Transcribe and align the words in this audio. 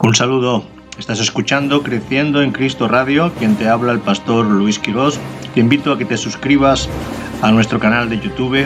Un 0.00 0.14
saludo. 0.14 0.64
Estás 0.96 1.18
escuchando 1.18 1.82
Creciendo 1.82 2.40
en 2.42 2.52
Cristo 2.52 2.86
Radio, 2.86 3.32
quien 3.36 3.56
te 3.56 3.68
habla 3.68 3.92
el 3.92 3.98
pastor 3.98 4.46
Luis 4.46 4.78
Quirós. 4.78 5.18
Te 5.54 5.60
invito 5.60 5.92
a 5.92 5.98
que 5.98 6.04
te 6.04 6.16
suscribas 6.16 6.88
a 7.42 7.50
nuestro 7.50 7.80
canal 7.80 8.08
de 8.08 8.20
YouTube, 8.20 8.64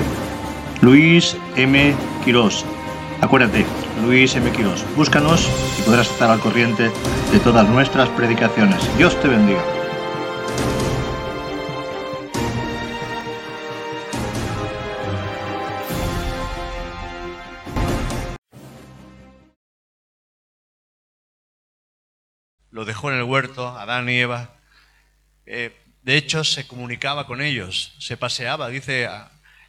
Luis 0.83 1.37
M. 1.57 1.95
Quirós. 2.23 2.67
Acuérdate, 3.23 3.65
Luis 4.05 4.37
M. 4.37 4.51
Quirós. 4.51 4.85
Búscanos 4.95 5.49
y 5.79 5.83
podrás 5.83 6.11
estar 6.11 6.31
al 6.31 6.41
corriente 6.41 6.91
de 7.33 7.39
todas 7.43 7.67
nuestras 7.67 8.11
predicaciones. 8.11 8.79
Dios 8.99 9.19
te 9.23 9.29
bendiga. 9.29 9.82
Lo 22.73 22.87
dejó 22.87 23.13
en 23.13 23.19
el 23.19 23.25
huerto, 23.25 23.69
Adán 23.69 24.09
y 24.09 24.19
Eva. 24.19 24.55
Eh, 25.47 25.77
de 26.03 26.17
hecho, 26.17 26.43
se 26.43 26.67
comunicaba 26.67 27.27
con 27.27 27.41
ellos, 27.41 27.95
se 27.99 28.17
paseaba, 28.17 28.69
dice, 28.69 29.09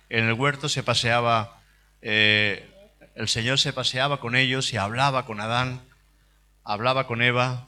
en 0.09 0.25
el 0.25 0.33
huerto 0.33 0.69
se 0.69 0.81
paseaba, 0.81 1.61
eh, 2.01 2.65
el 3.15 3.27
Señor 3.27 3.59
se 3.59 3.73
paseaba 3.73 4.19
con 4.19 4.35
ellos 4.35 4.73
y 4.73 4.77
hablaba 4.77 5.25
con 5.25 5.41
Adán, 5.41 5.81
hablaba 6.63 7.05
con 7.05 7.21
Eva, 7.21 7.67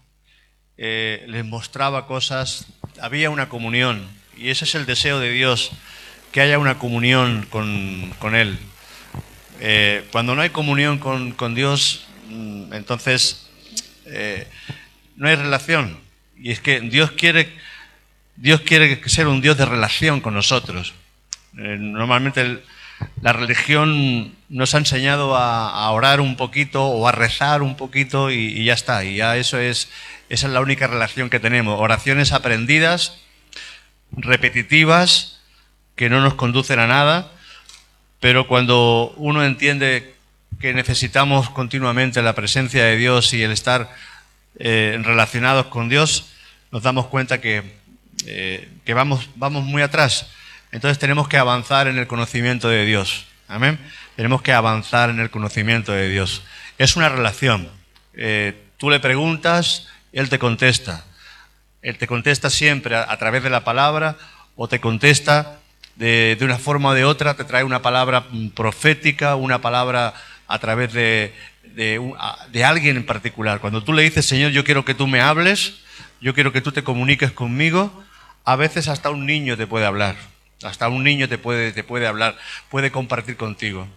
eh, 0.77 1.25
les 1.27 1.45
mostraba 1.45 2.07
cosas, 2.07 2.67
había 2.99 3.29
una 3.29 3.49
comunión, 3.49 4.07
y 4.37 4.49
ese 4.49 4.65
es 4.65 4.73
el 4.73 4.85
deseo 4.85 5.19
de 5.19 5.29
Dios, 5.29 5.71
que 6.31 6.41
haya 6.41 6.57
una 6.57 6.79
comunión 6.79 7.45
con, 7.49 8.35
Él. 8.35 8.57
cuando 10.11 10.33
no 10.33 10.41
hay 10.41 10.49
comunión 10.49 10.97
con, 10.97 11.33
con 11.33 11.55
Dios, 11.55 12.07
mm, 12.29 12.73
entonces 12.73 13.47
no 15.15 15.27
hay 15.27 15.35
relación. 15.35 15.97
Y 16.37 16.51
es 16.51 16.59
que 16.59 16.81
Dios 16.81 17.11
quiere, 17.11 17.53
Dios 18.35 18.61
quiere 18.61 19.01
ser 19.07 19.27
un 19.27 19.41
Dios 19.41 19.57
de 19.57 19.65
relación 19.65 20.21
con 20.21 20.33
nosotros. 20.33 20.93
Eh, 21.57 21.77
normalmente 21.79 22.61
la 23.21 23.33
religión 23.33 24.35
nos 24.49 24.75
ha 24.75 24.77
enseñado 24.77 25.35
a, 25.35 25.89
orar 25.91 26.21
un 26.21 26.35
poquito 26.35 26.85
o 26.85 27.07
a 27.07 27.11
rezar 27.11 27.61
un 27.61 27.75
poquito 27.75 28.31
y, 28.31 28.63
ya 28.65 28.73
está. 28.73 29.03
Y 29.03 29.17
ya 29.17 29.37
eso 29.37 29.59
es, 29.59 29.89
esa 30.29 30.47
es 30.47 30.53
la 30.53 30.61
única 30.61 30.87
relación 30.87 31.29
que 31.29 31.39
tenemos. 31.39 31.79
Oraciones 31.79 32.31
aprendidas, 32.31 33.19
repetitivas, 34.11 35.41
que 35.95 36.09
no 36.09 36.21
nos 36.21 36.35
conducen 36.35 36.79
a 36.79 36.87
nada, 36.87 37.31
pero 38.19 38.47
cuando 38.47 39.13
uno 39.17 39.43
entiende 39.43 40.15
que 40.59 40.73
necesitamos 40.73 41.49
continuamente 41.49 42.21
la 42.21 42.33
presencia 42.35 42.83
de 42.83 42.97
Dios 42.97 43.33
y 43.33 43.43
el 43.43 43.51
estar 43.51 43.89
eh, 44.57 44.99
relacionados 45.03 45.67
con 45.67 45.89
Dios, 45.89 46.31
nos 46.71 46.83
damos 46.83 47.07
cuenta 47.07 47.41
que, 47.41 47.63
eh, 48.25 48.69
que 48.85 48.93
vamos, 48.93 49.29
vamos 49.35 49.63
muy 49.63 49.81
atrás. 49.81 50.27
Entonces 50.71 50.99
tenemos 50.99 51.27
que 51.27 51.37
avanzar 51.37 51.87
en 51.87 51.97
el 51.97 52.07
conocimiento 52.07 52.69
de 52.69 52.85
Dios. 52.85 53.27
Amén. 53.47 53.79
Tenemos 54.15 54.41
que 54.41 54.53
avanzar 54.53 55.09
en 55.09 55.19
el 55.19 55.29
conocimiento 55.29 55.91
de 55.91 56.09
Dios. 56.09 56.43
Es 56.77 56.95
una 56.95 57.09
relación. 57.09 57.69
Eh, 58.13 58.53
tú 58.77 58.89
le 58.89 58.99
preguntas, 58.99 59.87
Él 60.11 60.29
te 60.29 60.39
contesta. 60.39 61.05
Él 61.81 61.97
te 61.97 62.07
contesta 62.07 62.49
siempre 62.49 62.95
a, 62.95 63.17
través 63.17 63.43
de 63.43 63.49
la 63.49 63.63
palabra 63.63 64.17
o 64.55 64.67
te 64.67 64.79
contesta 64.79 65.59
de, 65.95 66.35
de, 66.39 66.45
una 66.45 66.57
forma 66.57 66.89
o 66.89 66.93
de 66.93 67.05
otra, 67.05 67.35
te 67.35 67.43
trae 67.43 67.63
una 67.63 67.81
palabra 67.81 68.25
profética, 68.55 69.35
una 69.35 69.61
palabra 69.61 70.13
a 70.47 70.59
través 70.59 70.93
de, 70.93 71.33
de, 71.73 72.63
alguien 72.63 72.97
en 72.97 73.05
particular. 73.05 73.59
Cuando 73.59 73.83
tú 73.83 73.93
le 73.93 74.03
dices, 74.03 74.25
Señor, 74.25 74.51
yo 74.51 74.63
quiero 74.63 74.85
que 74.85 74.93
tú 74.93 75.07
me 75.07 75.21
hables, 75.21 75.81
yo 76.21 76.33
quiero 76.33 76.51
que 76.51 76.61
tú 76.61 76.71
te 76.71 76.83
comuniques 76.83 77.31
conmigo, 77.31 78.03
a 78.43 78.55
veces 78.55 78.87
hasta 78.87 79.09
un 79.09 79.25
niño 79.25 79.57
te 79.57 79.67
puede 79.67 79.85
hablar. 79.85 80.15
Hasta 80.63 80.87
un 80.87 81.03
niño 81.03 81.27
te 81.27 81.37
puede, 81.37 81.71
te 81.71 81.83
puede 81.83 82.07
hablar, 82.07 82.37
puede 82.69 82.91
compartir 82.91 83.35
contigo. 83.35 83.87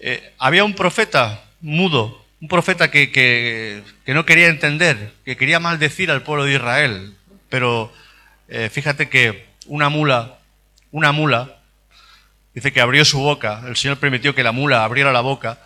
Eh, 0.00 0.32
había 0.38 0.64
un 0.64 0.74
profeta 0.74 1.44
mudo, 1.60 2.24
un 2.40 2.48
profeta 2.48 2.90
que, 2.90 3.10
que, 3.10 3.82
no 4.06 4.24
quería 4.24 4.48
entender, 4.48 5.12
que 5.24 5.36
quería 5.36 5.60
maldecir 5.60 6.10
al 6.10 6.22
pueblo 6.22 6.44
de 6.44 6.54
Israel. 6.54 7.14
Pero 7.48 7.92
eh, 8.48 8.70
fíjate 8.72 9.08
que 9.08 9.46
una 9.66 9.88
mula, 9.88 10.38
una 10.90 11.12
mula, 11.12 11.58
dice 12.54 12.72
que 12.72 12.80
abrió 12.80 13.04
su 13.04 13.18
boca, 13.20 13.62
el 13.66 13.76
Señor 13.76 13.98
permitió 13.98 14.34
que 14.34 14.42
la 14.42 14.52
mula 14.52 14.84
abriera 14.84 15.12
la 15.12 15.20
boca 15.20 15.58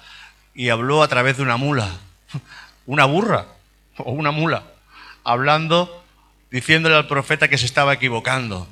y 0.59 0.71
habló 0.71 1.05
a 1.05 1.09
través 1.09 1.37
de 1.37 1.45
una 1.45 1.57
mula, 1.57 1.89
una 2.85 3.05
burra 3.05 3.47
o 3.97 4.11
una 4.11 4.33
mula, 4.33 4.65
hablando, 5.23 6.05
diciéndole 6.51 6.97
al 6.97 7.07
profeta 7.07 7.47
que 7.47 7.59
se 7.59 7.65
estaba 7.65 7.93
equivocando, 7.93 8.67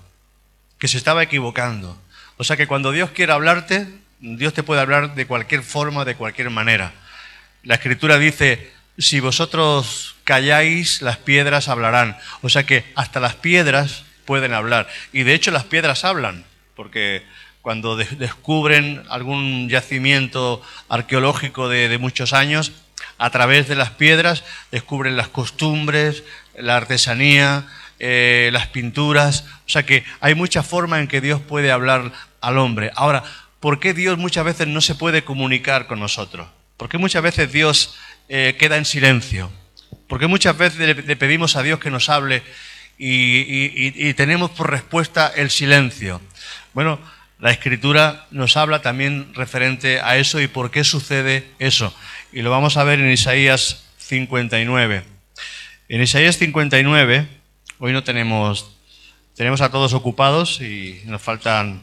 que 0.81 0.89
se 0.89 0.97
estaba 0.97 1.23
equivocando. 1.23 1.97
O 2.39 2.43
sea 2.43 2.57
que 2.57 2.67
cuando 2.67 2.91
Dios 2.91 3.11
quiere 3.11 3.33
hablarte, 3.33 3.87
Dios 4.19 4.53
te 4.53 4.65
puede 4.65 4.81
hablar 4.81 5.15
de 5.15 5.29
cualquier 5.29 5.63
forma, 5.63 6.05
de 6.05 6.17
cualquier 6.17 6.51
manera. 6.51 6.93
La 7.63 7.77
escritura 7.77 8.19
dice, 8.19 8.73
si 8.99 9.21
vosotros 9.21 10.17
calláis, 10.25 11.03
las 11.03 11.19
piedras 11.19 11.69
hablarán. 11.69 12.19
O 12.43 12.49
sea 12.49 12.67
que 12.67 12.85
hasta 12.97 13.21
las 13.21 13.37
piedras 13.37 14.03
pueden 14.25 14.55
hablar. 14.55 14.89
Y 15.13 15.23
de 15.23 15.35
hecho 15.35 15.53
las 15.53 15.63
piedras 15.63 16.05
hablan, 16.05 16.47
porque 16.75 17.23
cuando 17.67 17.97
descubren 17.97 19.03
algún 19.09 19.69
yacimiento 19.69 20.63
arqueológico 20.89 21.69
de, 21.69 21.99
muchos 21.99 22.33
años, 22.33 22.71
a 23.19 23.31
través 23.31 23.67
de 23.67 23.75
las 23.75 23.91
piedras 23.91 24.45
descubren 24.71 25.17
las 25.17 25.27
costumbres, 25.27 26.23
la 26.57 26.77
artesanía, 26.77 27.67
eh, 27.99 28.51
las 28.53 28.69
pinturas. 28.69 29.47
O 29.67 29.69
sea 29.69 29.85
que 29.85 30.05
hay 30.21 30.37
muchas 30.37 30.65
formas 30.65 31.01
en 31.01 31.09
que 31.09 31.21
Dios 31.21 31.41
puede 31.41 31.73
hablar 31.73 32.13
al 32.41 32.59
hombre. 32.59 32.93
Ahora, 32.95 33.25
¿por 33.59 33.81
qué 33.81 33.95
Dios 33.95 34.17
muchas 34.17 34.45
veces 34.45 34.69
no 34.69 34.81
se 34.81 34.95
puede 34.95 35.25
comunicar 35.25 35.89
con 35.89 35.99
nosotros? 35.99 36.47
¿Por 36.77 36.89
qué 36.89 36.99
muchas 36.99 37.25
veces 37.25 37.51
Dios 37.51 37.97
eh, 38.29 38.55
queda 38.61 38.77
en 38.77 38.85
silencio? 38.85 39.51
¿Por 40.07 40.21
qué 40.21 40.29
muchas 40.29 40.57
veces 40.57 40.79
le, 40.79 41.17
pedimos 41.17 41.57
a 41.57 41.65
Dios 41.65 41.81
que 41.81 41.91
nos 41.91 42.11
hable 42.11 42.45
y 42.97 44.15
tenemos 44.15 44.53
por 44.53 44.71
respuesta 44.71 45.33
el 45.35 45.51
silencio? 45.51 46.21
Bueno, 46.73 47.01
la 47.39 47.51
escritura 47.51 48.27
nos 48.31 48.57
habla 48.57 48.81
también 48.81 49.35
referente 49.35 50.01
a 50.01 50.17
eso 50.17 50.41
y 50.41 50.49
por 50.49 50.71
qué 50.71 50.85
sucede 50.85 51.47
eso. 51.59 51.95
Y 52.33 52.43
lo 52.43 52.51
vamos 52.51 52.77
a 52.77 52.85
ver 52.85 52.99
en 52.99 53.11
Isaías 53.11 53.85
59. 53.99 55.05
En 55.89 56.01
Isaías 56.01 56.39
59, 56.39 57.29
hoy 57.79 57.93
no 57.93 58.05
tenemos, 58.05 58.75
tenemos 59.35 59.61
a 59.61 59.71
todos 59.71 59.93
ocupados 59.93 60.61
y 60.61 61.03
nos 61.05 61.21
faltan, 61.21 61.83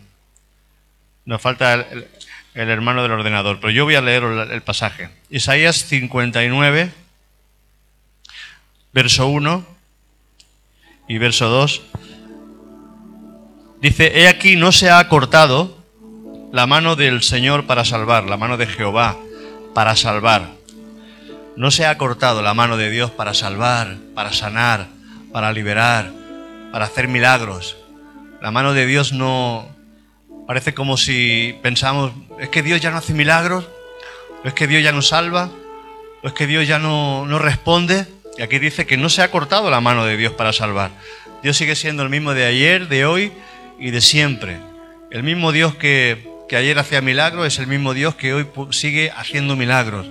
nos 1.25 1.41
falta 1.41 1.73
el, 1.73 2.07
hermano 2.55 3.03
del 3.03 3.11
ordenador, 3.11 3.59
pero 3.59 3.71
yo 3.71 3.85
voy 3.85 3.95
a 3.95 4.01
leer 4.01 4.23
el 4.23 4.61
pasaje. 4.63 5.09
Isaías 5.29 5.85
59, 5.85 6.91
verso 8.91 9.27
1 9.27 9.67
y 11.07 11.17
verso 11.19 11.47
2. 11.47 11.81
Dice, 13.83 14.17
he 14.17 14.29
aquí 14.29 14.55
no 14.55 14.71
se 14.71 14.89
ha 14.89 15.09
cortado 15.09 15.77
la 16.53 16.65
mano 16.65 16.95
del 16.95 17.21
Señor 17.21 17.65
para 17.65 17.83
salvar, 17.83 18.23
la 18.23 18.37
mano 18.37 18.55
de 18.55 18.65
Jehová 18.65 19.17
para 19.73 19.97
salvar. 19.97 20.51
No 21.57 21.69
se 21.69 21.85
ha 21.85 21.97
cortado 21.97 22.41
la 22.41 22.53
mano 22.53 22.77
de 22.77 22.89
Dios 22.89 23.11
para 23.11 23.33
salvar, 23.33 23.97
para 24.15 24.31
sanar, 24.31 24.87
para 25.33 25.51
liberar, 25.51 26.13
para 26.71 26.85
hacer 26.85 27.09
milagros. 27.09 27.75
La 28.41 28.51
mano 28.51 28.71
de 28.71 28.85
Dios 28.85 29.11
no... 29.11 29.67
Parece 30.47 30.73
como 30.73 30.95
si 30.95 31.59
pensamos, 31.61 32.13
es 32.39 32.47
que 32.47 32.63
Dios 32.63 32.79
ya 32.79 32.89
no 32.89 32.99
hace 32.99 33.13
milagros, 33.13 33.65
es 34.45 34.53
que 34.53 34.65
Dios 34.65 34.81
ya 34.81 34.93
no 34.93 35.01
salva, 35.01 35.49
o 36.23 36.27
es 36.27 36.33
que 36.33 36.47
Dios 36.47 36.65
ya 36.65 36.79
no, 36.79 37.25
no 37.25 37.37
responde. 37.37 38.07
Y 38.37 38.43
aquí 38.43 38.59
dice 38.59 38.85
que 38.85 38.95
no 38.95 39.09
se 39.09 39.23
ha 39.23 39.29
cortado 39.29 39.69
la 39.69 39.81
mano 39.81 40.05
de 40.05 40.15
Dios 40.15 40.31
para 40.31 40.53
salvar. 40.53 40.91
Dios 41.41 41.57
sigue 41.57 41.75
siendo 41.75 42.01
el 42.03 42.09
mismo 42.09 42.33
de 42.33 42.45
ayer, 42.45 42.87
de 42.87 43.05
hoy 43.05 43.33
y 43.83 43.91
de 43.91 43.99
siempre. 43.99 44.59
El 45.11 45.23
mismo 45.23 45.51
Dios 45.51 45.75
que, 45.75 46.31
ayer 46.55 46.79
hacía 46.79 47.01
milagros 47.01 47.47
es 47.47 47.59
el 47.59 47.67
mismo 47.67 47.93
Dios 47.93 48.15
que 48.15 48.33
hoy 48.33 48.47
sigue 48.69 49.11
haciendo 49.11 49.55
milagros. 49.55 50.07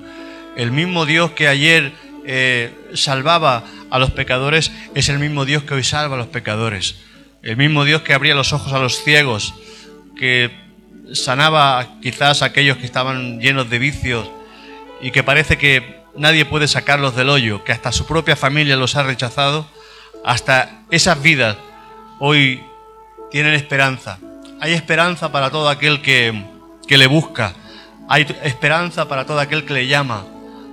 El 0.56 0.72
mismo 0.72 1.06
Dios 1.06 1.30
que 1.30 1.48
ayer 1.48 1.92
eh, 2.26 2.70
salvaba 2.94 3.64
a 3.90 3.98
los 3.98 4.10
pecadores 4.10 4.72
es 4.94 5.08
el 5.08 5.20
mismo 5.20 5.46
Dios 5.46 5.62
que 5.62 5.72
hoy 5.72 5.84
salva 5.84 6.16
a 6.16 6.18
los 6.18 6.26
pecadores. 6.26 6.96
El 7.42 7.56
mismo 7.56 7.84
Dios 7.84 8.02
que 8.02 8.12
abría 8.12 8.34
los 8.34 8.52
ojos 8.52 8.74
a 8.74 8.78
los 8.78 9.02
ciegos, 9.02 9.54
que 10.18 10.50
sanaba 11.14 11.98
quizás 12.02 12.42
a 12.42 12.46
aquellos 12.46 12.76
que 12.76 12.86
estaban 12.86 13.40
llenos 13.40 13.70
de 13.70 13.78
vicios 13.78 14.30
y 15.00 15.12
que 15.12 15.22
parece 15.22 15.56
que 15.56 16.02
nadie 16.14 16.44
puede 16.44 16.68
sacarlos 16.68 17.16
del 17.16 17.30
hoyo, 17.30 17.64
que 17.64 17.72
hasta 17.72 17.90
su 17.90 18.04
propia 18.04 18.36
familia 18.36 18.76
los 18.76 18.96
ha 18.96 19.02
rechazado, 19.02 19.66
hasta 20.24 20.82
esas 20.90 21.22
vidas 21.22 21.56
hoy 22.18 22.62
tienen 23.32 23.54
esperanza. 23.54 24.18
Hay 24.60 24.74
esperanza 24.74 25.32
para 25.32 25.50
todo 25.50 25.68
aquel 25.68 26.02
que, 26.02 26.44
le 26.88 27.06
busca. 27.06 27.54
Hay 28.08 28.26
esperanza 28.44 29.08
para 29.08 29.24
todo 29.24 29.40
aquel 29.40 29.64
que 29.64 29.72
le 29.72 29.86
llama. 29.86 30.24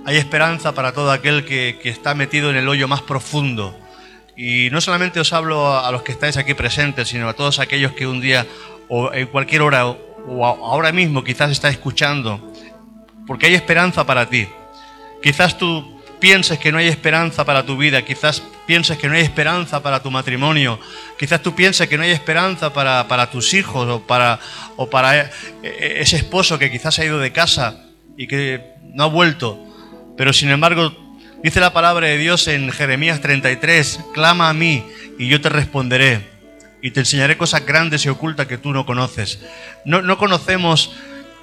hay 0.04 0.16
esperanza 0.16 0.72
para 0.74 0.92
todo 0.92 1.10
aquel 1.10 1.44
que, 1.44 1.80
está 1.84 2.14
metido 2.14 2.50
en 2.50 2.56
el 2.56 2.68
hoyo 2.68 2.86
más 2.86 3.00
profundo. 3.00 3.76
Y 4.36 4.68
no 4.70 4.80
solamente 4.80 5.18
os 5.18 5.32
hablo 5.32 5.78
a, 5.78 5.90
los 5.90 6.02
que 6.02 6.12
estáis 6.12 6.36
aquí 6.36 6.54
presentes, 6.54 7.08
sino 7.08 7.28
a 7.28 7.32
todos 7.32 7.58
aquellos 7.58 7.92
que 7.92 8.06
un 8.06 8.20
día 8.20 8.46
o 8.88 9.12
en 9.12 9.26
cualquier 9.26 9.62
hora 9.62 9.86
o 9.86 10.46
ahora 10.46 10.92
mismo 10.92 11.24
quizás 11.24 11.50
estáis 11.50 11.76
escuchando, 11.76 12.52
porque 13.26 13.46
hay 13.46 13.54
esperanza 13.54 14.04
para 14.04 14.26
ti. 14.26 14.46
Quizás 15.22 15.56
tú 15.56 15.99
pienses 16.20 16.58
que 16.58 16.70
no 16.70 16.78
hay 16.78 16.86
esperanza 16.86 17.44
para 17.44 17.64
tu 17.64 17.76
vida, 17.76 18.02
quizás 18.02 18.42
pienses 18.66 18.98
que 18.98 19.08
no 19.08 19.14
hay 19.14 19.22
esperanza 19.22 19.82
para 19.82 20.02
tu 20.02 20.10
matrimonio, 20.10 20.78
quizás 21.18 21.42
tú 21.42 21.54
pienses 21.54 21.88
que 21.88 21.96
no 21.96 22.04
hay 22.04 22.10
esperanza 22.10 22.72
para, 22.72 23.08
para 23.08 23.30
tus 23.30 23.54
hijos 23.54 23.88
o 23.88 24.06
para, 24.06 24.38
o 24.76 24.88
para 24.88 25.18
e, 25.18 25.30
e, 25.62 26.00
ese 26.00 26.16
esposo 26.16 26.58
que 26.58 26.70
quizás 26.70 26.98
ha 26.98 27.04
ido 27.04 27.18
de 27.18 27.32
casa 27.32 27.84
y 28.16 28.26
que 28.26 28.74
no 28.94 29.04
ha 29.04 29.06
vuelto. 29.06 29.58
Pero 30.16 30.32
sin 30.32 30.50
embargo, 30.50 30.94
dice 31.42 31.58
la 31.58 31.72
palabra 31.72 32.06
de 32.06 32.18
Dios 32.18 32.46
en 32.46 32.70
Jeremías 32.70 33.20
33, 33.20 34.00
clama 34.12 34.50
a 34.50 34.52
mí 34.52 34.84
y 35.18 35.26
yo 35.28 35.40
te 35.40 35.48
responderé 35.48 36.28
y 36.82 36.92
te 36.92 37.00
enseñaré 37.00 37.36
cosas 37.36 37.64
grandes 37.66 38.04
y 38.04 38.08
ocultas 38.08 38.46
que 38.46 38.58
tú 38.58 38.72
no 38.72 38.86
conoces. 38.86 39.40
No, 39.84 40.02
no 40.02 40.18
conocemos 40.18 40.94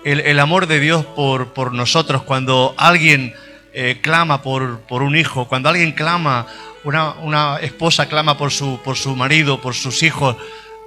el, 0.06 0.19
el, 0.21 0.39
amor 0.39 0.68
de 0.68 0.80
Dios 0.80 1.06
por, 1.06 1.53
por 1.53 1.73
nosotros 1.73 2.23
cuando 2.23 2.73
alguien 2.77 3.33
eh, 3.79 4.00
clama 4.01 4.41
por, 4.41 4.79
por, 4.79 5.03
un 5.03 5.15
hijo, 5.15 5.47
cuando 5.47 5.69
alguien 5.69 5.91
clama, 5.91 6.47
una, 6.83 7.12
una, 7.19 7.59
esposa 7.59 8.09
clama 8.09 8.35
por 8.35 8.51
su, 8.51 8.79
por 8.83 8.97
su 8.97 9.15
marido, 9.15 9.62
por 9.62 9.75
sus 9.75 10.01
hijos, 10.01 10.35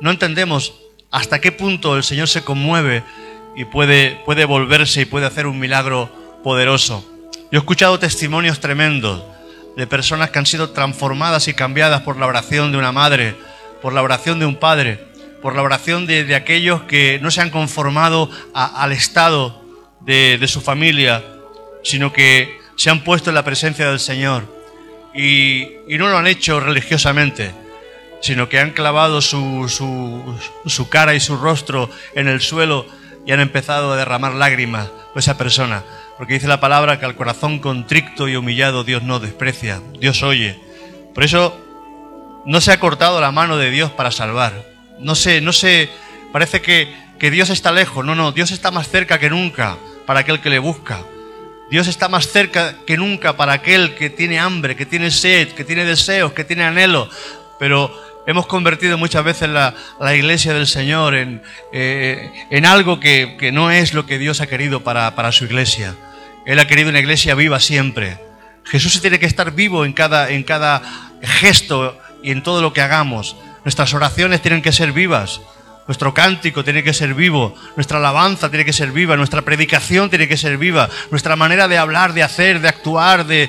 no 0.00 0.10
entendemos 0.10 0.74
hasta 1.12 1.40
qué 1.40 1.52
punto 1.52 1.96
el 1.96 2.02
Señor 2.02 2.26
se 2.26 2.42
conmueve 2.42 3.04
y 3.54 3.64
puede, 3.64 4.20
puede 4.24 4.44
volverse 4.44 5.02
y 5.02 5.04
puede 5.04 5.26
hacer 5.26 5.46
un 5.46 5.60
milagro 5.60 6.10
poderoso. 6.42 7.08
Yo 7.52 7.58
he 7.58 7.58
escuchado 7.58 8.00
testimonios 8.00 8.58
tremendos 8.58 9.22
de 9.76 9.86
personas 9.86 10.30
que 10.30 10.40
han 10.40 10.46
sido 10.46 10.70
transformadas 10.70 11.46
y 11.46 11.54
cambiadas 11.54 12.02
por 12.02 12.16
la 12.16 12.26
oración 12.26 12.72
de 12.72 12.78
una 12.78 12.90
madre, 12.90 13.36
por 13.80 13.92
la 13.92 14.02
oración 14.02 14.40
de 14.40 14.46
un 14.46 14.56
padre, 14.56 14.98
por 15.40 15.54
la 15.54 15.62
oración 15.62 16.08
de, 16.08 16.24
de 16.24 16.34
aquellos 16.34 16.82
que 16.82 17.20
no 17.22 17.30
se 17.30 17.40
han 17.40 17.50
conformado 17.50 18.28
al 18.52 18.90
estado 18.90 19.62
de, 20.00 20.38
de 20.38 20.48
su 20.48 20.60
familia, 20.60 21.22
sino 21.84 22.12
que 22.12 22.59
se 22.80 22.88
han 22.88 23.04
puesto 23.04 23.28
en 23.28 23.34
la 23.34 23.44
presencia 23.44 23.90
del 23.90 24.00
Señor 24.00 24.44
y, 25.14 25.66
no 25.98 26.08
lo 26.08 26.16
han 26.16 26.26
hecho 26.26 26.60
religiosamente, 26.60 27.52
sino 28.22 28.48
que 28.48 28.58
han 28.58 28.70
clavado 28.70 29.20
su, 29.20 29.68
su, 29.68 30.88
cara 30.88 31.12
y 31.12 31.20
su 31.20 31.36
rostro 31.36 31.90
en 32.14 32.26
el 32.26 32.40
suelo 32.40 32.86
y 33.26 33.32
han 33.32 33.40
empezado 33.40 33.92
a 33.92 33.98
derramar 33.98 34.32
lágrimas 34.32 34.88
por 35.12 35.18
esa 35.18 35.36
persona. 35.36 35.84
Porque 36.16 36.32
dice 36.32 36.48
la 36.48 36.60
palabra 36.60 36.98
que 36.98 37.04
al 37.04 37.16
corazón 37.16 37.58
contrito 37.58 38.28
y 38.28 38.36
humillado 38.36 38.82
Dios 38.82 39.02
no 39.02 39.20
desprecia, 39.20 39.82
Dios 39.98 40.22
oye. 40.22 40.58
Por 41.12 41.24
eso 41.24 41.54
no 42.46 42.62
se 42.62 42.72
ha 42.72 42.80
cortado 42.80 43.20
la 43.20 43.30
mano 43.30 43.58
de 43.58 43.70
Dios 43.70 43.90
para 43.90 44.10
salvar. 44.10 44.54
No 44.98 45.14
sé, 45.16 45.42
no 45.42 45.52
sé, 45.52 45.90
parece 46.32 46.62
que, 46.62 46.90
que 47.18 47.30
Dios 47.30 47.50
está 47.50 47.72
lejos. 47.72 48.06
No, 48.06 48.14
no, 48.14 48.32
Dios 48.32 48.52
está 48.52 48.70
más 48.70 48.88
cerca 48.88 49.18
que 49.18 49.28
nunca 49.28 49.76
para 50.06 50.20
aquel 50.20 50.40
que 50.40 50.48
le 50.48 50.60
busca. 50.60 51.04
Dios 51.70 51.86
está 51.86 52.08
más 52.08 52.28
cerca 52.28 52.74
que 52.84 52.96
nunca 52.96 53.36
para 53.36 53.52
aquel 53.52 53.94
que 53.94 54.10
tiene 54.10 54.40
hambre, 54.40 54.74
que 54.74 54.86
tiene 54.86 55.10
sed, 55.10 55.52
que 55.52 55.64
tiene 55.64 55.84
deseos, 55.84 56.32
que 56.32 56.44
tiene 56.44 56.64
anhelo. 56.64 57.08
Pero 57.60 57.94
hemos 58.26 58.46
convertido 58.46 58.98
muchas 58.98 59.22
veces 59.22 59.48
la, 59.48 59.74
iglesia 60.14 60.52
del 60.52 60.66
Señor 60.66 61.14
en, 61.14 61.42
eh, 61.72 62.32
en 62.50 62.66
algo 62.66 62.98
que, 62.98 63.36
que, 63.38 63.52
no 63.52 63.70
es 63.70 63.94
lo 63.94 64.04
que 64.04 64.18
Dios 64.18 64.40
ha 64.40 64.48
querido 64.48 64.82
para, 64.82 65.14
para 65.14 65.30
su 65.30 65.44
iglesia. 65.44 65.94
Él 66.44 66.58
ha 66.58 66.66
querido 66.66 66.90
una 66.90 66.98
iglesia 66.98 67.36
viva 67.36 67.60
siempre. 67.60 68.18
Jesús 68.64 69.00
tiene 69.00 69.20
que 69.20 69.26
estar 69.26 69.52
vivo 69.52 69.84
en 69.84 69.92
cada, 69.92 70.30
en 70.30 70.42
cada 70.42 70.82
gesto 71.22 71.96
y 72.22 72.32
en 72.32 72.42
todo 72.42 72.62
lo 72.62 72.72
que 72.72 72.80
hagamos. 72.80 73.36
Nuestras 73.64 73.94
oraciones 73.94 74.42
tienen 74.42 74.62
que 74.62 74.72
ser 74.72 74.92
vivas. 74.92 75.40
Nuestro 75.90 76.14
cántico 76.14 76.62
tiene 76.62 76.84
que 76.84 76.94
ser 76.94 77.14
vivo, 77.14 77.52
nuestra 77.74 77.98
alabanza 77.98 78.48
tiene 78.48 78.64
que 78.64 78.72
ser 78.72 78.92
viva, 78.92 79.16
nuestra 79.16 79.42
predicación 79.42 80.08
tiene 80.08 80.28
que 80.28 80.36
ser 80.36 80.56
viva, 80.56 80.88
nuestra 81.10 81.34
manera 81.34 81.66
de 81.66 81.78
hablar, 81.78 82.12
de 82.12 82.22
hacer, 82.22 82.60
de 82.60 82.68
actuar, 82.68 83.26
de, 83.26 83.48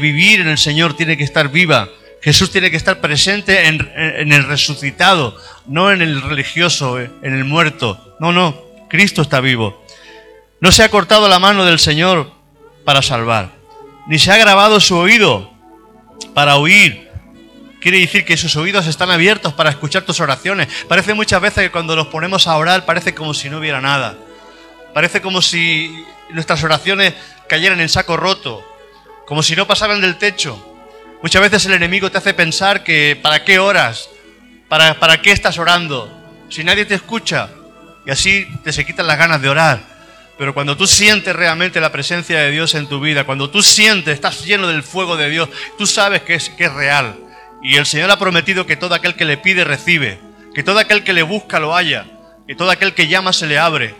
vivir 0.00 0.40
en 0.40 0.48
el 0.48 0.56
Señor 0.56 0.96
tiene 0.96 1.18
que 1.18 1.24
estar 1.24 1.50
viva. 1.50 1.90
Jesús 2.22 2.50
tiene 2.50 2.70
que 2.70 2.78
estar 2.78 3.02
presente 3.02 3.66
en, 3.66 3.86
en, 3.96 4.32
el 4.32 4.44
resucitado, 4.44 5.36
no 5.66 5.92
en 5.92 6.00
el 6.00 6.22
religioso, 6.22 6.98
en 6.98 7.34
el 7.34 7.44
muerto. 7.44 8.16
No, 8.18 8.32
no, 8.32 8.58
Cristo 8.88 9.20
está 9.20 9.40
vivo. 9.40 9.84
No 10.60 10.72
se 10.72 10.84
ha 10.84 10.88
cortado 10.88 11.28
la 11.28 11.38
mano 11.38 11.66
del 11.66 11.78
Señor 11.78 12.32
para 12.86 13.02
salvar, 13.02 13.50
ni 14.06 14.18
se 14.18 14.32
ha 14.32 14.38
grabado 14.38 14.80
su 14.80 14.96
oído 14.96 15.52
para 16.32 16.56
oír 16.56 17.10
Quiere 17.84 18.00
decir 18.00 18.24
que 18.24 18.38
sus 18.38 18.56
oídos 18.56 18.86
están 18.86 19.10
abiertos 19.10 19.52
para 19.52 19.68
escuchar 19.68 20.04
tus 20.04 20.18
oraciones. 20.18 20.68
Parece 20.88 21.12
muchas 21.12 21.38
veces 21.42 21.64
que 21.64 21.70
cuando 21.70 21.94
nos 21.94 22.06
ponemos 22.06 22.46
a 22.46 22.56
orar 22.56 22.86
parece 22.86 23.14
como 23.14 23.34
si 23.34 23.50
no 23.50 23.58
hubiera 23.58 23.82
nada. 23.82 24.16
Parece 24.94 25.20
como 25.20 25.42
si 25.42 25.94
nuestras 26.30 26.64
oraciones 26.64 27.12
cayeran 27.46 27.82
en 27.82 27.90
saco 27.90 28.16
roto, 28.16 28.66
como 29.26 29.42
si 29.42 29.54
no 29.54 29.66
pasaran 29.66 30.00
del 30.00 30.16
techo. 30.16 30.78
Muchas 31.20 31.42
veces 31.42 31.66
el 31.66 31.74
enemigo 31.74 32.10
te 32.10 32.16
hace 32.16 32.32
pensar 32.32 32.84
que 32.84 33.20
¿para 33.20 33.44
qué 33.44 33.58
oras? 33.58 34.08
¿Para, 34.66 34.98
para 34.98 35.20
qué 35.20 35.32
estás 35.32 35.58
orando? 35.58 36.10
Si 36.48 36.64
nadie 36.64 36.86
te 36.86 36.94
escucha. 36.94 37.50
Y 38.06 38.10
así 38.10 38.48
te 38.64 38.72
se 38.72 38.86
quitan 38.86 39.06
las 39.06 39.18
ganas 39.18 39.42
de 39.42 39.50
orar. 39.50 39.80
Pero 40.38 40.54
cuando 40.54 40.74
tú 40.74 40.86
sientes 40.86 41.36
realmente 41.36 41.82
la 41.82 41.92
presencia 41.92 42.38
de 42.38 42.50
Dios 42.50 42.74
en 42.76 42.86
tu 42.86 42.98
vida, 42.98 43.24
cuando 43.24 43.50
tú 43.50 43.62
sientes, 43.62 44.14
estás 44.14 44.42
lleno 44.42 44.68
del 44.68 44.82
fuego 44.82 45.18
de 45.18 45.28
Dios, 45.28 45.50
tú 45.76 45.86
sabes 45.86 46.22
que 46.22 46.36
es, 46.36 46.48
que 46.48 46.64
es 46.64 46.72
real. 46.72 47.18
Y 47.64 47.76
el 47.76 47.86
Señor 47.86 48.10
ha 48.10 48.18
prometido 48.18 48.66
que 48.66 48.76
todo 48.76 48.94
aquel 48.94 49.14
que 49.14 49.24
le 49.24 49.38
pide 49.38 49.64
recibe, 49.64 50.20
que 50.54 50.62
todo 50.62 50.78
aquel 50.78 51.02
que 51.02 51.14
le 51.14 51.22
busca 51.22 51.58
lo 51.58 51.74
haya, 51.74 52.04
que 52.46 52.54
todo 52.54 52.70
aquel 52.70 52.92
que 52.92 53.08
llama 53.08 53.32
se 53.32 53.46
le 53.46 53.58
abre. 53.58 53.94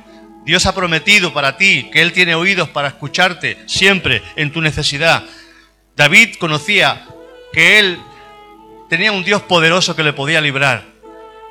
Dios 0.44 0.66
ha 0.66 0.74
prometido 0.74 1.32
para 1.32 1.56
ti 1.56 1.88
que 1.90 2.02
Él 2.02 2.12
tiene 2.12 2.34
oídos 2.34 2.68
para 2.68 2.88
escucharte 2.88 3.56
siempre 3.64 4.22
en 4.36 4.52
tu 4.52 4.60
necesidad. 4.60 5.24
David 5.96 6.34
conocía 6.38 7.06
que 7.54 7.78
Él 7.78 7.98
tenía 8.90 9.12
un 9.12 9.24
Dios 9.24 9.40
poderoso 9.40 9.96
que 9.96 10.02
le 10.02 10.12
podía 10.12 10.42
librar. 10.42 10.84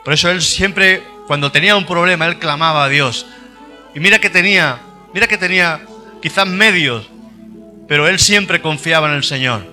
Por 0.05 0.13
eso 0.13 0.29
Él 0.29 0.43
siempre, 0.43 1.01
cuando 1.25 1.51
tenía 1.51 1.75
un 1.75 1.87
problema, 1.87 2.27
Él 2.27 2.37
clamaba 2.37 2.83
a 2.83 2.89
Dios. 2.89 3.25
Y 3.95 3.99
mira 3.99 4.19
que 4.19 4.29
tenía, 4.29 4.79
mira 5.15 5.25
que 5.25 5.39
tenía 5.39 5.81
quizás 6.21 6.45
medios, 6.45 7.09
pero 7.87 8.07
Él 8.07 8.19
siempre 8.19 8.61
confiaba 8.61 9.09
en 9.09 9.15
el 9.15 9.23
Señor. 9.23 9.65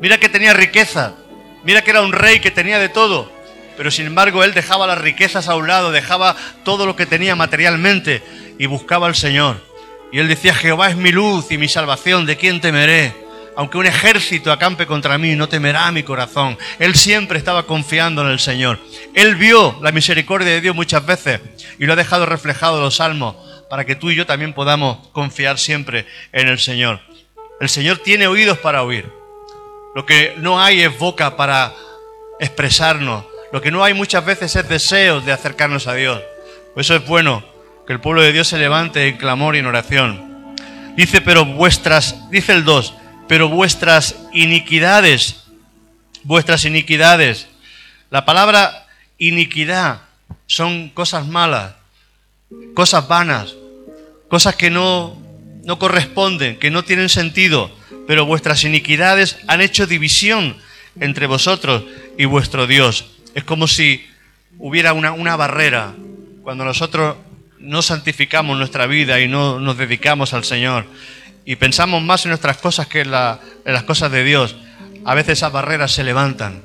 Mira 0.00 0.16
que 0.16 0.30
tenía 0.30 0.54
riqueza, 0.54 1.14
Mira 1.64 1.82
que 1.82 1.90
era 1.90 2.02
un 2.02 2.12
rey 2.12 2.40
que 2.40 2.50
tenía 2.50 2.78
de 2.78 2.88
todo, 2.88 3.32
pero 3.76 3.90
sin 3.90 4.06
embargo 4.06 4.44
él 4.44 4.54
dejaba 4.54 4.86
las 4.86 4.98
riquezas 4.98 5.48
a 5.48 5.56
un 5.56 5.66
lado, 5.66 5.92
dejaba 5.92 6.36
todo 6.62 6.86
lo 6.86 6.96
que 6.96 7.06
tenía 7.06 7.36
materialmente 7.36 8.22
y 8.58 8.66
buscaba 8.66 9.06
al 9.06 9.14
Señor. 9.14 9.56
Y 10.12 10.18
él 10.18 10.28
decía, 10.28 10.54
Jehová 10.54 10.90
es 10.90 10.96
mi 10.96 11.10
luz 11.10 11.50
y 11.50 11.58
mi 11.58 11.68
salvación, 11.68 12.26
¿de 12.26 12.36
quién 12.36 12.60
temeré? 12.60 13.14
Aunque 13.56 13.78
un 13.78 13.86
ejército 13.86 14.52
acampe 14.52 14.86
contra 14.86 15.16
mí, 15.16 15.34
no 15.36 15.48
temerá 15.48 15.90
mi 15.90 16.02
corazón. 16.02 16.58
Él 16.78 16.94
siempre 16.94 17.38
estaba 17.38 17.66
confiando 17.66 18.22
en 18.22 18.28
el 18.28 18.40
Señor. 18.40 18.78
Él 19.14 19.36
vio 19.36 19.78
la 19.80 19.92
misericordia 19.92 20.50
de 20.50 20.60
Dios 20.60 20.74
muchas 20.74 21.06
veces 21.06 21.40
y 21.78 21.86
lo 21.86 21.92
ha 21.92 21.96
dejado 21.96 22.26
reflejado 22.26 22.78
en 22.78 22.84
los 22.84 22.96
salmos 22.96 23.36
para 23.70 23.84
que 23.84 23.96
tú 23.96 24.10
y 24.10 24.16
yo 24.16 24.26
también 24.26 24.52
podamos 24.52 25.08
confiar 25.08 25.58
siempre 25.58 26.06
en 26.32 26.48
el 26.48 26.58
Señor. 26.58 27.00
El 27.60 27.68
Señor 27.68 27.98
tiene 27.98 28.26
oídos 28.26 28.58
para 28.58 28.82
oír. 28.82 29.23
Lo 29.94 30.04
que 30.04 30.34
no 30.38 30.60
hay 30.60 30.82
es 30.82 30.98
boca 30.98 31.36
para 31.36 31.72
expresarnos. 32.40 33.24
Lo 33.52 33.60
que 33.60 33.70
no 33.70 33.84
hay 33.84 33.94
muchas 33.94 34.24
veces 34.24 34.56
es 34.56 34.68
deseos 34.68 35.24
de 35.24 35.32
acercarnos 35.32 35.86
a 35.86 35.94
Dios. 35.94 36.20
Por 36.74 36.80
eso 36.80 36.96
es 36.96 37.06
bueno 37.06 37.44
que 37.86 37.92
el 37.92 38.00
pueblo 38.00 38.22
de 38.22 38.32
Dios 38.32 38.48
se 38.48 38.58
levante 38.58 39.06
en 39.06 39.16
clamor 39.16 39.54
y 39.54 39.60
en 39.60 39.66
oración. 39.66 40.54
Dice, 40.96 41.20
pero 41.20 41.44
vuestras, 41.44 42.28
dice 42.30 42.52
el 42.52 42.64
2, 42.64 42.94
pero 43.28 43.48
vuestras 43.48 44.16
iniquidades, 44.32 45.44
vuestras 46.24 46.64
iniquidades. 46.64 47.46
La 48.10 48.24
palabra 48.24 48.86
iniquidad 49.18 50.00
son 50.46 50.88
cosas 50.88 51.26
malas, 51.26 51.74
cosas 52.74 53.06
vanas, 53.06 53.54
cosas 54.28 54.56
que 54.56 54.70
no, 54.70 55.16
no 55.64 55.78
corresponden, 55.78 56.58
que 56.58 56.70
no 56.70 56.82
tienen 56.82 57.08
sentido 57.08 57.70
pero 58.06 58.26
vuestras 58.26 58.64
iniquidades 58.64 59.38
han 59.46 59.60
hecho 59.60 59.86
división 59.86 60.56
entre 61.00 61.26
vosotros 61.26 61.84
y 62.18 62.24
vuestro 62.24 62.66
Dios. 62.66 63.06
Es 63.34 63.44
como 63.44 63.66
si 63.66 64.06
hubiera 64.58 64.92
una, 64.92 65.12
una 65.12 65.36
barrera 65.36 65.94
cuando 66.42 66.64
nosotros 66.64 67.16
no 67.58 67.82
santificamos 67.82 68.58
nuestra 68.58 68.86
vida 68.86 69.20
y 69.20 69.28
no 69.28 69.58
nos 69.58 69.78
dedicamos 69.78 70.34
al 70.34 70.44
Señor 70.44 70.86
y 71.44 71.56
pensamos 71.56 72.02
más 72.02 72.24
en 72.24 72.30
nuestras 72.30 72.58
cosas 72.58 72.86
que 72.86 73.00
en, 73.00 73.08
en 73.08 73.72
las 73.72 73.82
cosas 73.84 74.10
de 74.10 74.24
Dios. 74.24 74.56
A 75.04 75.14
veces 75.14 75.38
esas 75.38 75.52
barreras 75.52 75.92
se 75.92 76.04
levantan, 76.04 76.62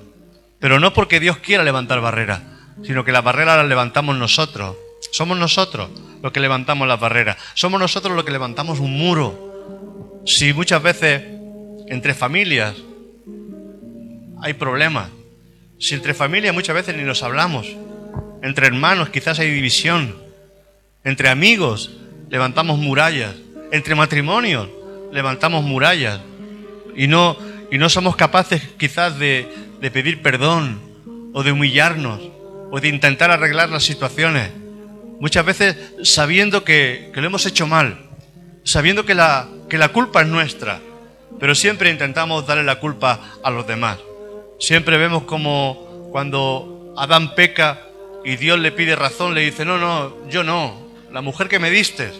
pero 0.59 0.79
no 0.79 0.93
porque 0.93 1.19
Dios 1.19 1.37
quiera 1.37 1.63
levantar 1.63 1.99
barreras, 1.99 2.41
sino 2.85 3.03
que 3.03 3.11
las 3.11 3.23
barreras 3.23 3.57
las 3.57 3.67
levantamos 3.67 4.15
nosotros. 4.17 4.77
Somos 5.11 5.37
nosotros 5.37 5.89
los 6.21 6.31
que 6.31 6.39
levantamos 6.39 6.87
las 6.87 6.99
barreras. 6.99 7.37
Somos 7.53 7.79
nosotros 7.79 8.15
los 8.15 8.23
que 8.23 8.31
levantamos 8.31 8.79
un 8.79 8.97
muro 8.97 10.18
Si 10.29 10.53
muchas 10.53 10.83
veces 10.83 11.23
entre 11.87 12.13
familias 12.13 12.75
hay 14.43 14.53
problemas, 14.53 15.09
si 15.79 15.95
entre 15.95 16.13
familias 16.13 16.53
muchas 16.53 16.75
veces 16.75 16.95
ni 16.95 17.01
nos 17.01 17.23
hablamos, 17.23 17.65
entre 18.43 18.67
hermanos 18.67 19.09
quizás 19.09 19.39
hay 19.39 19.49
división, 19.49 20.15
entre 21.03 21.29
amigos 21.29 21.97
levantamos 22.29 22.77
murallas, 22.77 23.33
entre 23.71 23.95
matrimonios 23.95 24.69
levantamos 25.11 25.63
murallas. 25.63 26.21
Y 26.95 27.07
no, 27.07 27.35
y 27.71 27.79
no 27.79 27.89
somos 27.89 28.15
capaces 28.15 28.61
quizás 28.77 29.17
de, 29.17 29.51
de 29.81 29.89
pedir 29.89 30.21
perdón 30.21 30.79
o 31.33 31.41
de 31.41 31.51
humillarnos 31.51 32.21
o 32.69 32.79
de 32.79 32.87
intentar 32.87 33.31
arreglar 33.31 33.69
las 33.69 33.83
situaciones. 33.83 34.51
Muchas 35.19 35.43
veces 35.43 35.75
sabiendo 36.03 36.63
que, 36.63 37.09
que 37.15 37.19
lo 37.19 37.25
hemos 37.25 37.47
hecho 37.47 37.65
mal, 37.65 38.08
sabiendo 38.69 39.05
que 39.05 39.15
la, 39.15 39.47
que 39.67 39.77
la 39.77 39.89
culpa 39.89 40.21
es 40.21 40.27
nuestra, 40.27 40.79
pero 41.39 41.55
siempre 41.55 41.89
intentamos 41.89 42.45
darle 42.45 42.63
la 42.63 42.79
culpa 42.79 43.19
a 43.43 43.49
los 43.49 43.65
demás. 43.65 43.97
Siempre 44.59 44.97
vemos 44.97 45.23
como 45.23 46.09
cuando 46.11 46.93
Adán 46.97 47.33
peca 47.33 47.81
y 48.23 48.35
Dios 48.35 48.59
le 48.59 48.71
pide 48.71 48.95
razón, 48.95 49.33
le 49.33 49.41
dice, 49.41 49.65
no, 49.65 49.77
no, 49.77 50.27
yo 50.27 50.43
no, 50.43 50.89
la 51.11 51.21
mujer 51.21 51.47
que 51.47 51.59
me 51.59 51.71
diste. 51.71 52.11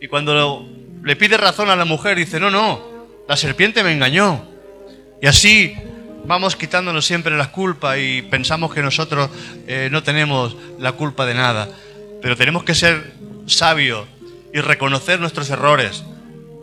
Y 0.00 0.08
cuando 0.08 0.66
le 1.02 1.16
pide 1.16 1.36
razón 1.36 1.68
a 1.68 1.76
la 1.76 1.84
mujer, 1.84 2.16
dice, 2.16 2.40
no, 2.40 2.50
no, 2.50 2.80
la 3.28 3.36
serpiente 3.36 3.82
me 3.82 3.92
engañó. 3.92 4.46
Y 5.20 5.26
así 5.26 5.76
vamos 6.24 6.56
quitándonos 6.56 7.04
siempre 7.04 7.36
la 7.36 7.50
culpa 7.50 7.98
y 7.98 8.22
pensamos 8.22 8.72
que 8.72 8.82
nosotros 8.82 9.30
eh, 9.66 9.88
no 9.90 10.02
tenemos 10.02 10.56
la 10.78 10.92
culpa 10.92 11.26
de 11.26 11.34
nada. 11.34 11.68
Pero 12.22 12.36
tenemos 12.36 12.64
que 12.64 12.74
ser 12.74 13.12
sabios 13.46 14.06
y 14.56 14.60
reconocer 14.62 15.20
nuestros 15.20 15.50
errores, 15.50 16.02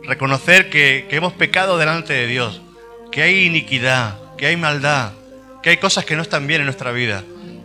reconocer 0.02 0.68
que, 0.68 1.06
que 1.08 1.14
hemos 1.14 1.32
pecado 1.32 1.78
delante 1.78 2.12
de 2.12 2.26
Dios, 2.26 2.60
que 3.12 3.22
hay 3.22 3.44
iniquidad, 3.44 4.18
que 4.36 4.46
hay 4.46 4.56
maldad, 4.56 5.12
que 5.62 5.70
hay 5.70 5.76
cosas 5.76 6.04
que 6.04 6.16
no 6.16 6.22
están 6.22 6.48
bien 6.48 6.60
en 6.60 6.64
nuestra 6.64 6.90
vida, 6.90 7.22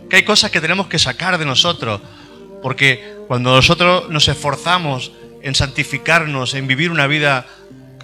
que 0.08 0.14
hay 0.14 0.22
cosas 0.22 0.52
que 0.52 0.60
tenemos 0.60 0.86
que 0.86 1.00
sacar 1.00 1.36
de 1.36 1.44
nosotros, 1.44 2.00
porque 2.62 3.16
cuando 3.26 3.56
nosotros 3.56 4.08
nos 4.08 4.28
esforzamos 4.28 5.10
en 5.42 5.56
santificarnos, 5.56 6.54
en 6.54 6.68
vivir 6.68 6.92
una 6.92 7.08
vida 7.08 7.48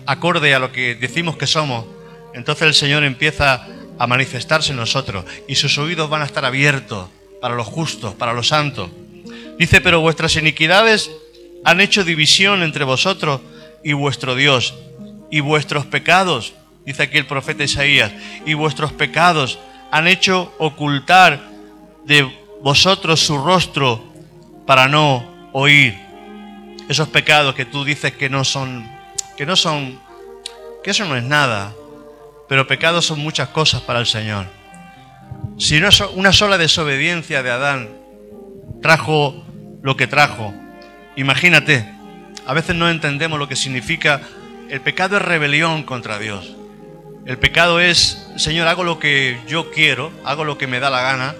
acorde 0.04 0.52
a 0.52 0.58
lo 0.58 0.72
que 0.72 0.96
decimos 0.96 1.36
que 1.36 1.46
somos, 1.46 1.86
entonces 2.34 2.66
el 2.66 2.74
Señor 2.74 3.04
empieza 3.04 3.68
a 4.00 4.06
manifestarse 4.08 4.72
en 4.72 4.78
nosotros 4.78 5.24
y 5.46 5.54
sus 5.54 5.78
oídos 5.78 6.10
van 6.10 6.22
a 6.22 6.26
estar 6.26 6.44
abiertos 6.44 7.08
para 7.40 7.54
los 7.54 7.68
justos, 7.68 8.14
para 8.14 8.32
los 8.32 8.48
santos. 8.48 8.90
Dice, 9.60 9.80
pero 9.80 10.00
vuestras 10.00 10.34
iniquidades 10.34 11.12
han 11.66 11.80
hecho 11.80 12.04
división 12.04 12.62
entre 12.62 12.84
vosotros 12.84 13.40
y 13.82 13.92
vuestro 13.92 14.36
Dios, 14.36 14.72
y 15.32 15.40
vuestros 15.40 15.84
pecados, 15.84 16.54
dice 16.84 17.02
aquí 17.02 17.18
el 17.18 17.26
profeta 17.26 17.64
Isaías, 17.64 18.12
y 18.46 18.54
vuestros 18.54 18.92
pecados 18.92 19.58
han 19.90 20.06
hecho 20.06 20.54
ocultar 20.58 21.40
de 22.04 22.22
vosotros 22.62 23.18
su 23.18 23.38
rostro 23.38 24.00
para 24.64 24.86
no 24.86 25.50
oír. 25.52 25.98
Esos 26.88 27.08
pecados 27.08 27.56
que 27.56 27.64
tú 27.64 27.84
dices 27.84 28.12
que 28.12 28.30
no 28.30 28.44
son, 28.44 28.88
que 29.36 29.44
no 29.44 29.56
son, 29.56 29.98
que 30.84 30.92
eso 30.92 31.04
no 31.04 31.16
es 31.16 31.24
nada, 31.24 31.74
pero 32.48 32.68
pecados 32.68 33.06
son 33.06 33.18
muchas 33.18 33.48
cosas 33.48 33.82
para 33.82 33.98
el 33.98 34.06
Señor. 34.06 34.46
Si 35.58 35.82
una 36.14 36.32
sola 36.32 36.58
desobediencia 36.58 37.42
de 37.42 37.50
Adán 37.50 37.88
trajo 38.80 39.44
lo 39.82 39.96
que 39.96 40.06
trajo, 40.06 40.54
imagínate, 41.16 41.92
a 42.46 42.54
veces 42.54 42.76
no 42.76 42.88
entendemos 42.88 43.38
lo 43.38 43.48
que 43.48 43.56
significa. 43.56 44.20
El 44.68 44.80
pecado 44.80 45.16
es 45.16 45.22
rebelión 45.22 45.82
contra 45.82 46.18
Dios. 46.18 46.56
El 47.26 47.38
pecado 47.38 47.80
es, 47.80 48.30
Señor, 48.36 48.68
hago 48.68 48.84
lo 48.84 48.98
que 48.98 49.40
yo 49.48 49.70
quiero, 49.70 50.12
hago 50.24 50.44
lo 50.44 50.58
que 50.58 50.66
me 50.66 50.78
da 50.78 50.90
la 50.90 51.02
gana, 51.02 51.34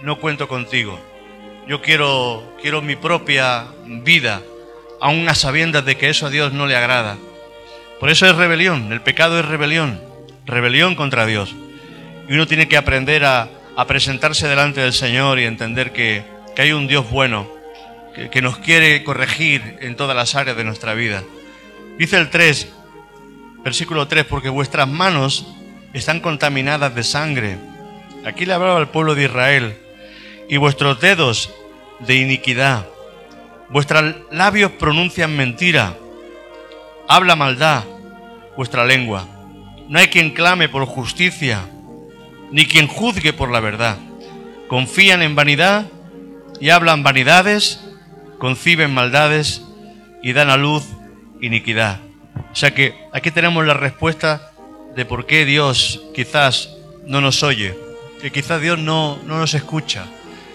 no 0.00 0.18
cuento 0.18 0.48
contigo. 0.48 0.98
Yo 1.68 1.80
quiero, 1.80 2.56
quiero 2.60 2.82
mi 2.82 2.96
propia 2.96 3.66
vida, 3.86 4.42
aun 5.00 5.28
a 5.28 5.34
sabiendas 5.34 5.84
de 5.84 5.96
que 5.96 6.08
eso 6.08 6.26
a 6.26 6.30
Dios 6.30 6.52
no 6.52 6.66
le 6.66 6.74
agrada. 6.74 7.16
Por 8.00 8.10
eso 8.10 8.26
es 8.26 8.34
rebelión, 8.34 8.92
el 8.92 9.00
pecado 9.00 9.38
es 9.38 9.44
rebelión 9.44 10.12
rebelión 10.46 10.94
contra 10.94 11.26
Dios. 11.26 11.54
Y 12.28 12.34
uno 12.34 12.46
tiene 12.46 12.68
que 12.68 12.76
aprender 12.76 13.24
a, 13.24 13.48
presentarse 13.86 14.46
delante 14.48 14.80
del 14.80 14.92
Señor 14.92 15.38
y 15.38 15.44
entender 15.44 15.92
que, 15.92 16.24
hay 16.56 16.72
un 16.72 16.86
Dios 16.86 17.10
bueno, 17.10 17.48
que, 18.30 18.42
nos 18.42 18.58
quiere 18.58 19.02
corregir 19.04 19.78
en 19.80 19.96
todas 19.96 20.16
las 20.16 20.34
áreas 20.34 20.56
de 20.56 20.64
nuestra 20.64 20.94
vida. 20.94 21.22
Dice 21.98 22.16
el 22.18 22.30
3, 22.30 22.68
versículo 23.64 24.08
3, 24.08 24.24
porque 24.24 24.48
vuestras 24.48 24.88
manos 24.88 25.46
están 25.92 26.20
contaminadas 26.20 26.94
de 26.94 27.02
sangre. 27.02 27.58
Aquí 28.24 28.46
le 28.46 28.54
hablaba 28.54 28.78
al 28.78 28.90
pueblo 28.90 29.14
de 29.14 29.24
Israel. 29.24 29.78
Y 30.48 30.56
vuestros 30.56 31.00
dedos 31.00 31.52
de 32.00 32.16
iniquidad. 32.16 32.86
Vuestros 33.70 34.16
labios 34.30 34.72
pronuncian 34.72 35.36
mentira. 35.36 35.96
Habla 37.08 37.36
maldad 37.36 37.84
vuestra 38.56 38.84
lengua. 38.84 39.26
No 39.88 39.98
hay 39.98 40.08
quien 40.08 40.30
clame 40.30 40.68
por 40.68 40.84
justicia, 40.86 41.60
ni 42.50 42.66
quien 42.66 42.86
juzgue 42.86 43.32
por 43.32 43.50
la 43.50 43.60
verdad. 43.60 43.98
Confían 44.68 45.22
en 45.22 45.34
vanidad 45.34 45.86
y 46.60 46.70
hablan 46.70 47.02
vanidades, 47.02 47.80
conciben 48.42 48.92
maldades 48.92 49.62
y 50.20 50.32
dan 50.32 50.50
a 50.50 50.56
luz 50.56 50.82
iniquidad. 51.40 52.00
O 52.50 52.56
sea 52.56 52.74
que 52.74 52.92
aquí 53.12 53.30
tenemos 53.30 53.64
la 53.64 53.74
respuesta 53.74 54.50
de 54.96 55.04
por 55.04 55.26
qué 55.26 55.44
Dios 55.44 56.02
quizás 56.12 56.70
no 57.06 57.20
nos 57.20 57.44
oye, 57.44 57.78
que 58.20 58.32
quizás 58.32 58.60
Dios 58.60 58.80
no, 58.80 59.20
no 59.26 59.38
nos 59.38 59.54
escucha. 59.54 60.06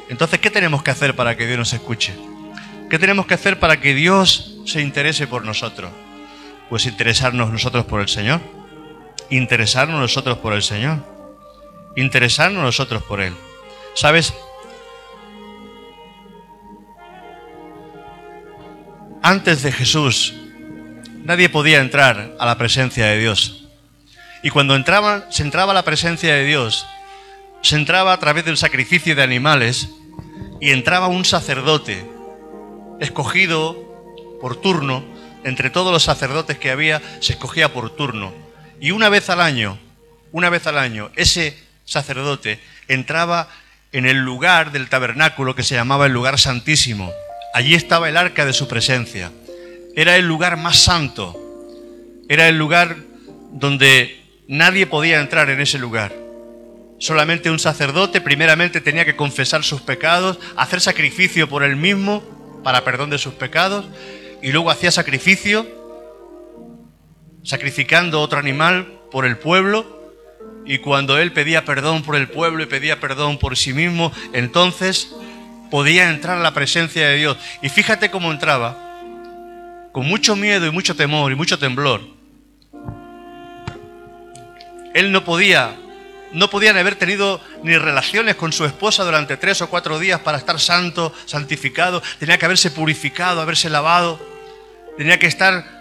Entonces, 0.09 0.39
¿qué 0.41 0.51
tenemos 0.51 0.83
que 0.83 0.91
hacer 0.91 1.15
para 1.15 1.37
que 1.37 1.47
Dios 1.47 1.57
nos 1.57 1.71
escuche? 1.71 2.13
¿Qué 2.89 2.99
tenemos 2.99 3.25
que 3.25 3.35
hacer 3.35 3.57
para 3.57 3.79
que 3.79 3.93
Dios 3.93 4.57
se 4.65 4.81
interese 4.81 5.25
por 5.25 5.45
nosotros? 5.45 5.89
Pues 6.67 6.87
interesarnos 6.87 7.53
nosotros 7.53 7.85
por 7.85 8.01
el 8.01 8.09
Señor 8.09 8.41
interesarnos 9.29 9.99
nosotros 9.99 10.37
por 10.37 10.53
el 10.53 10.63
Señor, 10.63 10.99
interesarnos 11.95 12.63
nosotros 12.63 13.03
por 13.03 13.21
Él. 13.21 13.33
¿Sabes? 13.93 14.33
Antes 19.27 19.61
de 19.61 19.73
Jesús, 19.73 20.33
nadie 21.25 21.49
podía 21.49 21.81
entrar 21.81 22.33
a 22.39 22.45
la 22.45 22.57
presencia 22.57 23.07
de 23.07 23.19
Dios. 23.19 23.67
Y 24.41 24.51
cuando 24.51 24.73
entraba, 24.73 25.29
se 25.31 25.43
entraba 25.43 25.73
a 25.73 25.75
la 25.75 25.83
presencia 25.83 26.33
de 26.33 26.45
Dios, 26.45 26.87
se 27.61 27.75
entraba 27.75 28.13
a 28.13 28.19
través 28.21 28.45
del 28.45 28.55
sacrificio 28.55 29.17
de 29.17 29.23
animales 29.23 29.89
y 30.61 30.71
entraba 30.71 31.07
un 31.07 31.25
sacerdote 31.25 32.09
escogido 33.01 33.75
por 34.39 34.61
turno, 34.61 35.03
entre 35.43 35.71
todos 35.71 35.91
los 35.91 36.03
sacerdotes 36.03 36.57
que 36.57 36.71
había, 36.71 37.01
se 37.19 37.33
escogía 37.33 37.73
por 37.73 37.93
turno 37.97 38.33
y 38.79 38.91
una 38.91 39.09
vez 39.09 39.29
al 39.29 39.41
año, 39.41 39.77
una 40.31 40.49
vez 40.49 40.67
al 40.67 40.77
año, 40.77 41.11
ese 41.17 41.61
sacerdote 41.83 42.61
entraba 42.87 43.49
en 43.91 44.05
el 44.05 44.19
lugar 44.19 44.71
del 44.71 44.87
tabernáculo 44.87 45.53
que 45.53 45.63
se 45.63 45.75
llamaba 45.75 46.05
el 46.05 46.13
lugar 46.13 46.39
santísimo. 46.39 47.11
Allí 47.57 47.73
estaba 47.73 48.07
el 48.07 48.17
arca 48.17 48.45
de 48.45 48.53
su 48.53 48.67
presencia. 48.67 49.31
Era 49.95 50.15
el 50.15 50.27
lugar 50.27 50.57
más 50.57 50.77
santo. 50.77 51.35
Era 52.29 52.47
el 52.49 52.55
lugar 52.55 52.97
donde 53.51 54.21
nadie 54.47 54.85
podía 54.85 55.19
entrar 55.19 55.49
en 55.49 55.59
ese 55.59 55.79
lugar. 55.79 56.13
Solamente 56.99 57.49
un 57.49 57.57
sacerdote 57.57 58.21
primeramente 58.21 58.79
tenía 58.79 59.05
que 59.05 59.15
confesar 59.15 59.63
sus 59.63 59.81
pecados, 59.81 60.37
hacer 60.55 60.81
sacrificio 60.81 61.49
por 61.49 61.63
él 61.63 61.77
mismo 61.77 62.21
para 62.63 62.83
perdón 62.83 63.09
de 63.09 63.17
sus 63.17 63.33
pecados 63.33 63.85
y 64.43 64.51
luego 64.51 64.69
hacía 64.69 64.91
sacrificio 64.91 65.65
sacrificando 67.43 68.21
otro 68.21 68.37
animal 68.37 68.99
por 69.09 69.25
el 69.25 69.35
pueblo, 69.35 69.97
y 70.67 70.77
cuando 70.77 71.17
él 71.17 71.31
pedía 71.31 71.65
perdón 71.65 72.03
por 72.03 72.17
el 72.17 72.27
pueblo 72.27 72.61
y 72.61 72.67
pedía 72.67 72.99
perdón 72.99 73.39
por 73.39 73.57
sí 73.57 73.73
mismo, 73.73 74.11
entonces 74.33 75.15
podía 75.69 76.09
entrar 76.09 76.37
a 76.37 76.41
la 76.41 76.53
presencia 76.53 77.07
de 77.07 77.17
Dios. 77.17 77.37
Y 77.61 77.69
fíjate 77.69 78.09
cómo 78.11 78.31
entraba, 78.31 78.77
con 79.91 80.05
mucho 80.05 80.35
miedo 80.35 80.65
y 80.65 80.71
mucho 80.71 80.95
temor 80.95 81.31
y 81.31 81.35
mucho 81.35 81.59
temblor. 81.59 82.01
Él 84.93 85.11
no 85.11 85.23
podía, 85.23 85.75
no 86.31 86.49
podían 86.49 86.77
haber 86.77 86.95
tenido 86.95 87.41
ni 87.63 87.77
relaciones 87.77 88.35
con 88.35 88.51
su 88.51 88.65
esposa 88.65 89.03
durante 89.03 89.37
tres 89.37 89.61
o 89.61 89.69
cuatro 89.69 89.99
días 89.99 90.19
para 90.21 90.37
estar 90.37 90.59
santo, 90.59 91.13
santificado. 91.25 92.01
Tenía 92.19 92.37
que 92.37 92.45
haberse 92.45 92.71
purificado, 92.71 93.41
haberse 93.41 93.69
lavado. 93.69 94.19
Tenía 94.97 95.19
que 95.19 95.27
estar 95.27 95.77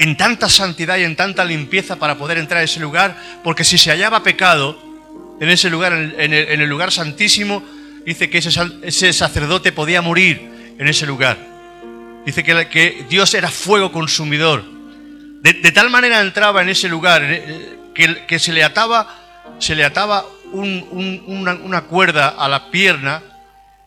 en 0.00 0.16
tanta 0.16 0.48
santidad 0.48 0.96
y 0.96 1.04
en 1.04 1.14
tanta 1.14 1.44
limpieza 1.44 1.96
para 1.96 2.16
poder 2.16 2.38
entrar 2.38 2.60
a 2.60 2.64
ese 2.64 2.80
lugar, 2.80 3.16
porque 3.44 3.64
si 3.64 3.76
se 3.76 3.90
hallaba 3.90 4.22
pecado 4.22 4.78
en 5.40 5.50
ese 5.50 5.68
lugar, 5.68 5.92
en 5.92 6.32
el, 6.32 6.68
lugar 6.68 6.90
santísimo, 6.90 7.62
dice 8.04 8.30
que 8.30 8.38
ese, 8.38 9.12
sacerdote 9.12 9.72
podía 9.72 10.02
morir 10.02 10.74
en 10.78 10.88
ese 10.88 11.06
lugar. 11.06 11.38
Dice 12.24 12.42
que, 12.42 13.06
Dios 13.08 13.34
era 13.34 13.50
fuego 13.50 13.92
consumidor. 13.92 14.64
De, 15.42 15.72
tal 15.72 15.90
manera 15.90 16.20
entraba 16.20 16.62
en 16.62 16.68
ese 16.68 16.88
lugar 16.88 17.22
eh, 17.24 17.78
que, 18.26 18.38
se 18.38 18.52
le 18.52 18.62
ataba, 18.62 19.54
se 19.58 19.74
le 19.74 19.84
ataba 19.84 20.26
una, 20.52 21.54
una 21.54 21.82
cuerda 21.82 22.28
a 22.28 22.48
la 22.48 22.70
pierna 22.70 23.22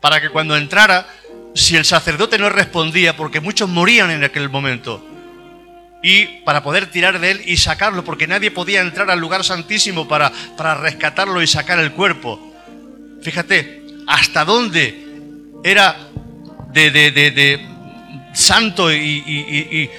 para 0.01 0.19
que 0.19 0.29
cuando 0.29 0.57
entrara, 0.57 1.07
si 1.53 1.75
el 1.75 1.85
sacerdote 1.85 2.37
no 2.37 2.49
respondía, 2.49 3.15
porque 3.15 3.39
muchos 3.39 3.69
morían 3.69 4.11
en 4.11 4.23
aquel 4.23 4.49
momento, 4.49 5.01
y 6.03 6.25
para 6.43 6.61
poder 6.61 6.87
tirar 6.87 7.19
de 7.19 7.31
él 7.31 7.41
y 7.45 7.55
sacarlo, 7.55 8.03
porque 8.03 8.27
nadie 8.27 8.51
podía 8.51 8.81
entrar 8.81 9.09
al 9.09 9.19
lugar 9.19 9.45
santísimo 9.45 10.05
para, 10.05 10.31
para 10.57 10.75
rescatarlo 10.75 11.41
y 11.41 11.47
sacar 11.47 11.79
el 11.79 11.93
cuerpo. 11.93 12.53
Fíjate, 13.21 13.82
hasta 14.07 14.45
dónde 14.45 15.03
era 15.63 15.95
de, 16.71 16.91
de, 16.91 17.67
santo 18.33 18.91
y, 18.91 19.89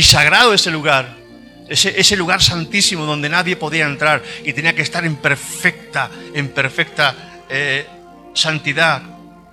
sagrado 0.00 0.54
ese 0.54 0.70
lugar, 0.70 1.16
ese, 1.68 1.98
ese, 2.00 2.16
lugar 2.16 2.40
santísimo 2.42 3.04
donde 3.04 3.28
nadie 3.28 3.56
podía 3.56 3.86
entrar 3.86 4.22
y 4.44 4.52
tenía 4.52 4.74
que 4.74 4.82
estar 4.82 5.04
en 5.04 5.16
perfecta, 5.16 6.10
en 6.34 6.48
perfecta 6.48 7.44
eh, 7.48 7.86
santidad 8.34 9.02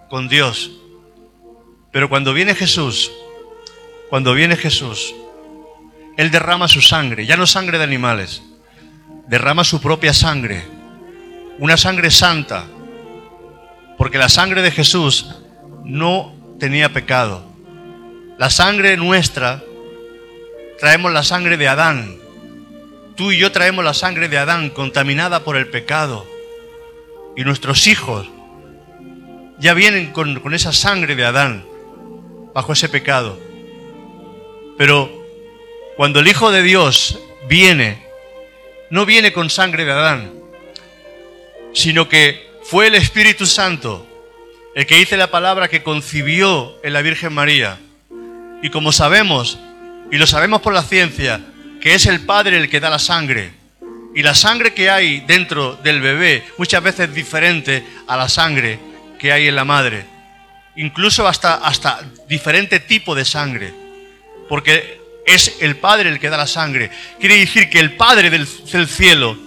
con 0.10 0.28
Dios. 0.28 0.72
Pero 1.92 2.10
cuando 2.10 2.34
viene 2.34 2.56
Jesús, 2.56 3.12
cuando 4.10 4.34
viene 4.34 4.56
Jesús, 4.56 5.14
él 6.18 6.32
derrama 6.32 6.68
su 6.68 6.82
sangre, 6.82 7.26
ya 7.26 7.36
no 7.36 7.48
sangre 7.48 7.78
de 7.78 7.84
animales, 7.84 8.42
derrama 9.28 9.64
su 9.64 9.82
propia 9.82 10.14
sangre, 10.14 10.64
una 11.58 11.78
sangre 11.78 12.12
santa, 12.12 12.66
porque 13.98 14.18
la 14.18 14.30
sangre 14.30 14.62
de 14.62 14.72
Jesús 14.72 15.36
no 15.84 16.36
tenía 16.60 16.92
pecado. 16.92 17.44
La 18.38 18.50
sangre 18.50 18.98
nuestra, 18.98 19.64
traemos 20.80 21.12
la 21.12 21.24
sangre 21.24 21.58
de 21.58 21.68
Adán. 21.68 22.18
Tú 23.16 23.32
y 23.32 23.38
yo 23.38 23.52
traemos 23.52 23.86
la 23.86 23.94
sangre 23.94 24.28
de 24.28 24.38
Adán 24.38 24.70
contaminada 24.70 25.44
por 25.44 25.56
el 25.56 25.68
pecado. 25.68 26.26
Y 27.38 27.44
nuestros 27.44 27.88
hijos 27.88 28.28
ya 29.60 29.74
vienen 29.74 30.12
con, 30.12 30.40
con 30.42 30.54
esa 30.54 30.74
sangre 30.74 31.16
de 31.16 31.26
Adán, 31.26 31.66
bajo 32.54 32.74
ese 32.74 32.90
pecado. 32.90 33.40
Pero 34.78 35.10
cuando 35.96 36.20
el 36.20 36.28
Hijo 36.28 36.52
de 36.52 36.62
Dios 36.62 37.20
viene, 37.48 38.06
no 38.90 39.06
viene 39.06 39.32
con 39.32 39.50
sangre 39.50 39.86
de 39.86 39.92
Adán, 39.92 40.34
sino 41.74 42.10
que 42.10 42.45
fue 42.70 42.88
el 42.88 42.96
Espíritu 42.96 43.46
Santo 43.46 44.08
el 44.76 44.86
que 44.86 44.98
dice 44.98 45.18
la 45.18 45.32
palabra 45.32 45.68
que 45.68 45.84
concibió 45.84 46.78
en 46.84 46.94
la 46.94 47.02
Virgen 47.02 47.34
María. 47.34 47.80
Y 48.62 48.70
como 48.70 48.92
sabemos, 48.92 49.58
y 50.12 50.18
lo 50.18 50.28
sabemos 50.28 50.62
por 50.62 50.74
la 50.74 50.84
ciencia, 50.84 51.40
que 51.80 51.94
es 51.94 52.06
el 52.08 52.22
Padre 52.22 52.58
el 52.58 52.70
que 52.70 52.80
da 52.80 52.90
la 52.90 53.00
sangre, 53.00 53.54
y 54.14 54.24
la 54.24 54.34
sangre 54.34 54.74
que 54.74 54.90
hay 54.90 55.22
dentro 55.22 55.76
del 55.76 56.02
bebé 56.02 56.44
muchas 56.58 56.82
veces 56.82 57.10
es 57.10 57.16
diferente 57.16 57.86
a 58.08 58.18
la 58.18 58.28
sangre 58.28 58.80
que 59.20 59.32
hay 59.32 59.48
en 59.48 59.56
la 59.56 59.66
madre, 59.66 60.06
incluso 60.76 61.28
hasta, 61.28 61.56
hasta 61.56 62.02
diferente 62.28 62.80
tipo 62.80 63.16
de 63.16 63.26
sangre, 63.26 63.74
porque 64.50 65.02
es 65.26 65.58
el 65.62 65.78
Padre 65.78 66.10
el 66.10 66.20
que 66.20 66.30
da 66.30 66.38
la 66.38 66.48
sangre. 66.48 66.90
Quiere 67.20 67.38
decir 67.38 67.70
que 67.70 67.80
el 67.80 67.94
Padre 67.96 68.30
del, 68.30 68.48
cielo, 68.88 69.38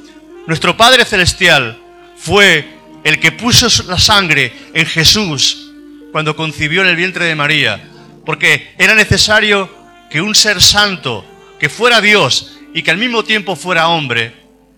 nuestro 0.47 0.77
Padre 0.77 1.05
celestial, 1.05 1.79
fue 2.17 2.78
el 3.09 3.21
que 3.21 3.33
puso 3.33 3.69
la 3.85 3.99
sangre 3.99 4.53
en 4.75 4.85
Jesús 4.85 5.73
cuando 6.13 6.37
concibió 6.37 6.83
en 6.83 6.89
el 6.89 6.97
vientre 6.97 7.25
de 7.25 7.35
María, 7.35 7.83
porque 8.27 8.75
era 8.79 8.95
necesario 8.95 9.71
que 10.11 10.21
un 10.21 10.35
ser 10.35 10.61
santo, 10.61 11.25
que 11.59 11.71
fuera 11.71 12.03
Dios 12.03 12.59
y 12.75 12.83
que 12.83 12.91
al 12.91 12.99
mismo 12.99 13.25
tiempo 13.25 13.57
fuera 13.57 13.89
hombre, 13.89 14.35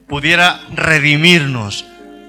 pudiera 0.09 0.61
redimirnos. 0.73 1.85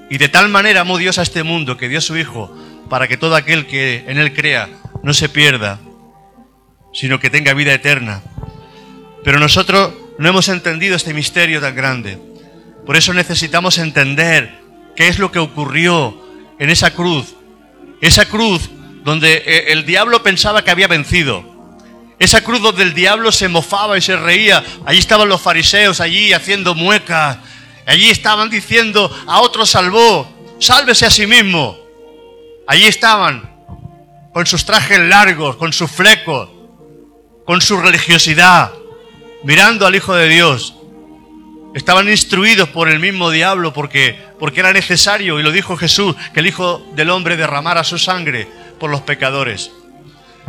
Y 0.10 0.18
de 0.18 0.28
tal 0.28 0.50
manera 0.50 0.82
amó 0.82 0.98
Dios 0.98 1.20
a 1.20 1.22
este 1.22 1.44
mundo 1.44 1.78
que 1.78 1.88
dio 1.88 2.00
a 2.00 2.02
su 2.02 2.18
Hijo 2.18 2.52
para 2.90 3.08
que 3.08 3.18
todo 3.18 3.36
aquel 3.36 3.68
que 3.68 4.04
en 4.08 4.18
Él 4.18 4.34
crea 4.34 4.70
no 5.04 5.14
se 5.14 5.30
pierda, 5.30 5.80
sino 6.94 7.20
que 7.20 7.30
tenga 7.30 7.54
vida 7.54 7.74
eterna. 7.74 8.24
Pero 9.24 9.40
nosotros 9.40 9.94
no 10.18 10.28
hemos 10.28 10.50
entendido 10.50 10.96
este 10.96 11.14
misterio 11.14 11.62
tan 11.62 11.76
grande. 11.76 12.18
Por 12.88 12.98
eso 12.98 13.14
necesitamos 13.14 13.78
entender 13.78 14.61
qué 15.02 15.08
es 15.08 15.18
lo 15.18 15.32
que 15.32 15.40
ocurrió 15.40 16.16
en 16.60 16.70
esa 16.70 16.94
cruz. 16.94 17.34
Esa 18.02 18.28
cruz 18.28 18.70
donde 19.04 19.34
eh, 19.34 19.72
el 19.72 19.84
diablo 19.84 20.22
pensaba 20.22 20.64
que 20.64 20.70
había 20.70 20.88
vencido. 20.88 21.44
Esa 22.20 22.44
cruz 22.44 22.62
donde 22.62 22.84
el 22.84 22.94
diablo 22.94 23.32
se 23.32 23.48
mofaba 23.48 23.98
y 23.98 24.02
se 24.02 24.16
reía. 24.16 24.64
Allí 24.86 25.00
estaban 25.00 25.28
los 25.28 25.42
fariseos, 25.42 26.02
allí 26.02 26.34
haciendo 26.34 26.76
muecas. 26.76 27.40
Allí 27.88 28.12
estaban 28.12 28.52
diciendo, 28.52 29.12
a 29.26 29.42
otro 29.42 29.66
salvó, 29.66 30.32
sálvese 30.60 31.08
a 31.08 31.10
sí 31.10 31.26
mismo. 31.26 31.76
Allí 32.68 32.86
estaban, 32.86 33.50
con 34.32 34.46
sus 34.46 34.66
trajes 34.66 35.00
largos, 35.00 35.56
con 35.56 35.74
sus 35.74 35.90
flecos, 35.90 36.48
con 37.44 37.60
su 37.60 37.82
religiosidad 37.82 38.72
mirando 39.44 39.88
al 39.88 39.96
Hijo 39.96 40.14
de 40.14 40.30
Dios. 40.30 40.76
Estaban 41.74 42.10
instruidos 42.10 42.68
por 42.70 42.90
el 42.90 43.00
mismo 43.00 43.32
diablo 43.32 43.72
porque, 43.72 44.20
porque 44.40 44.60
era 44.60 44.74
necesario, 44.74 45.40
y 45.40 45.44
lo 45.44 45.52
dijo 45.52 45.78
Jesús, 45.78 46.16
que 46.34 46.42
el 46.42 46.48
Hijo 46.48 46.86
del 46.96 47.10
Hombre 47.10 47.38
derramara 47.38 47.84
su 47.84 47.98
sangre 47.98 48.48
por 48.80 48.90
los 48.90 49.02
pecadores. 49.02 49.72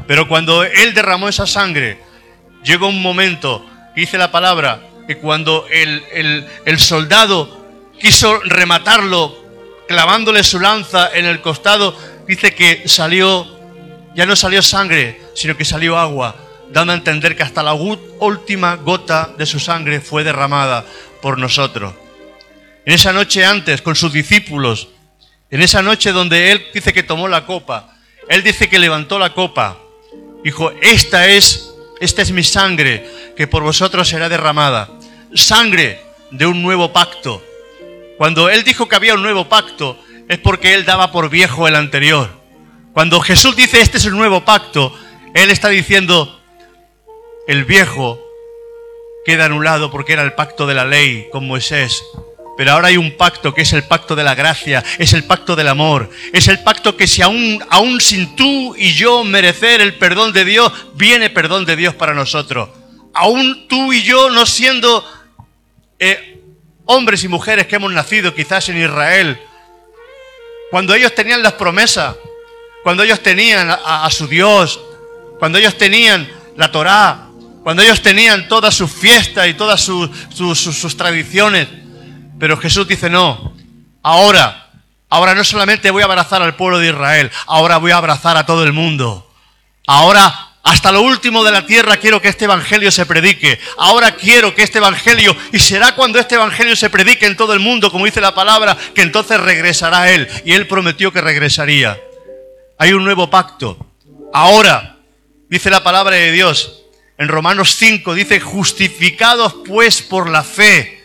Pero 0.09 0.27
cuando 0.27 0.65
Él 0.65 0.95
derramó 0.95 1.29
esa 1.29 1.47
sangre, 1.47 2.01
llegó 2.65 2.89
un 2.89 3.01
momento, 3.01 3.65
dice 3.95 4.19
la 4.19 4.33
palabra, 4.33 4.81
que 5.07 5.19
cuando 5.19 5.67
el, 5.71 6.03
el, 6.13 6.47
el 6.65 6.79
soldado 6.81 7.67
quiso 8.01 8.41
rematarlo 8.41 9.37
clavándole 9.87 10.43
su 10.43 10.59
lanza 10.59 11.11
en 11.15 11.27
el 11.27 11.41
costado, 11.41 11.97
dice 12.27 12.55
que 12.55 12.89
salió, 12.89 13.47
ya 14.17 14.27
no 14.27 14.35
salió 14.35 14.61
sangre, 14.61 15.21
sino 15.35 15.57
que 15.57 15.65
salió 15.65 15.97
agua 15.99 16.37
dando 16.73 16.93
a 16.93 16.97
entender 16.97 17.37
que 17.37 17.43
hasta 17.43 17.63
la 17.63 17.75
última 17.75 18.77
gota 18.77 19.31
de 19.37 19.47
su 19.47 19.61
sangre 19.61 20.01
fue 20.01 20.25
derramada 20.25 20.85
por 21.23 21.39
nosotros. 21.39 21.95
En 22.85 22.93
esa 22.93 23.13
noche 23.13 23.45
antes, 23.45 23.81
con 23.81 23.97
sus 23.97 24.13
discípulos, 24.13 24.89
en 25.51 25.63
esa 25.63 25.81
noche 25.83 26.13
donde 26.13 26.51
Él 26.51 26.67
dice 26.75 26.93
que 26.93 27.03
tomó 27.03 27.29
la 27.29 27.47
copa, 27.47 27.97
Él 28.29 28.43
dice 28.43 28.69
que 28.69 28.79
levantó 28.79 29.19
la 29.19 29.33
copa, 29.33 29.79
dijo, 30.43 30.73
esta 30.83 31.29
es, 31.29 31.73
esta 32.01 32.23
es 32.23 32.33
mi 32.33 32.43
sangre 32.43 33.09
que 33.37 33.47
por 33.47 33.63
vosotros 33.63 34.09
será 34.09 34.29
derramada, 34.29 34.91
sangre 35.35 36.03
de 36.31 36.47
un 36.47 36.61
nuevo 36.63 36.93
pacto. 36.93 37.43
Cuando 38.19 38.51
Él 38.51 38.65
dijo 38.65 38.89
que 38.89 38.97
había 38.97 39.15
un 39.15 39.23
nuevo 39.23 39.49
pacto, 39.49 39.99
es 40.29 40.39
porque 40.39 40.75
Él 40.75 40.85
daba 40.85 41.13
por 41.13 41.31
viejo 41.31 41.69
el 41.69 41.77
anterior. 41.77 42.31
Cuando 42.93 43.21
Jesús 43.21 43.55
dice, 43.55 43.81
este 43.81 43.99
es 43.99 44.05
el 44.05 44.13
nuevo 44.13 44.45
pacto, 44.45 44.93
Él 45.35 45.51
está 45.51 45.69
diciendo, 45.69 46.41
el 47.47 47.65
viejo 47.65 48.21
queda 49.25 49.47
anulado 49.47 49.91
porque 49.91 50.13
era 50.13 50.23
el 50.23 50.35
pacto 50.35 50.67
de 50.67 50.75
la 50.75 50.85
ley 50.85 51.29
con 51.31 51.47
Moisés. 51.47 52.03
Pero 52.57 52.73
ahora 52.73 52.89
hay 52.89 52.97
un 52.97 53.17
pacto 53.17 53.55
que 53.55 53.63
es 53.63 53.73
el 53.73 53.85
pacto 53.85 54.15
de 54.15 54.25
la 54.25 54.35
gracia, 54.35 54.85
es 54.99 55.15
el 55.15 55.25
pacto 55.25 55.57
del 55.57 55.69
amor, 55.69 56.11
es 56.33 56.49
el 56.49 56.59
pacto 56.61 56.97
que 56.97 57.07
si 57.07 57.23
aún, 57.23 57.65
aún 57.71 58.01
sin 58.01 58.37
tú 58.37 58.75
y 58.77 58.93
yo 58.93 59.25
merecer 59.25 59.81
el 59.81 59.95
perdón 59.95 60.33
de 60.33 60.45
Dios, 60.45 60.71
viene 60.95 61.31
perdón 61.31 61.65
de 61.65 61.77
Dios 61.77 61.95
para 61.95 62.13
nosotros. 62.13 62.69
Aún 63.15 63.67
tú 63.69 63.93
y 63.93 64.03
yo 64.03 64.31
no 64.31 64.45
siendo 64.45 65.05
eh, 65.99 66.41
hombres 66.85 67.25
y 67.25 67.29
mujeres 67.29 67.67
que 67.67 67.77
hemos 67.77 67.93
nacido 67.93 68.35
quizás 68.35 68.69
en 68.69 68.83
Israel, 68.83 69.41
cuando 70.71 70.95
ellos 70.95 71.15
tenían 71.15 71.43
las 71.43 71.55
promesas, 71.55 72.17
cuando 72.83 73.03
ellos 73.03 73.23
tenían 73.23 73.71
a, 73.71 74.05
a 74.05 74.11
su 74.11 74.27
Dios, 74.27 74.81
cuando 75.39 75.59
ellos 75.59 75.77
tenían 75.79 76.29
la 76.57 76.71
Torá, 76.71 77.32
cuando 77.63 77.83
ellos 77.83 78.03
tenían 78.03 78.49
todas 78.49 78.75
sus 78.75 78.91
fiestas 78.91 79.49
y 79.49 79.55
todas 79.55 79.81
sus, 79.81 80.11
sus, 80.35 80.97
tradiciones. 80.97 81.69
Pero 82.39 82.57
Jesús 82.57 82.89
dice, 82.89 83.09
no, 83.09 83.55
ahora, 84.03 84.71
ahora 85.09 85.35
no 85.35 85.45
solamente 85.45 85.91
voy 85.91 86.03
a 86.03 86.07
abrazar 86.07 86.43
al 86.43 86.57
pueblo 86.57 86.79
de 86.79 86.89
Israel, 86.89 87.31
ahora 87.47 87.77
voy 87.77 87.93
a 87.93 87.99
abrazar 87.99 88.37
a 88.37 88.47
todo 88.47 88.65
el 88.65 88.73
mundo. 88.73 89.31
Ahora 89.87 90.53
hasta 90.65 90.93
lo 90.93 91.03
último 91.03 91.43
de 91.43 91.51
la 91.51 91.67
tierra 91.67 91.97
quiero 91.97 92.23
que 92.23 92.29
este 92.29 92.45
evangelio 92.45 92.91
se 92.93 93.05
predique. 93.05 93.59
Ahora 93.79 94.15
quiero 94.15 94.55
que 94.55 94.63
este 94.63 94.79
evangelio, 94.79 95.37
y 95.53 95.59
será 95.59 95.95
cuando 95.97 96.21
este 96.21 96.37
evangelio 96.37 96.77
se 96.77 96.89
predique 96.89 97.27
en 97.27 97.37
todo 97.37 97.53
el 97.53 97.59
mundo, 97.59 97.91
como 97.91 98.05
dice 98.05 98.21
la 98.21 98.35
palabra, 98.35 98.77
que 98.95 99.03
entonces 99.03 99.41
regresará 99.41 100.13
Él. 100.13 100.29
Y 100.45 100.53
Él 100.53 100.69
prometió 100.69 101.13
que 101.13 101.21
regresaría. 101.21 101.99
Hay 102.79 102.93
un 102.93 103.03
nuevo 103.03 103.29
pacto. 103.29 103.77
Ahora, 104.33 104.99
dice 105.49 105.69
la 105.69 105.83
palabra 105.83 106.15
de 106.15 106.31
Dios, 106.31 106.82
en 107.19 107.29
Romanos 107.29 107.77
5 107.77 108.15
dice, 108.15 108.41
justificados 108.41 109.55
pues 109.67 110.03
por 110.03 110.29
la 110.29 110.43
fe, 110.43 111.03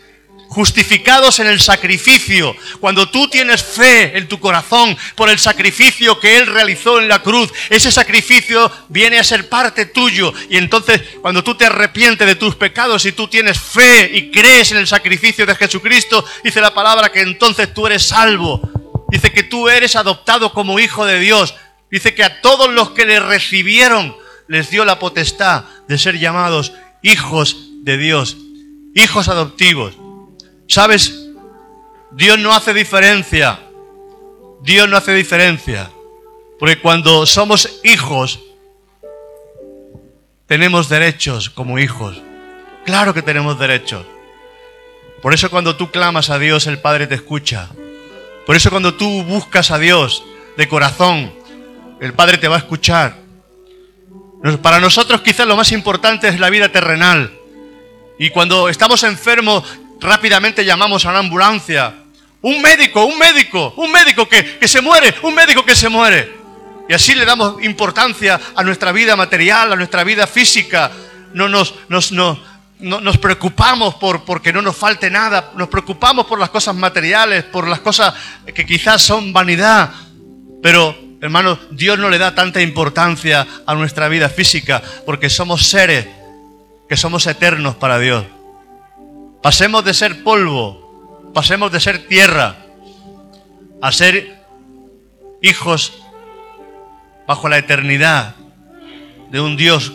justificados 0.47 1.39
en 1.39 1.47
el 1.47 1.59
sacrificio. 1.59 2.55
Cuando 2.79 3.09
tú 3.09 3.29
tienes 3.29 3.63
fe 3.63 4.17
en 4.17 4.27
tu 4.27 4.39
corazón 4.39 4.97
por 5.15 5.29
el 5.29 5.37
sacrificio 5.37 6.19
que 6.19 6.37
Él 6.37 6.47
realizó 6.47 6.99
en 6.99 7.07
la 7.07 7.21
cruz, 7.21 7.51
ese 7.69 7.91
sacrificio 7.91 8.71
viene 8.89 9.19
a 9.19 9.23
ser 9.23 9.49
parte 9.49 9.85
tuyo. 9.85 10.33
Y 10.49 10.57
entonces 10.57 11.01
cuando 11.21 11.43
tú 11.43 11.55
te 11.55 11.65
arrepientes 11.65 12.25
de 12.25 12.35
tus 12.35 12.55
pecados 12.55 13.05
y 13.05 13.11
tú 13.11 13.27
tienes 13.27 13.59
fe 13.59 14.09
y 14.13 14.31
crees 14.31 14.71
en 14.71 14.77
el 14.77 14.87
sacrificio 14.87 15.45
de 15.45 15.55
Jesucristo, 15.55 16.25
dice 16.43 16.61
la 16.61 16.73
palabra 16.73 17.11
que 17.11 17.21
entonces 17.21 17.73
tú 17.73 17.85
eres 17.85 18.03
salvo. 18.03 18.61
Dice 19.09 19.31
que 19.31 19.43
tú 19.43 19.69
eres 19.69 19.95
adoptado 19.95 20.53
como 20.53 20.79
hijo 20.79 21.05
de 21.05 21.19
Dios. 21.19 21.53
Dice 21.89 22.13
que 22.13 22.23
a 22.23 22.41
todos 22.41 22.69
los 22.69 22.91
que 22.91 23.05
le 23.05 23.19
recibieron 23.19 24.15
les 24.47 24.69
dio 24.69 24.85
la 24.85 24.99
potestad 24.99 25.65
de 25.87 25.97
ser 25.97 26.17
llamados 26.19 26.73
hijos 27.01 27.69
de 27.83 27.97
Dios, 27.97 28.37
hijos 28.95 29.27
adoptivos. 29.27 29.93
¿Sabes? 30.67 31.27
Dios 32.11 32.39
no 32.39 32.53
hace 32.53 32.73
diferencia. 32.73 33.59
Dios 34.61 34.89
no 34.89 34.97
hace 34.97 35.13
diferencia. 35.13 35.91
Porque 36.59 36.79
cuando 36.79 37.25
somos 37.25 37.79
hijos, 37.83 38.39
tenemos 40.47 40.89
derechos 40.89 41.49
como 41.49 41.79
hijos. 41.79 42.21
Claro 42.85 43.13
que 43.13 43.21
tenemos 43.21 43.59
derechos. 43.59 44.05
Por 45.21 45.33
eso 45.33 45.49
cuando 45.49 45.75
tú 45.75 45.91
clamas 45.91 46.29
a 46.29 46.39
Dios, 46.39 46.67
el 46.67 46.79
Padre 46.79 47.07
te 47.07 47.15
escucha. 47.15 47.69
Por 48.45 48.55
eso 48.55 48.69
cuando 48.69 48.93
tú 48.93 49.23
buscas 49.23 49.71
a 49.71 49.77
Dios 49.77 50.23
de 50.55 50.67
corazón, 50.67 51.33
el 51.99 52.13
Padre 52.13 52.37
te 52.37 52.47
va 52.47 52.55
a 52.55 52.59
escuchar. 52.59 53.26
Para 54.61 54.79
nosotros 54.79 55.21
quizás 55.21 55.47
lo 55.47 55.57
más 55.57 55.71
importante 55.71 56.27
es 56.27 56.39
la 56.39 56.49
vida 56.49 56.69
terrenal. 56.69 57.31
Y 58.19 58.29
cuando 58.29 58.69
estamos 58.69 59.03
enfermos, 59.03 59.63
rápidamente 59.99 60.65
llamamos 60.65 61.05
a 61.05 61.09
una 61.09 61.19
ambulancia. 61.19 61.95
Un 62.41 62.61
médico, 62.61 63.05
un 63.05 63.17
médico, 63.17 63.73
un 63.77 63.91
médico 63.91 64.27
que, 64.27 64.57
que 64.57 64.67
se 64.67 64.81
muere, 64.81 65.13
un 65.23 65.33
médico 65.33 65.65
que 65.65 65.75
se 65.75 65.89
muere. 65.89 66.37
Y 66.87 66.93
así 66.93 67.13
le 67.15 67.25
damos 67.25 67.61
importancia 67.63 68.39
a 68.55 68.63
nuestra 68.63 68.91
vida 68.91 69.15
material, 69.15 69.73
a 69.73 69.75
nuestra 69.75 70.03
vida 70.03 70.25
física. 70.25 70.91
No 71.33 71.49
nos, 71.49 71.75
nos, 71.89 72.11
no, 72.11 72.39
nos 72.79 73.17
preocupamos 73.17 73.95
por 73.95 74.23
porque 74.23 74.53
no 74.53 74.61
nos 74.61 74.77
falte 74.77 75.09
nada, 75.09 75.51
nos 75.55 75.67
preocupamos 75.67 76.25
por 76.27 76.39
las 76.39 76.49
cosas 76.49 76.75
materiales, 76.75 77.43
por 77.43 77.67
las 77.67 77.79
cosas 77.79 78.13
que 78.53 78.65
quizás 78.65 79.01
son 79.01 79.33
vanidad. 79.33 79.91
Pero, 80.61 80.95
hermano, 81.21 81.57
Dios 81.71 81.97
no 81.99 82.09
le 82.09 82.17
da 82.17 82.35
tanta 82.35 82.61
importancia 82.61 83.47
a 83.65 83.75
nuestra 83.75 84.07
vida 84.07 84.29
física 84.29 84.81
porque 85.05 85.29
somos 85.29 85.67
seres 85.67 86.07
que 86.87 86.97
somos 86.97 87.27
eternos 87.27 87.75
para 87.75 87.99
Dios. 87.99 88.25
Pasemos 89.41 89.83
de 89.85 89.93
ser 89.93 90.23
polvo, 90.23 91.31
pasemos 91.33 91.71
de 91.71 91.79
ser 91.79 92.07
tierra, 92.07 92.55
a 93.81 93.91
ser 93.91 94.37
hijos 95.41 95.93
bajo 97.27 97.49
la 97.49 97.57
eternidad 97.57 98.35
de 99.31 99.39
un 99.39 99.57
Dios 99.57 99.93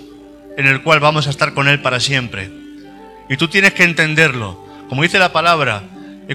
en 0.56 0.66
el 0.66 0.82
cual 0.82 1.00
vamos 1.00 1.26
a 1.26 1.30
estar 1.30 1.54
con 1.54 1.68
Él 1.68 1.80
para 1.80 2.00
siempre. 2.00 2.50
Y 3.28 3.37
tú 3.37 3.48
tienes 3.48 3.72
que 3.72 3.85
entenderlo. 3.85 4.62
Como 4.88 5.02
dice 5.02 5.18
la 5.18 5.32
palabra, 5.32 5.82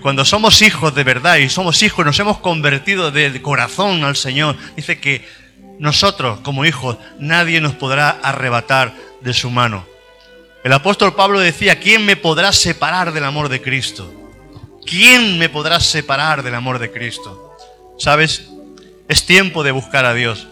cuando 0.01 0.25
somos 0.25 0.61
hijos 0.61 0.93
de 0.95 1.03
verdad 1.03 1.37
y 1.37 1.49
somos 1.49 1.81
hijos, 1.83 2.05
nos 2.05 2.19
hemos 2.19 2.39
convertido 2.39 3.11
de 3.11 3.41
corazón 3.41 4.03
al 4.03 4.15
Señor, 4.15 4.55
dice 4.75 4.99
que 4.99 5.25
nosotros 5.79 6.39
como 6.41 6.65
hijos 6.65 6.97
nadie 7.19 7.61
nos 7.61 7.73
podrá 7.73 8.09
arrebatar 8.09 8.93
de 9.21 9.33
su 9.33 9.49
mano. 9.49 9.85
El 10.63 10.73
apóstol 10.73 11.15
Pablo 11.15 11.39
decía, 11.39 11.79
¿quién 11.79 12.05
me 12.05 12.15
podrá 12.15 12.51
separar 12.51 13.13
del 13.13 13.23
amor 13.23 13.49
de 13.49 13.61
Cristo? 13.61 14.13
¿Quién 14.85 15.37
me 15.37 15.49
podrá 15.49 15.79
separar 15.79 16.43
del 16.43 16.55
amor 16.55 16.79
de 16.79 16.91
Cristo? 16.91 17.55
¿Sabes? 17.97 18.49
Es 19.07 19.25
tiempo 19.25 19.63
de 19.63 19.71
buscar 19.71 20.05
a 20.05 20.13
Dios. 20.13 20.47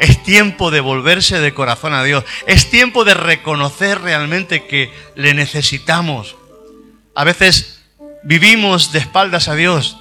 Es 0.00 0.22
tiempo 0.22 0.70
de 0.70 0.80
volverse 0.80 1.40
de 1.40 1.54
corazón 1.54 1.94
a 1.94 2.04
Dios. 2.04 2.24
Es 2.46 2.70
tiempo 2.70 3.04
de 3.04 3.14
reconocer 3.14 4.00
realmente 4.00 4.66
que 4.66 4.92
le 5.14 5.34
necesitamos. 5.34 6.36
A 7.14 7.24
veces 7.24 7.81
vivimos 8.24 8.92
de 8.92 8.98
espaldas 8.98 9.48
a 9.48 9.54
Dios 9.54 9.98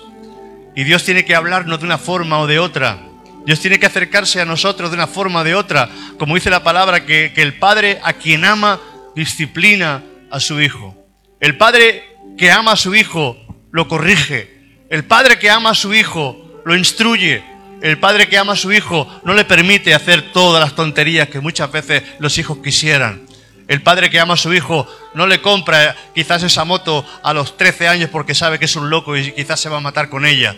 y 0.75 0.83
Dios 0.83 1.03
tiene 1.03 1.25
que 1.25 1.35
hablarnos 1.35 1.79
de 1.79 1.85
una 1.85 1.97
forma 1.97 2.39
o 2.39 2.47
de 2.47 2.59
otra. 2.59 2.99
Dios 3.45 3.59
tiene 3.59 3.79
que 3.79 3.87
acercarse 3.87 4.39
a 4.39 4.45
nosotros 4.45 4.91
de 4.91 4.97
una 4.97 5.07
forma 5.07 5.41
o 5.41 5.43
de 5.43 5.55
otra. 5.55 5.89
Como 6.17 6.35
dice 6.35 6.49
la 6.49 6.63
palabra, 6.63 7.05
que, 7.05 7.33
que 7.33 7.41
el 7.41 7.57
Padre 7.57 7.99
a 8.03 8.13
quien 8.13 8.45
ama 8.45 8.79
disciplina 9.15 10.03
a 10.29 10.39
su 10.39 10.61
hijo. 10.61 10.95
El 11.39 11.57
padre 11.57 12.03
que 12.37 12.51
ama 12.51 12.73
a 12.73 12.77
su 12.77 12.95
hijo 12.95 13.37
lo 13.71 13.87
corrige. 13.87 14.49
El 14.89 15.05
padre 15.05 15.39
que 15.39 15.49
ama 15.49 15.71
a 15.71 15.75
su 15.75 15.93
hijo 15.93 16.61
lo 16.65 16.75
instruye. 16.75 17.43
El 17.81 17.97
padre 17.97 18.29
que 18.29 18.37
ama 18.37 18.53
a 18.53 18.57
su 18.57 18.71
hijo 18.71 19.07
no 19.23 19.33
le 19.33 19.43
permite 19.43 19.93
hacer 19.93 20.31
todas 20.31 20.61
las 20.61 20.75
tonterías 20.75 21.29
que 21.29 21.39
muchas 21.39 21.71
veces 21.71 22.03
los 22.19 22.37
hijos 22.37 22.59
quisieran. 22.63 23.23
El 23.71 23.83
padre 23.83 24.09
que 24.09 24.19
ama 24.19 24.33
a 24.33 24.37
su 24.37 24.53
hijo 24.53 24.85
no 25.13 25.27
le 25.27 25.41
compra 25.41 25.95
quizás 26.13 26.43
esa 26.43 26.65
moto 26.65 27.05
a 27.23 27.31
los 27.31 27.55
13 27.55 27.87
años 27.87 28.09
porque 28.09 28.35
sabe 28.35 28.59
que 28.59 28.65
es 28.65 28.75
un 28.75 28.89
loco 28.89 29.15
y 29.15 29.31
quizás 29.31 29.61
se 29.61 29.69
va 29.69 29.77
a 29.77 29.79
matar 29.79 30.09
con 30.09 30.25
ella. 30.25 30.57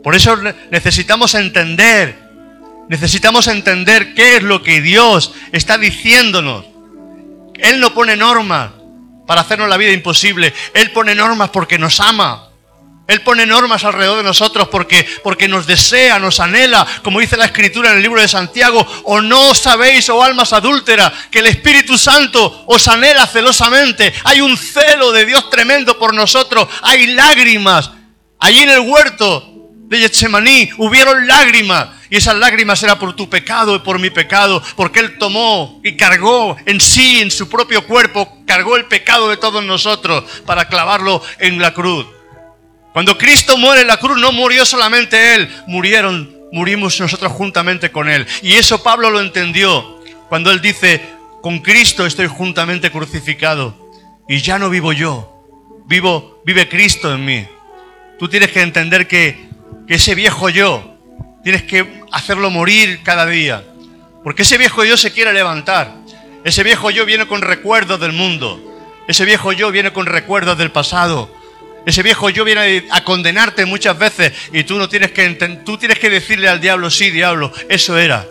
Por 0.00 0.14
eso 0.14 0.38
necesitamos 0.70 1.34
entender, 1.34 2.16
necesitamos 2.88 3.48
entender 3.48 4.14
qué 4.14 4.36
es 4.36 4.44
lo 4.44 4.62
que 4.62 4.80
Dios 4.80 5.34
está 5.50 5.76
diciéndonos. 5.76 6.64
Él 7.54 7.80
no 7.80 7.92
pone 7.92 8.14
normas 8.14 8.70
para 9.26 9.40
hacernos 9.40 9.68
la 9.68 9.76
vida 9.76 9.90
imposible. 9.90 10.54
Él 10.72 10.92
pone 10.92 11.16
normas 11.16 11.50
porque 11.50 11.80
nos 11.80 11.98
ama. 11.98 12.50
Él 13.06 13.20
pone 13.20 13.44
normas 13.44 13.84
alrededor 13.84 14.18
de 14.18 14.22
nosotros 14.22 14.68
porque, 14.68 15.06
porque 15.22 15.46
nos 15.46 15.66
desea, 15.66 16.18
nos 16.18 16.40
anhela, 16.40 16.86
como 17.02 17.20
dice 17.20 17.36
la 17.36 17.44
escritura 17.44 17.90
en 17.90 17.98
el 17.98 18.02
libro 18.02 18.20
de 18.20 18.28
Santiago, 18.28 18.86
o 19.04 19.20
no 19.20 19.54
sabéis, 19.54 20.08
oh 20.08 20.22
almas 20.22 20.54
adúlteras, 20.54 21.12
que 21.30 21.40
el 21.40 21.46
Espíritu 21.46 21.98
Santo 21.98 22.64
os 22.66 22.88
anhela 22.88 23.26
celosamente. 23.26 24.12
Hay 24.24 24.40
un 24.40 24.56
celo 24.56 25.12
de 25.12 25.26
Dios 25.26 25.50
tremendo 25.50 25.98
por 25.98 26.14
nosotros, 26.14 26.66
hay 26.80 27.08
lágrimas. 27.08 27.90
Allí 28.38 28.60
en 28.60 28.70
el 28.70 28.80
huerto 28.80 29.50
de 29.86 29.98
Getsemaní 29.98 30.70
hubieron 30.78 31.26
lágrimas. 31.26 31.88
Y 32.08 32.16
esas 32.16 32.36
lágrimas 32.36 32.82
eran 32.82 32.98
por 32.98 33.14
tu 33.14 33.28
pecado 33.28 33.74
y 33.74 33.80
por 33.80 33.98
mi 33.98 34.08
pecado, 34.08 34.62
porque 34.76 35.00
Él 35.00 35.18
tomó 35.18 35.80
y 35.84 35.96
cargó 35.96 36.56
en 36.64 36.80
sí, 36.80 37.20
en 37.20 37.30
su 37.30 37.50
propio 37.50 37.86
cuerpo, 37.86 38.38
cargó 38.46 38.76
el 38.76 38.86
pecado 38.86 39.28
de 39.28 39.36
todos 39.36 39.62
nosotros 39.64 40.24
para 40.46 40.68
clavarlo 40.68 41.22
en 41.38 41.60
la 41.60 41.74
cruz. 41.74 42.06
Cuando 42.94 43.18
Cristo 43.18 43.58
muere 43.58 43.82
en 43.82 43.88
la 43.88 43.98
cruz, 43.98 44.18
no 44.18 44.32
murió 44.32 44.64
solamente 44.64 45.34
Él, 45.34 45.54
murieron, 45.66 46.34
murimos 46.50 46.98
nosotros 46.98 47.30
juntamente 47.32 47.92
con 47.92 48.08
Él. 48.08 48.26
Y 48.40 48.54
eso 48.54 48.82
Pablo 48.82 49.10
lo 49.10 49.20
entendió 49.20 50.00
cuando 50.30 50.50
Él 50.50 50.62
dice, 50.62 51.02
con 51.42 51.58
Cristo 51.58 52.06
estoy 52.06 52.28
juntamente 52.28 52.90
crucificado 52.90 53.76
y 54.26 54.38
ya 54.38 54.58
no 54.58 54.70
vivo 54.70 54.94
yo, 54.94 55.44
vivo, 55.84 56.40
vive 56.46 56.70
Cristo 56.70 57.12
en 57.12 57.26
mí. 57.26 57.46
Tú 58.18 58.28
tienes 58.28 58.50
que 58.50 58.62
entender 58.62 59.06
que, 59.06 59.50
que 59.86 59.96
ese 59.96 60.14
viejo 60.14 60.48
yo, 60.48 60.94
Tienes 61.44 61.62
que 61.62 62.00
hacerlo 62.10 62.50
morir 62.50 63.00
cada 63.04 63.26
día. 63.26 63.62
Porque 64.24 64.42
ese 64.42 64.56
viejo 64.56 64.82
yo 64.82 64.96
se 64.96 65.12
quiere 65.12 65.34
levantar. 65.34 65.92
Ese 66.42 66.62
viejo 66.62 66.90
yo 66.90 67.04
viene 67.04 67.26
con 67.26 67.42
recuerdos 67.42 68.00
del 68.00 68.12
mundo. 68.12 68.58
Ese 69.06 69.26
viejo 69.26 69.52
yo 69.52 69.70
viene 69.70 69.92
con 69.92 70.06
recuerdos 70.06 70.56
del 70.56 70.70
pasado. 70.70 71.30
Ese 71.86 72.02
viejo 72.02 72.30
yo 72.30 72.44
viene 72.44 72.86
a 72.90 73.04
condenarte 73.04 73.66
muchas 73.66 73.98
veces 73.98 74.32
y 74.52 74.64
tú 74.64 74.76
no 74.78 74.88
tienes 74.88 75.12
que 75.12 75.28
tú 75.64 75.76
tienes 75.76 75.98
que 75.98 76.10
decirle 76.10 76.48
al 76.48 76.60
diablo, 76.60 76.90
sí, 76.90 77.10
diablo, 77.10 77.52
eso 77.68 77.98
era. 77.98 78.26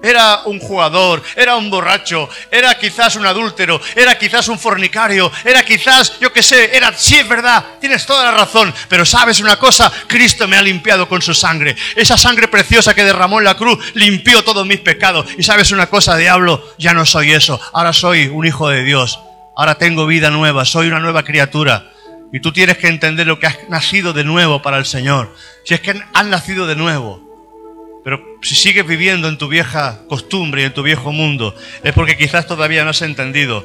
Era 0.00 0.42
un 0.44 0.60
jugador, 0.60 1.22
era 1.34 1.56
un 1.56 1.70
borracho, 1.70 2.28
era 2.52 2.78
quizás 2.78 3.16
un 3.16 3.26
adúltero, 3.26 3.80
era 3.96 4.16
quizás 4.16 4.46
un 4.46 4.56
fornicario, 4.58 5.30
era 5.44 5.64
quizás, 5.64 6.20
yo 6.20 6.32
qué 6.32 6.40
sé, 6.40 6.76
era, 6.76 6.92
sí 6.96 7.18
es 7.18 7.28
verdad, 7.28 7.64
tienes 7.80 8.06
toda 8.06 8.24
la 8.24 8.30
razón, 8.30 8.72
pero 8.88 9.04
sabes 9.04 9.40
una 9.40 9.56
cosa, 9.58 9.90
Cristo 10.06 10.46
me 10.46 10.56
ha 10.56 10.62
limpiado 10.62 11.08
con 11.08 11.20
su 11.20 11.34
sangre. 11.34 11.74
Esa 11.96 12.16
sangre 12.16 12.46
preciosa 12.46 12.94
que 12.94 13.04
derramó 13.04 13.38
en 13.38 13.44
la 13.44 13.56
cruz 13.56 13.92
limpió 13.94 14.44
todos 14.44 14.64
mis 14.64 14.80
pecados. 14.80 15.26
Y 15.36 15.42
sabes 15.42 15.72
una 15.72 15.88
cosa, 15.88 16.16
diablo, 16.16 16.74
ya 16.78 16.94
no 16.94 17.04
soy 17.04 17.32
eso, 17.32 17.60
ahora 17.72 17.92
soy 17.92 18.28
un 18.28 18.46
hijo 18.46 18.68
de 18.68 18.84
Dios, 18.84 19.18
ahora 19.56 19.74
tengo 19.76 20.06
vida 20.06 20.30
nueva, 20.30 20.64
soy 20.64 20.86
una 20.86 21.00
nueva 21.00 21.24
criatura. 21.24 21.90
Y 22.32 22.40
tú 22.40 22.52
tienes 22.52 22.76
que 22.78 22.88
entender 22.88 23.26
lo 23.26 23.38
que 23.38 23.46
has 23.46 23.68
nacido 23.68 24.12
de 24.12 24.24
nuevo 24.24 24.60
para 24.60 24.76
el 24.78 24.84
Señor. 24.84 25.34
Si 25.64 25.74
es 25.74 25.80
que 25.80 26.00
has 26.12 26.26
nacido 26.26 26.66
de 26.66 26.76
nuevo. 26.76 28.00
Pero 28.04 28.22
si 28.42 28.54
sigues 28.54 28.86
viviendo 28.86 29.28
en 29.28 29.38
tu 29.38 29.48
vieja 29.48 30.00
costumbre 30.08 30.62
y 30.62 30.64
en 30.66 30.74
tu 30.74 30.82
viejo 30.82 31.12
mundo, 31.12 31.54
es 31.82 31.92
porque 31.92 32.16
quizás 32.16 32.46
todavía 32.46 32.84
no 32.84 32.90
has 32.90 33.02
entendido 33.02 33.64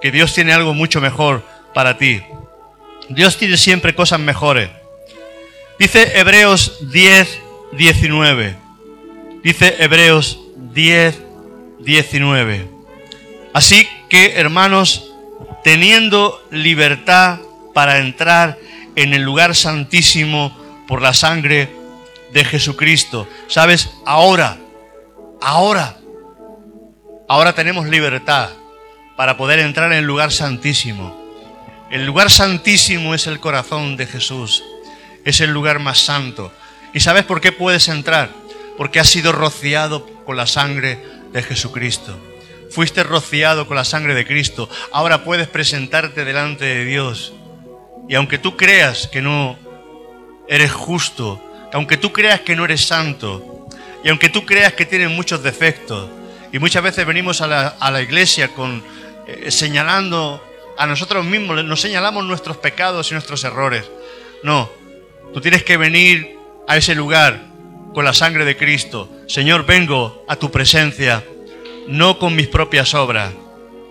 que 0.00 0.10
Dios 0.10 0.34
tiene 0.34 0.52
algo 0.52 0.74
mucho 0.74 1.00
mejor 1.00 1.44
para 1.74 1.98
ti. 1.98 2.22
Dios 3.08 3.36
tiene 3.36 3.56
siempre 3.56 3.94
cosas 3.94 4.20
mejores. 4.20 4.70
Dice 5.78 6.18
Hebreos 6.18 6.78
10, 6.92 7.38
19. 7.72 8.56
Dice 9.42 9.76
Hebreos 9.78 10.38
10, 10.72 11.18
19. 11.80 12.68
Así 13.52 13.88
que, 14.08 14.34
hermanos, 14.34 15.12
teniendo 15.64 16.40
libertad 16.50 17.40
para 17.80 17.96
entrar 17.96 18.58
en 18.94 19.14
el 19.14 19.22
lugar 19.22 19.56
santísimo 19.56 20.54
por 20.86 21.00
la 21.00 21.14
sangre 21.14 21.70
de 22.30 22.44
Jesucristo. 22.44 23.26
¿Sabes? 23.46 23.88
Ahora, 24.04 24.58
ahora, 25.40 25.96
ahora 27.26 27.54
tenemos 27.54 27.88
libertad 27.88 28.50
para 29.16 29.38
poder 29.38 29.60
entrar 29.60 29.90
en 29.92 29.96
el 30.00 30.04
lugar 30.04 30.30
santísimo. 30.30 31.18
El 31.90 32.04
lugar 32.04 32.30
santísimo 32.30 33.14
es 33.14 33.26
el 33.26 33.40
corazón 33.40 33.96
de 33.96 34.04
Jesús. 34.04 34.62
Es 35.24 35.40
el 35.40 35.50
lugar 35.50 35.78
más 35.78 36.00
santo. 36.00 36.52
¿Y 36.92 37.00
sabes 37.00 37.24
por 37.24 37.40
qué 37.40 37.50
puedes 37.50 37.88
entrar? 37.88 38.28
Porque 38.76 39.00
has 39.00 39.08
sido 39.08 39.32
rociado 39.32 40.06
con 40.26 40.36
la 40.36 40.46
sangre 40.46 41.02
de 41.32 41.42
Jesucristo. 41.42 42.14
Fuiste 42.70 43.04
rociado 43.04 43.66
con 43.66 43.76
la 43.78 43.86
sangre 43.86 44.12
de 44.12 44.26
Cristo. 44.26 44.68
Ahora 44.92 45.24
puedes 45.24 45.48
presentarte 45.48 46.26
delante 46.26 46.66
de 46.66 46.84
Dios. 46.84 47.32
Y 48.10 48.16
aunque 48.16 48.38
tú 48.38 48.56
creas 48.56 49.06
que 49.06 49.22
no 49.22 49.56
eres 50.48 50.72
justo, 50.72 51.40
aunque 51.72 51.96
tú 51.96 52.12
creas 52.12 52.40
que 52.40 52.56
no 52.56 52.64
eres 52.64 52.84
santo, 52.84 53.68
y 54.02 54.08
aunque 54.08 54.28
tú 54.28 54.44
creas 54.44 54.72
que 54.72 54.84
tienes 54.84 55.10
muchos 55.10 55.44
defectos, 55.44 56.10
y 56.50 56.58
muchas 56.58 56.82
veces 56.82 57.06
venimos 57.06 57.40
a 57.40 57.46
la, 57.46 58.02
iglesia 58.02 58.48
con, 58.48 58.82
eh, 59.28 59.52
señalando 59.52 60.44
a 60.76 60.88
nosotros 60.88 61.24
mismos, 61.24 61.64
nos 61.64 61.80
señalamos 61.80 62.24
nuestros 62.24 62.56
pecados 62.56 63.08
y 63.08 63.14
nuestros 63.14 63.44
errores. 63.44 63.88
No, 64.42 64.68
tú 65.32 65.40
tienes 65.40 65.62
que 65.62 65.76
venir 65.76 66.36
a 66.66 66.76
ese 66.76 66.96
lugar 66.96 67.40
con 67.94 68.04
la 68.04 68.12
sangre 68.12 68.44
de 68.44 68.56
Cristo. 68.56 69.08
Señor, 69.28 69.66
vengo 69.66 70.24
a 70.26 70.34
tu 70.34 70.50
presencia, 70.50 71.22
no 71.86 72.18
con 72.18 72.34
mis 72.34 72.48
propias 72.48 72.92
obras. 72.92 73.32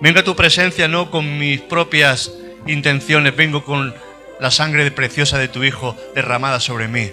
Vengo 0.01 0.19
a 0.19 0.23
tu 0.25 0.35
presencia 0.35 0.89
no 0.89 1.09
con 1.09 1.37
mis 1.37 1.61
propias 1.61 2.33
intenciones, 2.67 3.33
vengo 3.33 3.63
con 3.63 3.95
la 4.39 4.51
sangre 4.51 4.89
preciosa 4.91 5.37
de 5.37 5.47
tu 5.47 5.63
Hijo 5.63 5.95
derramada 6.15 6.59
sobre 6.59 6.87
mí. 6.87 7.11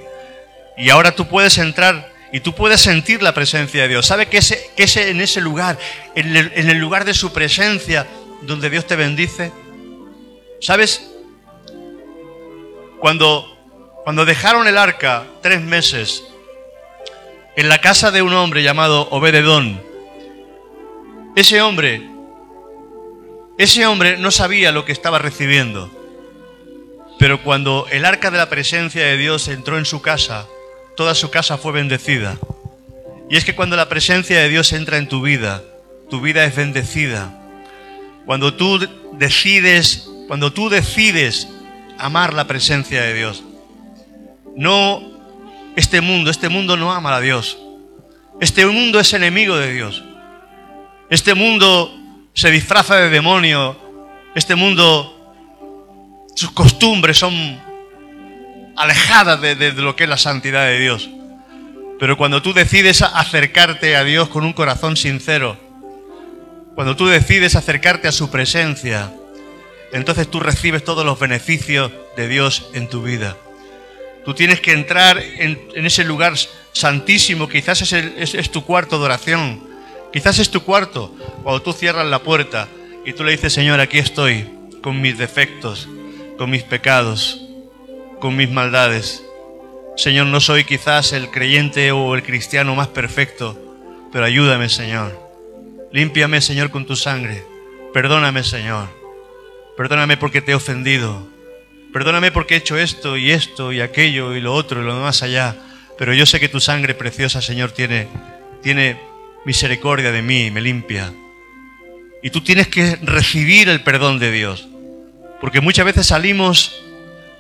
Y 0.77 0.91
ahora 0.91 1.13
tú 1.13 1.27
puedes 1.29 1.59
entrar 1.59 2.13
y 2.33 2.41
tú 2.41 2.55
puedes 2.55 2.81
sentir 2.81 3.23
la 3.23 3.35
presencia 3.35 3.83
de 3.83 3.89
Dios. 3.89 4.07
¿Sabe 4.07 4.27
que, 4.27 4.39
ese, 4.39 4.71
que 4.77 4.85
ese, 4.85 5.11
en 5.11 5.21
ese 5.21 5.41
lugar, 5.41 5.79
en 6.15 6.37
el, 6.37 6.53
en 6.55 6.71
el 6.71 6.79
lugar 6.79 7.05
de 7.05 7.15
su 7.15 7.33
presencia, 7.33 8.07
donde 8.43 8.71
Dios 8.71 8.87
te 8.87 8.97
bendice? 8.97 9.53
¿Sabes? 10.61 11.11
Cuando, 13.01 13.57
cuando 14.05 14.25
dejaron 14.25 14.67
el 14.67 14.79
arca 14.79 15.25
tres 15.43 15.61
meses 15.61 16.25
en 17.57 17.69
la 17.69 17.81
casa 17.81 18.11
de 18.11 18.23
un 18.23 18.35
hombre 18.35 18.63
llamado 18.63 19.09
Obededón, 19.11 19.81
ese 21.37 21.61
hombre, 21.61 22.03
ese 23.59 23.87
hombre 23.87 24.17
no 24.17 24.31
sabía 24.31 24.73
lo 24.73 24.85
que 24.85 24.93
estaba 24.93 25.19
recibiendo. 25.19 25.91
Pero 27.19 27.43
cuando 27.43 27.87
el 27.91 28.05
arca 28.05 28.31
de 28.31 28.39
la 28.39 28.49
presencia 28.49 29.05
de 29.05 29.17
Dios 29.17 29.49
entró 29.49 29.79
en 29.79 29.85
su 29.85 30.03
casa, 30.03 30.47
toda 30.97 31.15
su 31.15 31.31
casa 31.31 31.57
fue 31.57 31.73
bendecida. 31.73 32.37
Y 33.31 33.37
es 33.37 33.45
que 33.45 33.55
cuando 33.55 33.77
la 33.77 33.89
presencia 33.89 34.39
de 34.41 34.49
Dios 34.49 34.73
entra 34.73 34.99
en 34.99 35.09
tu 35.09 35.23
vida, 35.23 35.63
tu 36.11 36.21
vida 36.21 36.45
es 36.45 36.55
bendecida. 36.55 37.33
Cuando 38.25 38.55
tú 38.55 38.79
decides, 39.13 40.09
cuando 40.29 40.53
tú 40.53 40.69
decides 40.69 41.49
amar 41.99 42.35
la 42.35 42.47
presencia 42.47 43.03
de 43.03 43.15
Dios. 43.15 43.43
No 44.55 45.03
este 45.77 46.01
mundo, 46.01 46.31
este 46.31 46.49
mundo 46.49 46.77
no 46.77 46.93
ama 46.93 47.17
a 47.17 47.21
Dios. 47.21 47.59
Este 48.41 48.67
mundo 48.67 49.01
es 49.01 49.13
enemigo 49.13 49.57
de 49.57 49.73
Dios. 49.73 50.05
Este 51.11 51.35
mundo 51.35 51.95
se 52.35 52.51
disfraza 52.51 52.97
de 52.97 53.11
demonio. 53.11 53.77
Este 54.35 54.55
mundo 54.55 55.16
sus 56.37 56.53
costumbres 56.53 57.17
son 57.17 57.59
alejadas 58.77 59.41
de, 59.41 59.73
lo 59.73 59.97
que 59.97 60.05
es 60.05 60.11
la 60.11 60.19
santidad 60.19 60.67
de 60.67 60.79
Dios. 60.79 61.09
Pero 61.99 62.19
cuando 62.19 62.43
tú 62.43 62.53
decides 62.53 63.01
acercarte 63.01 63.97
a 63.97 64.05
Dios 64.05 64.29
con 64.29 64.45
un 64.45 64.53
corazón 64.53 64.99
sincero, 64.99 65.57
cuando 66.75 66.95
tú 66.95 67.07
decides 67.07 67.57
acercarte 67.57 68.07
a 68.07 68.13
su 68.13 68.31
presencia, 68.31 69.11
entonces 69.93 70.31
tú 70.31 70.39
recibes 70.41 70.85
todos 70.85 71.07
los 71.07 71.19
beneficios 71.19 71.91
de 72.19 72.29
Dios 72.29 72.69
en 72.75 72.87
tu 72.89 73.03
vida. 73.03 73.35
Tú 74.27 74.35
tienes 74.35 74.61
que 74.61 74.73
entrar 74.73 75.19
en, 75.19 75.59
ese 75.87 76.05
lugar 76.05 76.35
santísimo, 76.73 77.49
quizás 77.49 77.81
es, 77.81 78.35
es 78.35 78.51
tu 78.51 78.63
cuarto 78.63 78.99
de 78.99 79.07
oración, 79.07 79.63
quizás 80.13 80.39
es 80.39 80.51
tu 80.51 80.65
cuarto, 80.65 81.15
cuando 81.43 81.63
tú 81.63 81.73
cierras 81.73 82.07
la 82.07 82.19
puerta 82.19 82.69
y 83.07 83.15
tú 83.15 83.25
le 83.25 83.33
dices, 83.33 83.55
Señor, 83.55 83.81
aquí 83.81 83.97
estoy 83.97 84.51
con 84.83 85.01
mis 85.01 85.17
defectos, 85.17 85.89
con 86.37 86.51
mis 86.51 86.63
pecados, 86.63 87.41
con 88.21 88.37
mis 88.37 88.51
maldades. 88.51 89.25
Señor, 89.97 90.27
no 90.27 90.41
soy 90.41 90.65
quizás 90.65 91.13
el 91.13 91.31
creyente 91.31 91.93
o 91.93 92.15
el 92.15 92.23
cristiano 92.23 92.75
más 92.75 92.89
perfecto, 92.89 93.59
pero 94.13 94.25
ayúdame, 94.25 94.69
Señor. 94.69 95.19
Límpiame, 95.93 96.41
Señor, 96.41 96.71
con 96.71 96.87
tu 96.87 96.97
sangre. 96.97 97.43
Perdóname, 97.95 98.45
Señor. 98.45 98.89
Perdóname 99.77 100.17
porque 100.17 100.43
te 100.43 100.53
he 100.53 100.55
ofendido. 100.55 101.27
Perdóname 101.93 102.31
porque 102.31 102.55
he 102.55 102.59
hecho 102.59 102.77
esto 102.77 103.17
y 103.17 103.31
esto 103.31 103.73
y 103.73 103.81
aquello 103.81 104.35
y 104.37 104.41
lo 104.41 104.53
otro 104.53 104.83
y 104.83 104.85
lo 104.85 104.95
más 104.97 105.23
allá. 105.23 105.57
Pero 105.97 106.13
yo 106.13 106.27
sé 106.27 106.39
que 106.41 106.49
tu 106.49 106.61
sangre 106.61 106.95
preciosa, 106.95 107.41
Señor, 107.41 107.71
tiene, 107.71 108.09
tiene 108.63 109.01
misericordia 109.47 110.13
de 110.13 110.21
mí 110.21 110.47
y 110.47 110.51
me 110.51 110.61
limpia. 110.61 111.13
Y 112.23 112.31
tú 112.31 112.43
tienes 112.43 112.69
que 112.69 112.97
recibir 113.03 113.69
el 113.69 113.83
perdón 113.83 114.19
de 114.19 114.33
Dios. 114.33 114.69
Porque 115.41 115.61
muchas 115.61 115.85
veces 115.85 116.07
salimos 116.07 116.83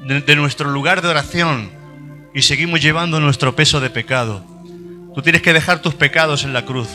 de, 0.00 0.36
nuestro 0.36 0.70
lugar 0.70 1.02
de 1.02 1.08
oración 1.08 1.70
y 2.34 2.42
seguimos 2.42 2.80
llevando 2.80 3.20
nuestro 3.20 3.56
peso 3.56 3.80
de 3.80 3.90
pecado. 3.90 4.44
Tú 5.14 5.22
tienes 5.22 5.42
que 5.42 5.52
dejar 5.52 5.80
tus 5.80 5.94
pecados 5.94 6.44
en 6.44 6.52
la 6.52 6.64
cruz. 6.64 6.88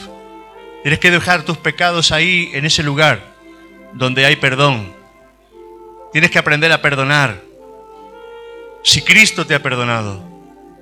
Tienes 0.84 1.00
que 1.00 1.12
dejar 1.12 1.44
tus 1.44 1.58
pecados 1.58 2.12
ahí, 2.12 2.50
en 2.54 2.66
ese 2.66 2.84
lugar 2.84 3.32
donde 3.94 4.26
hay 4.26 4.36
perdón. 4.36 4.94
Tienes 6.12 6.32
que 6.32 6.40
aprender 6.40 6.72
a 6.72 6.82
perdonar. 6.82 7.42
Si 8.84 9.02
Cristo 9.02 9.46
te 9.46 9.56
ha 9.56 9.62
perdonado, 9.62 10.24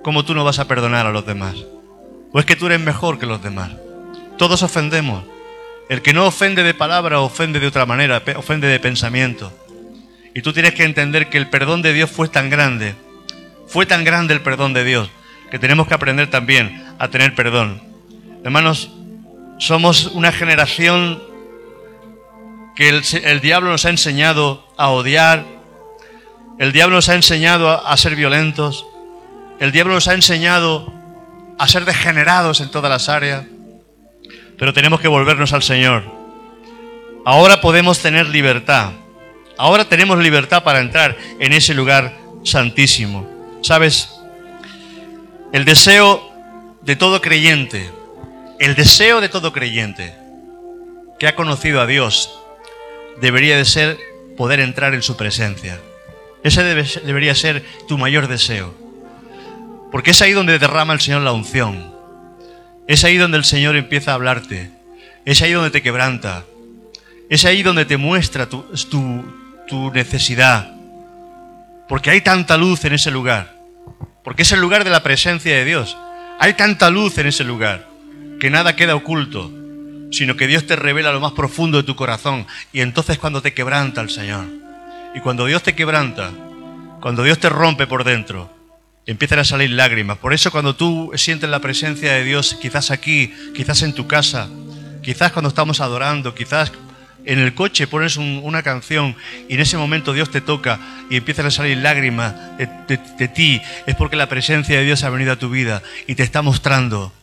¿cómo 0.04 0.24
tú 0.24 0.34
no 0.34 0.44
vas 0.44 0.60
a 0.60 0.68
perdonar 0.68 1.06
a 1.06 1.12
los 1.12 1.26
demás? 1.26 1.56
¿O 2.32 2.40
es 2.40 2.46
que 2.46 2.56
tú 2.56 2.68
eres 2.68 2.80
mejor 2.80 3.20
que 3.20 3.26
los 3.26 3.42
demás? 3.42 3.72
Todos 4.38 4.64
ofendemos. 4.64 5.26
El 5.90 6.02
que 6.02 6.14
no 6.14 6.26
ofende 6.26 6.64
de 6.64 6.74
palabra 6.74 7.20
ofende 7.20 7.60
de 7.60 7.68
otra 7.68 7.86
manera, 7.86 8.22
ofende 8.36 8.68
de 8.68 8.80
pensamiento. 8.80 9.52
Y 10.40 10.42
tú 10.42 10.54
tienes 10.54 10.74
que 10.74 10.86
entender 10.86 11.28
que 11.28 11.38
el 11.38 11.50
perdón 11.50 11.82
de 11.82 11.92
Dios 11.92 12.10
fue 12.10 12.30
tan 12.30 12.50
grande, 12.50 12.96
fue 13.68 13.86
tan 13.86 14.06
grande 14.06 14.34
el 14.34 14.40
perdón 14.40 14.72
de 14.72 14.86
Dios, 14.86 15.10
que 15.52 15.60
tenemos 15.60 15.86
que 15.86 15.94
aprender 15.94 16.30
también 16.30 16.82
a 16.98 17.10
tener 17.10 17.36
perdón. 17.36 17.82
Hermanos, 18.46 18.90
somos 19.58 20.06
una 20.06 20.32
generación 20.32 21.22
que 22.74 22.88
el, 22.88 23.42
diablo 23.42 23.70
nos 23.70 23.84
ha 23.84 23.90
enseñado 23.90 24.66
a 24.78 24.88
odiar, 24.92 25.44
el 26.58 26.72
diablo 26.72 26.96
nos 26.96 27.10
ha 27.10 27.16
enseñado 27.16 27.70
a, 27.70 27.92
a 27.92 27.98
ser 27.98 28.16
violentos, 28.16 28.86
el 29.60 29.74
diablo 29.74 29.96
nos 29.96 30.08
ha 30.08 30.14
enseñado 30.14 30.90
a 31.58 31.68
ser 31.68 31.84
degenerados 31.84 32.62
en 32.62 32.72
todas 32.72 32.90
las 32.90 33.10
áreas, 33.10 33.44
pero 34.58 34.72
tenemos 34.72 35.02
que 35.02 35.10
volvernos 35.10 35.52
al 35.52 35.64
Señor. 35.64 36.06
Ahora 37.26 37.60
podemos 37.60 38.00
tener 38.00 38.30
libertad. 38.30 38.92
Ahora 39.60 39.84
tenemos 39.84 40.18
libertad 40.20 40.64
para 40.64 40.80
entrar 40.80 41.18
en 41.38 41.52
ese 41.52 41.74
lugar 41.74 42.18
santísimo. 42.46 43.30
¿Sabes? 43.62 44.10
El 45.52 45.66
deseo 45.66 46.32
de 46.82 46.96
todo 46.96 47.20
creyente, 47.20 47.92
el 48.58 48.74
deseo 48.76 49.20
de 49.20 49.28
todo 49.28 49.52
creyente 49.52 50.16
que 51.20 51.28
ha 51.28 51.36
conocido 51.36 51.82
a 51.82 51.88
Dios 51.88 52.40
debería 53.20 53.58
de 53.58 53.66
ser 53.66 53.98
poder 54.38 54.62
entrar 54.62 54.94
en 54.94 55.02
su 55.02 55.18
presencia. 55.18 55.78
Ese 56.42 56.64
debería 56.64 57.36
ser 57.36 57.66
tu 57.86 57.98
mayor 57.98 58.30
deseo. 58.30 58.74
Porque 59.92 60.12
es 60.12 60.22
ahí 60.22 60.32
donde 60.32 60.58
derrama 60.58 60.94
el 60.94 61.02
Señor 61.02 61.24
la 61.24 61.34
unción. 61.34 61.94
Es 62.88 63.04
ahí 63.04 63.18
donde 63.18 63.38
el 63.38 63.44
Señor 63.44 63.76
empieza 63.76 64.12
a 64.12 64.14
hablarte. 64.14 64.72
Es 65.26 65.42
ahí 65.42 65.52
donde 65.52 65.72
te 65.72 65.82
quebranta. 65.82 66.46
Es 67.30 67.44
ahí 67.44 67.62
donde 67.62 67.84
te 67.84 67.98
muestra 67.98 68.48
tu, 68.48 68.62
tu, 68.90 69.39
tu 69.70 69.92
necesidad. 69.92 70.72
Porque 71.88 72.10
hay 72.10 72.22
tanta 72.22 72.58
luz 72.58 72.84
en 72.84 72.94
ese 72.94 73.12
lugar. 73.12 73.56
Porque 74.24 74.42
es 74.42 74.52
el 74.52 74.60
lugar 74.60 74.84
de 74.84 74.90
la 74.90 75.04
presencia 75.04 75.56
de 75.56 75.64
Dios. 75.64 75.98
Hay 76.40 76.56
tanta 76.56 76.90
luz 76.90 77.18
en 77.18 77.28
ese 77.28 77.44
lugar 77.44 77.88
que 78.40 78.50
nada 78.50 78.76
queda 78.76 78.96
oculto, 78.96 79.52
sino 80.12 80.36
que 80.36 80.48
Dios 80.48 80.66
te 80.66 80.76
revela 80.76 81.12
lo 81.12 81.20
más 81.20 81.34
profundo 81.34 81.78
de 81.78 81.84
tu 81.84 81.96
corazón. 81.96 82.46
Y 82.74 82.82
entonces 82.82 83.18
cuando 83.18 83.42
te 83.42 83.54
quebranta 83.54 84.02
el 84.02 84.10
Señor. 84.10 84.46
Y 85.16 85.22
cuando 85.22 85.46
Dios 85.46 85.64
te 85.64 85.76
quebranta, 85.76 86.32
cuando 87.02 87.24
Dios 87.24 87.40
te 87.40 87.50
rompe 87.50 87.88
por 87.88 88.04
dentro, 88.04 88.54
empiezan 89.06 89.40
a 89.40 89.44
salir 89.44 89.72
lágrimas. 89.72 90.18
Por 90.18 90.34
eso 90.34 90.52
cuando 90.52 90.76
tú 90.76 91.12
sientes 91.16 91.50
la 91.50 91.60
presencia 91.60 92.14
de 92.14 92.24
Dios, 92.24 92.56
quizás 92.62 92.92
aquí, 92.92 93.34
quizás 93.56 93.82
en 93.82 93.94
tu 93.94 94.08
casa, 94.08 94.48
quizás 95.02 95.32
cuando 95.32 95.50
estamos 95.50 95.80
adorando, 95.80 96.36
quizás 96.36 96.72
en 97.26 97.40
el 97.40 97.54
coche 97.54 97.88
pones 97.88 98.18
una 98.18 98.64
canción 98.64 99.16
y 99.48 99.56
en 99.56 99.60
ese 99.60 99.78
momento 99.78 100.14
Dios 100.14 100.32
te 100.32 100.42
toca 100.42 100.80
y 101.10 101.18
empiezan 101.18 101.46
a 101.46 101.52
salir 101.52 101.78
lágrimas 101.78 102.34
de, 102.58 103.28
ti, 103.28 103.62
es 103.86 103.96
porque 103.96 104.16
la 104.16 104.30
presencia 104.30 104.78
de 104.78 104.86
Dios 104.86 105.04
ha 105.04 105.10
venido 105.10 105.34
a 105.34 105.40
tu 105.40 105.50
vida 105.50 105.82
y 106.08 106.16
te 106.16 106.24
está 106.24 106.42
mostrando 106.42 107.14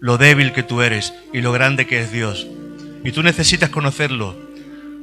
lo 0.00 0.18
débil 0.18 0.52
que 0.52 0.62
tú 0.62 0.82
eres 0.82 1.14
y 1.32 1.40
lo 1.40 1.52
grande 1.52 1.86
que 1.86 2.00
es 2.00 2.12
Dios. 2.12 2.46
Y 3.04 3.12
tú 3.12 3.22
necesitas 3.22 3.70
conocerlo. 3.70 4.36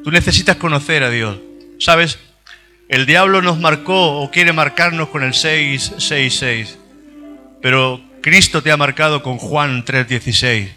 Tú 0.03 0.11
necesitas 0.11 0.57
conocer 0.57 1.03
a 1.03 1.09
Dios. 1.09 1.37
¿Sabes? 1.79 2.19
El 2.89 3.05
diablo 3.05 3.41
nos 3.41 3.59
marcó 3.59 4.19
o 4.19 4.29
quiere 4.29 4.53
marcarnos 4.53 5.09
con 5.09 5.23
el 5.23 5.33
666. 5.33 6.77
Pero 7.61 8.01
Cristo 8.21 8.61
te 8.61 8.71
ha 8.71 8.77
marcado 8.77 9.23
con 9.23 9.37
Juan 9.37 9.85
3:16. 9.85 10.69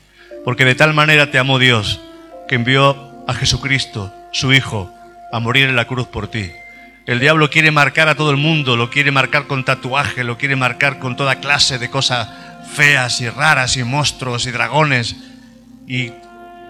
Porque 0.44 0.64
de 0.64 0.76
tal 0.76 0.94
manera 0.94 1.30
te 1.30 1.38
amó 1.38 1.58
Dios 1.58 2.00
que 2.48 2.54
envió 2.54 3.05
a 3.26 3.34
Jesucristo, 3.34 4.12
su 4.32 4.52
Hijo, 4.52 4.90
a 5.32 5.40
morir 5.40 5.68
en 5.68 5.76
la 5.76 5.86
cruz 5.86 6.06
por 6.06 6.28
ti. 6.28 6.50
El 7.06 7.20
diablo 7.20 7.50
quiere 7.50 7.70
marcar 7.70 8.08
a 8.08 8.16
todo 8.16 8.30
el 8.30 8.36
mundo, 8.36 8.76
lo 8.76 8.90
quiere 8.90 9.12
marcar 9.12 9.46
con 9.46 9.64
tatuaje, 9.64 10.24
lo 10.24 10.38
quiere 10.38 10.56
marcar 10.56 10.98
con 10.98 11.16
toda 11.16 11.40
clase 11.40 11.78
de 11.78 11.88
cosas 11.88 12.28
feas 12.72 13.20
y 13.20 13.28
raras 13.28 13.76
y 13.76 13.84
monstruos 13.84 14.46
y 14.46 14.50
dragones. 14.50 15.14
Y, 15.86 16.10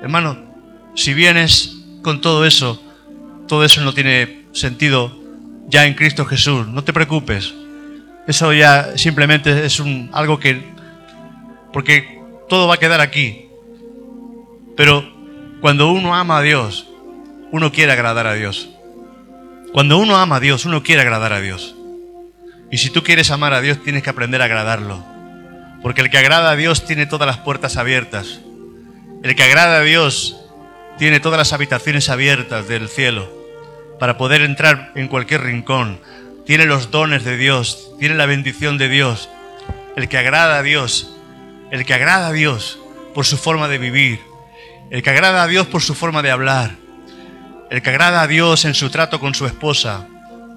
hermano, 0.02 0.36
si 0.94 1.14
vienes 1.14 1.76
con 2.02 2.20
todo 2.20 2.44
eso, 2.44 2.82
todo 3.48 3.64
eso 3.64 3.80
no 3.80 3.94
tiene 3.94 4.44
sentido 4.52 5.16
ya 5.68 5.86
en 5.86 5.94
Cristo 5.94 6.26
Jesús. 6.26 6.68
No 6.68 6.84
te 6.84 6.92
preocupes. 6.92 7.54
Eso 8.26 8.52
ya 8.52 8.98
simplemente 8.98 9.64
es 9.64 9.80
un, 9.80 10.10
algo 10.12 10.38
que... 10.38 10.62
Porque 11.72 12.20
todo 12.48 12.68
va 12.68 12.74
a 12.74 12.78
quedar 12.78 13.00
aquí. 13.00 13.46
Pero 14.76 15.15
cuando 15.66 15.90
uno 15.90 16.14
ama 16.14 16.38
a 16.38 16.42
Dios, 16.42 16.86
uno 17.50 17.72
quiere 17.72 17.90
agradar 17.90 18.28
a 18.28 18.34
Dios. 18.34 18.68
Cuando 19.72 19.98
uno 19.98 20.16
ama 20.16 20.36
a 20.36 20.40
Dios, 20.40 20.64
uno 20.64 20.84
quiere 20.84 21.02
agradar 21.02 21.32
a 21.32 21.40
Dios. 21.40 21.74
Y 22.70 22.78
si 22.78 22.88
tú 22.90 23.02
quieres 23.02 23.32
amar 23.32 23.52
a 23.52 23.60
Dios, 23.60 23.82
tienes 23.82 24.04
que 24.04 24.10
aprender 24.10 24.40
a 24.40 24.44
agradarlo. 24.44 25.04
Porque 25.82 26.02
el 26.02 26.08
que 26.08 26.18
agrada 26.18 26.52
a 26.52 26.54
Dios 26.54 26.84
tiene 26.84 27.06
todas 27.06 27.26
las 27.26 27.38
puertas 27.38 27.76
abiertas. 27.78 28.38
El 29.24 29.34
que 29.34 29.42
agrada 29.42 29.78
a 29.78 29.82
Dios 29.82 30.36
tiene 30.98 31.18
todas 31.18 31.36
las 31.36 31.52
habitaciones 31.52 32.10
abiertas 32.10 32.68
del 32.68 32.88
cielo 32.88 33.28
para 33.98 34.16
poder 34.18 34.42
entrar 34.42 34.92
en 34.94 35.08
cualquier 35.08 35.42
rincón. 35.42 35.98
Tiene 36.46 36.66
los 36.66 36.92
dones 36.92 37.24
de 37.24 37.36
Dios, 37.36 37.90
tiene 37.98 38.14
la 38.14 38.26
bendición 38.26 38.78
de 38.78 38.88
Dios. 38.88 39.28
El 39.96 40.08
que 40.08 40.18
agrada 40.18 40.58
a 40.58 40.62
Dios, 40.62 41.16
el 41.72 41.84
que 41.84 41.94
agrada 41.94 42.28
a 42.28 42.32
Dios 42.32 42.78
por 43.14 43.26
su 43.26 43.36
forma 43.36 43.66
de 43.66 43.78
vivir, 43.78 44.20
el 44.90 45.02
que 45.02 45.10
agrada 45.10 45.42
a 45.42 45.46
Dios 45.46 45.66
por 45.66 45.82
su 45.82 45.94
forma 45.94 46.22
de 46.22 46.30
hablar, 46.30 46.76
el 47.70 47.82
que 47.82 47.90
agrada 47.90 48.22
a 48.22 48.26
Dios 48.26 48.64
en 48.64 48.74
su 48.74 48.90
trato 48.90 49.18
con 49.18 49.34
su 49.34 49.46
esposa, 49.46 50.06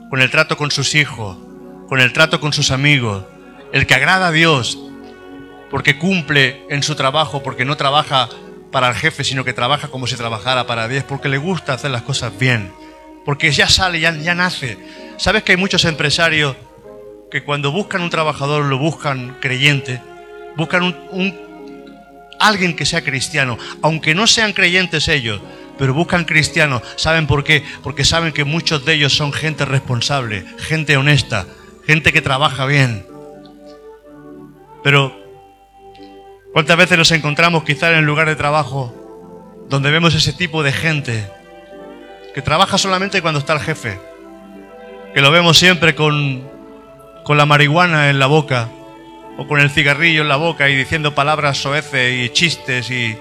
con 0.10 0.22
el 0.22 0.30
trato 0.30 0.58
con 0.58 0.72
sus 0.72 0.96
hijos, 0.96 1.38
con 1.88 2.00
el 2.00 2.14
trato 2.14 2.40
con 2.40 2.54
sus 2.54 2.72
amigos, 2.72 3.24
el 3.74 3.88
que 3.88 3.96
agrada 3.96 4.28
a 4.28 4.32
Dios 4.32 4.78
porque 5.70 5.98
cumple 5.98 6.66
en 6.70 6.84
su 6.84 6.96
trabajo, 6.96 7.44
porque 7.44 7.66
no 7.66 7.78
trabaja 7.78 8.30
para 8.72 8.90
el 8.90 8.96
jefe, 8.96 9.24
sino 9.24 9.44
que 9.44 9.54
trabaja 9.54 9.88
como 9.88 10.08
si 10.08 10.16
trabajara 10.16 10.68
para 10.68 10.88
Dios, 10.88 11.04
porque 11.04 11.30
le 11.30 11.38
gusta 11.38 11.74
hacer 11.74 11.92
las 11.92 12.02
cosas 12.04 12.38
bien, 12.38 12.72
porque 13.26 13.52
ya 13.52 13.68
sale, 13.68 14.00
ya, 14.00 14.12
nace. 14.36 14.78
¿Sabes 15.18 15.44
que 15.44 15.54
hay 15.54 15.58
muchos 15.58 15.86
empresarios 15.86 16.56
que 17.32 17.44
cuando 17.44 17.72
buscan 17.72 18.02
un 18.02 18.10
trabajador 18.10 18.66
lo 18.66 18.78
buscan 18.78 19.38
creyente, 19.40 20.02
buscan 20.56 20.84
un 21.12 21.49
alguien 22.40 22.76
que 22.76 22.86
sea 22.86 23.04
cristiano, 23.04 23.58
aunque 23.82 24.16
no 24.16 24.28
sean 24.28 24.54
creyentes 24.54 25.08
ellos, 25.08 25.42
pero 25.78 25.94
buscan 25.94 26.26
cristianos. 26.26 26.82
¿Saben 26.98 27.28
por 27.28 27.44
qué? 27.44 27.64
Porque 27.84 28.04
saben 28.04 28.34
que 28.34 28.44
muchos 28.44 28.84
de 28.86 28.94
ellos 28.94 29.16
son 29.16 29.32
gente 29.32 29.66
responsable, 29.66 30.46
gente 30.58 30.98
honesta, 30.98 31.46
gente 31.86 32.12
que 32.12 32.22
trabaja 32.22 32.66
bien. 32.66 33.06
Pero, 34.84 35.18
¿cuántas 36.54 36.78
veces 36.78 36.98
nos 36.98 37.12
encontramos 37.12 37.64
quizá 37.64 37.92
en 37.92 38.00
el 38.00 38.06
lugar 38.06 38.28
de 38.28 38.36
trabajo 38.36 38.94
donde 39.70 39.92
vemos 39.92 40.16
ese 40.16 40.34
tipo 40.34 40.64
de 40.64 40.72
gente 40.72 41.30
que 42.34 42.42
trabaja 42.42 42.78
solamente 42.78 43.22
cuando 43.22 43.40
está 43.40 43.54
el 43.54 43.62
jefe? 43.62 44.00
Que 45.14 45.22
lo 45.22 45.32
vemos 45.32 45.58
siempre 45.58 45.96
con, 45.96 46.48
con 47.24 47.38
la 47.38 47.46
marihuana 47.46 48.10
en 48.10 48.20
la 48.20 48.28
boca, 48.28 48.70
o 49.40 49.48
con 49.48 49.62
el 49.62 49.70
cigarrillo 49.70 50.22
en 50.22 50.28
la 50.28 50.36
boca 50.36 50.68
y 50.68 50.76
diciendo 50.76 51.16
palabras 51.16 51.58
soeces 51.58 52.14
y 52.14 52.30
chistes 52.34 52.92
y... 52.92 53.16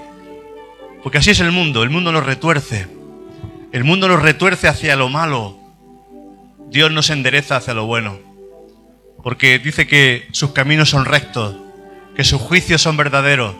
Porque 1.01 1.19
así 1.19 1.31
es 1.31 1.39
el 1.39 1.53
mundo, 1.53 1.85
el 1.85 1.91
mundo 1.91 2.11
nos 2.11 2.27
retuerce. 2.27 2.89
El 3.71 3.85
mundo 3.85 4.09
nos 4.09 4.21
retuerce 4.21 4.67
hacia 4.67 4.97
lo 4.97 5.09
malo. 5.09 5.57
Dios 6.71 6.91
nos 6.91 7.11
endereza 7.11 7.59
hacia 7.59 7.73
lo 7.73 7.87
bueno. 7.87 8.19
Porque 9.23 9.61
dice 9.61 9.87
que 9.87 10.27
sus 10.33 10.51
caminos 10.51 10.91
son 10.91 11.05
rectos, 11.05 11.55
que 12.17 12.25
sus 12.25 12.43
juicios 12.43 12.83
son 12.83 12.97
verdaderos, 12.97 13.55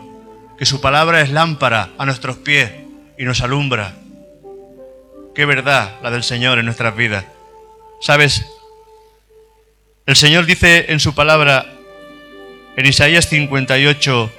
que 0.57 0.65
su 0.65 0.81
palabra 0.81 1.21
es 1.21 1.29
lámpara 1.29 1.91
a 1.97 2.05
nuestros 2.05 2.35
pies 2.35 2.71
y 3.17 3.23
nos 3.23 3.39
alumbra. 3.39 3.95
Qué 5.33 5.45
verdad 5.45 5.95
la 6.03 6.11
del 6.11 6.23
Señor 6.23 6.59
en 6.59 6.65
nuestras 6.65 6.93
vidas. 6.93 7.23
¿Sabes? 8.01 8.45
El 10.05 10.17
Señor 10.17 10.45
dice 10.45 10.87
en 10.89 10.99
su 10.99 11.15
palabra, 11.15 11.78
en 12.79 12.85
Isaías 12.85 13.27
58, 13.27 14.31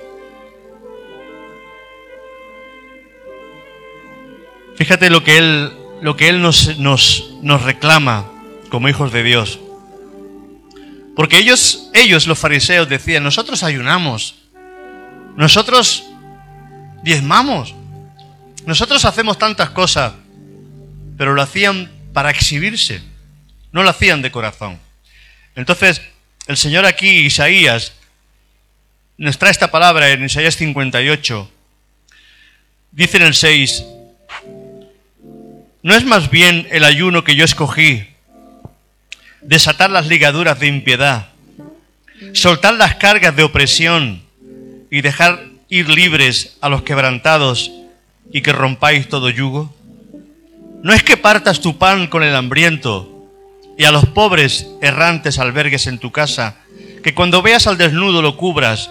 fíjate 4.77 5.11
lo 5.11 5.23
que 5.23 5.37
Él, 5.37 5.71
lo 6.01 6.17
que 6.17 6.31
él 6.31 6.41
nos, 6.41 6.79
nos, 6.79 7.35
nos 7.43 7.63
reclama 7.63 8.33
como 8.71 8.89
hijos 8.89 9.13
de 9.13 9.25
Dios. 9.25 9.61
Porque 11.15 11.37
ellos, 11.37 11.91
ellos, 11.93 12.27
los 12.27 12.39
fariseos, 12.39 12.89
decían, 12.89 13.23
nosotros 13.23 13.63
ayunamos, 13.63 14.37
nosotros 15.37 16.05
diezmamos, 17.03 17.75
nosotros 18.65 19.05
hacemos 19.05 19.37
tantas 19.37 19.69
cosas, 19.69 20.15
pero 21.19 21.35
lo 21.35 21.43
hacían 21.43 21.93
para 22.15 22.31
exhibirse, 22.31 23.03
no 23.71 23.83
lo 23.83 23.91
hacían 23.91 24.23
de 24.23 24.31
corazón. 24.31 24.79
Entonces, 25.57 26.01
el 26.47 26.57
Señor 26.57 26.87
aquí, 26.87 27.27
Isaías, 27.27 28.00
nos 29.21 29.37
trae 29.37 29.51
esta 29.51 29.71
palabra 29.71 30.09
en 30.09 30.25
Isaías 30.25 30.57
58. 30.57 31.51
Dice 32.91 33.19
en 33.19 33.23
el 33.23 33.35
6, 33.35 33.85
¿no 35.83 35.95
es 35.95 36.05
más 36.07 36.31
bien 36.31 36.67
el 36.71 36.85
ayuno 36.85 37.23
que 37.23 37.37
yo 37.37 37.45
escogí 37.45 38.07
desatar 39.43 39.91
las 39.91 40.07
ligaduras 40.07 40.59
de 40.59 40.69
impiedad, 40.69 41.29
soltar 42.33 42.73
las 42.75 42.95
cargas 42.95 43.37
de 43.37 43.43
opresión 43.43 44.23
y 44.91 45.03
dejar 45.03 45.45
ir 45.69 45.91
libres 45.91 46.57
a 46.63 46.71
los 46.71 46.83
quebrantados 46.83 47.71
y 48.33 48.41
que 48.41 48.55
rompáis 48.55 49.07
todo 49.11 49.29
yugo? 49.29 49.77
¿No 50.83 50.95
es 50.95 51.03
que 51.03 51.19
partas 51.19 51.61
tu 51.61 51.77
pan 51.77 52.07
con 52.07 52.23
el 52.23 52.35
hambriento 52.35 53.29
y 53.77 53.85
a 53.85 53.91
los 53.91 54.07
pobres 54.07 54.67
errantes 54.81 55.39
albergues 55.39 55.87
en 55.89 55.99
tu 55.99 56.11
casa, 56.11 56.57
que 57.05 57.15
cuando 57.15 57.43
veas 57.43 57.67
al 57.67 57.77
desnudo 57.77 58.23
lo 58.23 58.39
cubras 58.39 58.91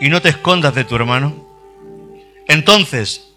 y 0.00 0.08
no 0.08 0.22
te 0.22 0.28
escondas 0.28 0.74
de 0.74 0.84
tu 0.84 0.96
hermano? 0.96 1.46
Entonces, 2.46 3.28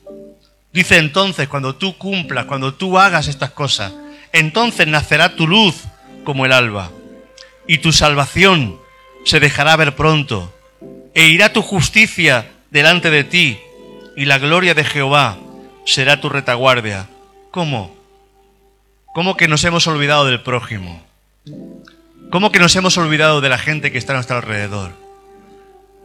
dice 0.72 0.98
entonces, 0.98 1.48
cuando 1.48 1.76
tú 1.76 1.98
cumplas, 1.98 2.46
cuando 2.46 2.74
tú 2.74 2.98
hagas 2.98 3.28
estas 3.28 3.52
cosas, 3.52 3.94
entonces 4.32 4.88
nacerá 4.88 5.36
tu 5.36 5.48
luz 5.48 5.76
como 6.24 6.46
el 6.46 6.52
alba, 6.52 6.92
y 7.68 7.80
tu 7.80 7.92
salvación 7.92 8.80
se 9.26 9.40
dejará 9.40 9.76
ver 9.76 9.96
pronto, 9.96 10.54
e 11.14 11.28
irá 11.28 11.52
tu 11.52 11.62
justicia 11.62 12.50
delante 12.70 13.10
de 13.10 13.24
ti, 13.24 13.60
y 14.16 14.26
la 14.26 14.40
gloria 14.40 14.74
de 14.74 14.84
Jehová 14.84 15.38
será 15.86 16.22
tu 16.22 16.30
retaguardia. 16.30 17.08
¿Cómo? 17.52 17.96
¿Cómo 19.14 19.36
que 19.36 19.48
nos 19.48 19.64
hemos 19.66 19.88
olvidado 19.88 20.26
del 20.26 20.42
prójimo? 20.42 21.04
¿Cómo 22.30 22.52
que 22.52 22.60
nos 22.60 22.76
hemos 22.78 22.98
olvidado 22.98 23.42
de 23.42 23.50
la 23.50 23.58
gente 23.58 23.92
que 23.92 23.98
está 23.98 24.14
a 24.14 24.16
nuestro 24.16 24.38
alrededor? 24.38 24.94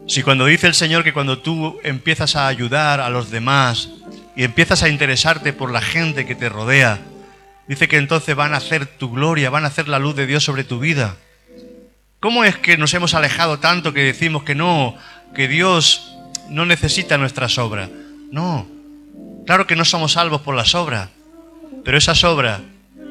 Si 0.08 0.22
cuando 0.22 0.46
dice 0.46 0.68
el 0.68 0.74
Señor 0.74 1.02
que 1.02 1.12
cuando 1.12 1.38
tú 1.38 1.80
empiezas 1.82 2.36
a 2.36 2.46
ayudar 2.46 3.00
a 3.00 3.10
los 3.10 3.30
demás 3.30 3.90
y 4.36 4.44
empiezas 4.44 4.84
a 4.84 4.88
interesarte 4.88 5.52
por 5.52 5.72
la 5.72 5.80
gente 5.80 6.24
que 6.26 6.36
te 6.36 6.48
rodea, 6.48 7.00
dice 7.66 7.88
que 7.88 7.96
entonces 7.96 8.36
van 8.36 8.54
a 8.54 8.58
hacer 8.58 8.86
tu 8.86 9.10
gloria, 9.10 9.50
van 9.50 9.64
a 9.64 9.68
hacer 9.68 9.88
la 9.88 9.98
luz 9.98 10.14
de 10.14 10.28
Dios 10.28 10.44
sobre 10.44 10.62
tu 10.62 10.78
vida. 10.78 11.16
¿Cómo 12.20 12.44
es 12.44 12.56
que 12.56 12.76
nos 12.76 12.94
hemos 12.94 13.14
alejado 13.14 13.58
tanto 13.58 13.92
que 13.92 14.04
decimos 14.04 14.44
que 14.44 14.54
no, 14.54 14.96
que 15.34 15.48
Dios 15.48 16.16
no 16.50 16.66
necesita 16.66 17.18
nuestras 17.18 17.58
obras? 17.58 17.90
No, 18.30 18.68
claro 19.44 19.66
que 19.66 19.74
no 19.74 19.84
somos 19.84 20.12
salvos 20.12 20.40
por 20.40 20.54
las 20.54 20.76
obras, 20.76 21.08
pero 21.84 21.98
esas 21.98 22.22
obras 22.22 22.60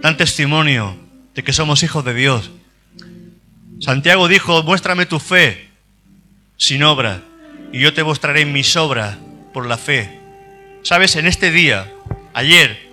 dan 0.02 0.16
testimonio 0.16 0.96
de 1.34 1.44
que 1.44 1.52
somos 1.52 1.84
hijos 1.84 2.06
de 2.06 2.14
Dios. 2.14 2.52
Santiago 3.82 4.30
dijo, 4.30 4.64
muéstrame 4.64 5.06
tu 5.06 5.20
fe 5.20 5.65
sin 6.58 6.84
obra, 6.84 7.22
y 7.72 7.80
yo 7.80 7.94
te 7.94 8.04
mostraré 8.04 8.46
mis 8.46 8.76
obras 8.76 9.18
por 9.54 9.66
la 9.66 9.78
fe. 9.78 10.20
Sabes, 10.84 11.16
en 11.16 11.28
este 11.28 11.52
día, 11.52 11.92
ayer, 12.34 12.90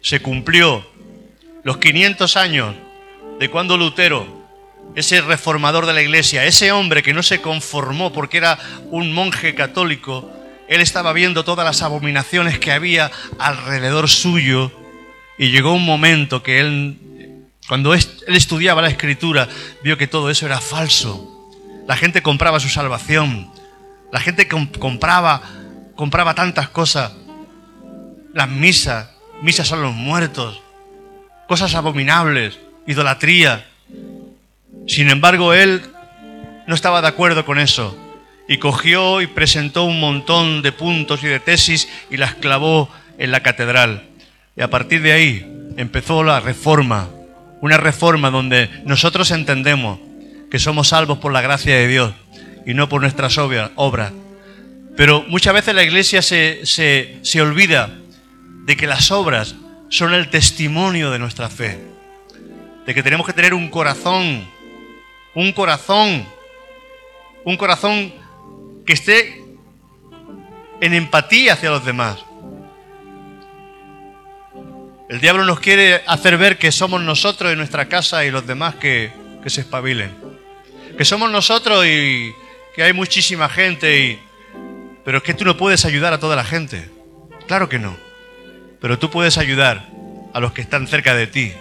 se 0.00 0.20
cumplió 0.20 0.86
los 1.62 1.78
500 1.78 2.36
años 2.36 2.74
de 3.38 3.48
cuando 3.48 3.76
Lutero, 3.76 4.44
ese 4.94 5.20
reformador 5.20 5.86
de 5.86 5.94
la 5.94 6.02
iglesia, 6.02 6.44
ese 6.44 6.72
hombre 6.72 7.02
que 7.02 7.14
no 7.14 7.22
se 7.22 7.40
conformó 7.40 8.12
porque 8.12 8.36
era 8.36 8.58
un 8.90 9.12
monje 9.12 9.54
católico, 9.54 10.30
él 10.68 10.80
estaba 10.80 11.12
viendo 11.12 11.44
todas 11.44 11.64
las 11.64 11.82
abominaciones 11.82 12.58
que 12.58 12.72
había 12.72 13.10
alrededor 13.38 14.08
suyo 14.08 14.70
y 15.38 15.50
llegó 15.50 15.72
un 15.72 15.84
momento 15.84 16.42
que 16.42 16.60
él, 16.60 16.98
cuando 17.66 17.94
él 17.94 18.04
estudiaba 18.28 18.82
la 18.82 18.88
escritura, 18.88 19.48
vio 19.82 19.98
que 19.98 20.06
todo 20.06 20.30
eso 20.30 20.46
era 20.46 20.60
falso. 20.60 21.33
La 21.86 21.96
gente 21.96 22.22
compraba 22.22 22.60
su 22.60 22.68
salvación, 22.68 23.50
la 24.10 24.20
gente 24.20 24.48
compraba, 24.48 25.42
compraba 25.96 26.34
tantas 26.34 26.68
cosas, 26.68 27.12
las 28.32 28.48
misas, 28.48 29.10
misas 29.42 29.70
a 29.72 29.76
los 29.76 29.94
muertos, 29.94 30.62
cosas 31.46 31.74
abominables, 31.74 32.58
idolatría. 32.86 33.66
Sin 34.86 35.10
embargo, 35.10 35.52
él 35.52 35.82
no 36.66 36.74
estaba 36.74 37.02
de 37.02 37.08
acuerdo 37.08 37.44
con 37.44 37.58
eso. 37.58 37.98
Y 38.48 38.58
cogió 38.58 39.22
y 39.22 39.26
presentó 39.26 39.84
un 39.84 40.00
montón 40.00 40.62
de 40.62 40.72
puntos 40.72 41.22
y 41.22 41.26
de 41.26 41.40
tesis 41.40 41.88
y 42.10 42.16
las 42.18 42.34
clavó 42.34 42.90
en 43.18 43.30
la 43.30 43.42
catedral. 43.42 44.04
Y 44.56 44.62
a 44.62 44.70
partir 44.70 45.02
de 45.02 45.12
ahí 45.12 45.72
empezó 45.76 46.22
la 46.22 46.40
reforma, 46.40 47.08
una 47.60 47.78
reforma 47.78 48.30
donde 48.30 48.70
nosotros 48.84 49.30
entendemos 49.30 49.98
que 50.54 50.60
somos 50.60 50.90
salvos 50.90 51.18
por 51.18 51.32
la 51.32 51.40
gracia 51.40 51.74
de 51.74 51.88
Dios 51.88 52.14
y 52.64 52.74
no 52.74 52.88
por 52.88 53.00
nuestras 53.00 53.38
obras. 53.38 54.12
Pero 54.96 55.24
muchas 55.26 55.52
veces 55.52 55.74
la 55.74 55.82
iglesia 55.82 56.22
se, 56.22 56.64
se, 56.64 57.18
se 57.22 57.42
olvida 57.42 57.98
de 58.64 58.76
que 58.76 58.86
las 58.86 59.10
obras 59.10 59.56
son 59.88 60.14
el 60.14 60.30
testimonio 60.30 61.10
de 61.10 61.18
nuestra 61.18 61.50
fe, 61.50 61.80
de 62.86 62.94
que 62.94 63.02
tenemos 63.02 63.26
que 63.26 63.32
tener 63.32 63.52
un 63.52 63.68
corazón, 63.68 64.48
un 65.34 65.50
corazón, 65.50 66.24
un 67.42 67.56
corazón 67.56 68.14
que 68.86 68.92
esté 68.92 69.42
en 70.80 70.94
empatía 70.94 71.54
hacia 71.54 71.70
los 71.70 71.84
demás. 71.84 72.24
El 75.08 75.20
diablo 75.20 75.44
nos 75.44 75.58
quiere 75.58 76.02
hacer 76.06 76.38
ver 76.38 76.58
que 76.58 76.70
somos 76.70 77.02
nosotros 77.02 77.50
en 77.50 77.58
nuestra 77.58 77.88
casa 77.88 78.24
y 78.24 78.30
los 78.30 78.46
demás 78.46 78.76
que, 78.76 79.10
que 79.42 79.50
se 79.50 79.62
espabilen. 79.62 80.22
Que 80.96 81.04
somos 81.04 81.30
nosotros 81.30 81.84
y 81.86 82.34
que 82.74 82.82
hay 82.82 82.92
muchísima 82.92 83.48
gente 83.48 84.00
y... 84.00 84.20
Pero 85.04 85.18
es 85.18 85.24
que 85.24 85.34
tú 85.34 85.44
no 85.44 85.56
puedes 85.56 85.84
ayudar 85.84 86.12
a 86.12 86.18
toda 86.18 86.34
la 86.34 86.44
gente. 86.44 86.88
Claro 87.46 87.68
que 87.68 87.78
no. 87.78 87.96
Pero 88.80 88.98
tú 88.98 89.10
puedes 89.10 89.38
ayudar 89.38 89.88
a 90.32 90.40
los 90.40 90.52
que 90.52 90.62
están 90.62 90.88
cerca 90.88 91.14
de 91.14 91.26
ti. 91.26 91.52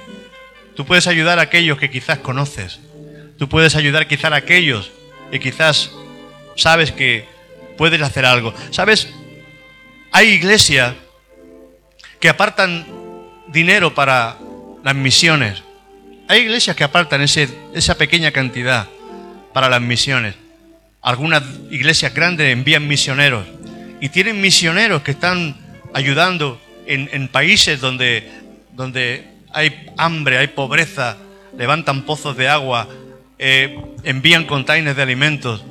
Tú 0.75 0.86
puedes 0.86 1.07
ayudar 1.07 1.39
a 1.39 1.43
aquellos 1.43 1.77
que 1.77 1.89
quizás 1.89 2.19
conoces. 2.19 2.79
Tú 3.38 3.49
puedes 3.49 3.75
ayudar 3.75 4.07
quizás 4.07 4.31
a 4.31 4.36
aquellos 4.38 4.91
que 5.29 5.39
quizás 5.39 5.91
sabes 6.55 6.91
que 6.91 7.27
puedes 7.77 8.01
hacer 8.01 8.25
algo. 8.25 8.53
¿Sabes? 8.71 9.09
Hay 10.11 10.29
iglesias 10.29 10.93
que 12.19 12.29
apartan 12.29 12.86
dinero 13.47 13.93
para 13.93 14.38
las 14.84 14.95
misiones. 14.95 15.63
Hay 16.27 16.41
iglesias 16.41 16.75
que 16.75 16.84
apartan 16.84 17.21
ese, 17.21 17.49
esa 17.73 17.97
pequeña 17.97 18.31
cantidad 18.31 18.88
para 19.53 19.69
las 19.69 19.81
misiones. 19.81 20.35
Algunas 21.01 21.43
iglesias 21.69 22.13
grandes 22.13 22.51
envían 22.51 22.87
misioneros 22.87 23.45
y 23.99 24.09
tienen 24.09 24.41
misioneros 24.41 25.01
que 25.01 25.11
están 25.11 25.55
ayudando 25.93 26.61
en, 26.85 27.27
países 27.27 27.79
donde, 27.79 28.29
donde 28.73 29.25
hay 29.53 29.87
hambre, 29.97 30.37
hay 30.37 30.47
pobreza, 30.47 31.17
levantan 31.57 32.03
pozos 32.03 32.35
de 32.35 32.49
agua, 32.49 32.87
eh, 33.37 33.77
envían 34.03 34.45
containers 34.45 34.95
de 34.95 35.03
alimentos 35.03 35.63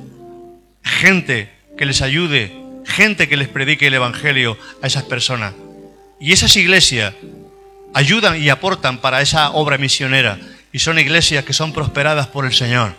gente 0.83 1.49
que 1.77 1.85
les 1.85 2.01
ayude, 2.01 2.51
gente 2.85 3.27
que 3.27 3.37
les 3.37 3.47
predique 3.47 3.87
el 3.87 3.93
Evangelio 3.93 4.57
a 4.81 4.87
esas 4.87 5.03
personas. 5.03 5.53
Y 6.19 6.31
esas 6.31 6.55
iglesias 6.55 7.13
ayudan 7.93 8.41
y 8.41 8.49
aportan 8.49 8.99
para 8.99 9.21
esa 9.21 9.51
obra 9.51 9.77
misionera. 9.77 10.39
Y 10.71 10.79
son 10.79 10.99
iglesias 10.99 11.45
que 11.45 11.53
son 11.53 11.73
prosperadas 11.73 12.27
por 12.27 12.45
el 12.45 12.53
Señor. 12.53 12.95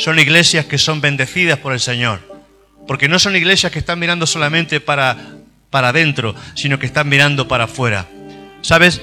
Son 0.00 0.18
iglesias 0.18 0.66
que 0.66 0.78
son 0.78 1.00
bendecidas 1.00 1.58
por 1.58 1.72
el 1.72 1.80
Señor. 1.80 2.20
Porque 2.86 3.08
no 3.08 3.18
son 3.18 3.36
iglesias 3.36 3.70
que 3.70 3.78
están 3.78 3.98
mirando 3.98 4.26
solamente 4.26 4.80
para, 4.80 5.16
para 5.70 5.90
adentro, 5.90 6.34
sino 6.54 6.78
que 6.78 6.86
están 6.86 7.08
mirando 7.08 7.46
para 7.46 7.64
afuera. 7.64 8.06
¿Sabes? 8.62 9.00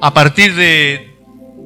A 0.00 0.14
partir 0.14 0.54
de, 0.54 1.14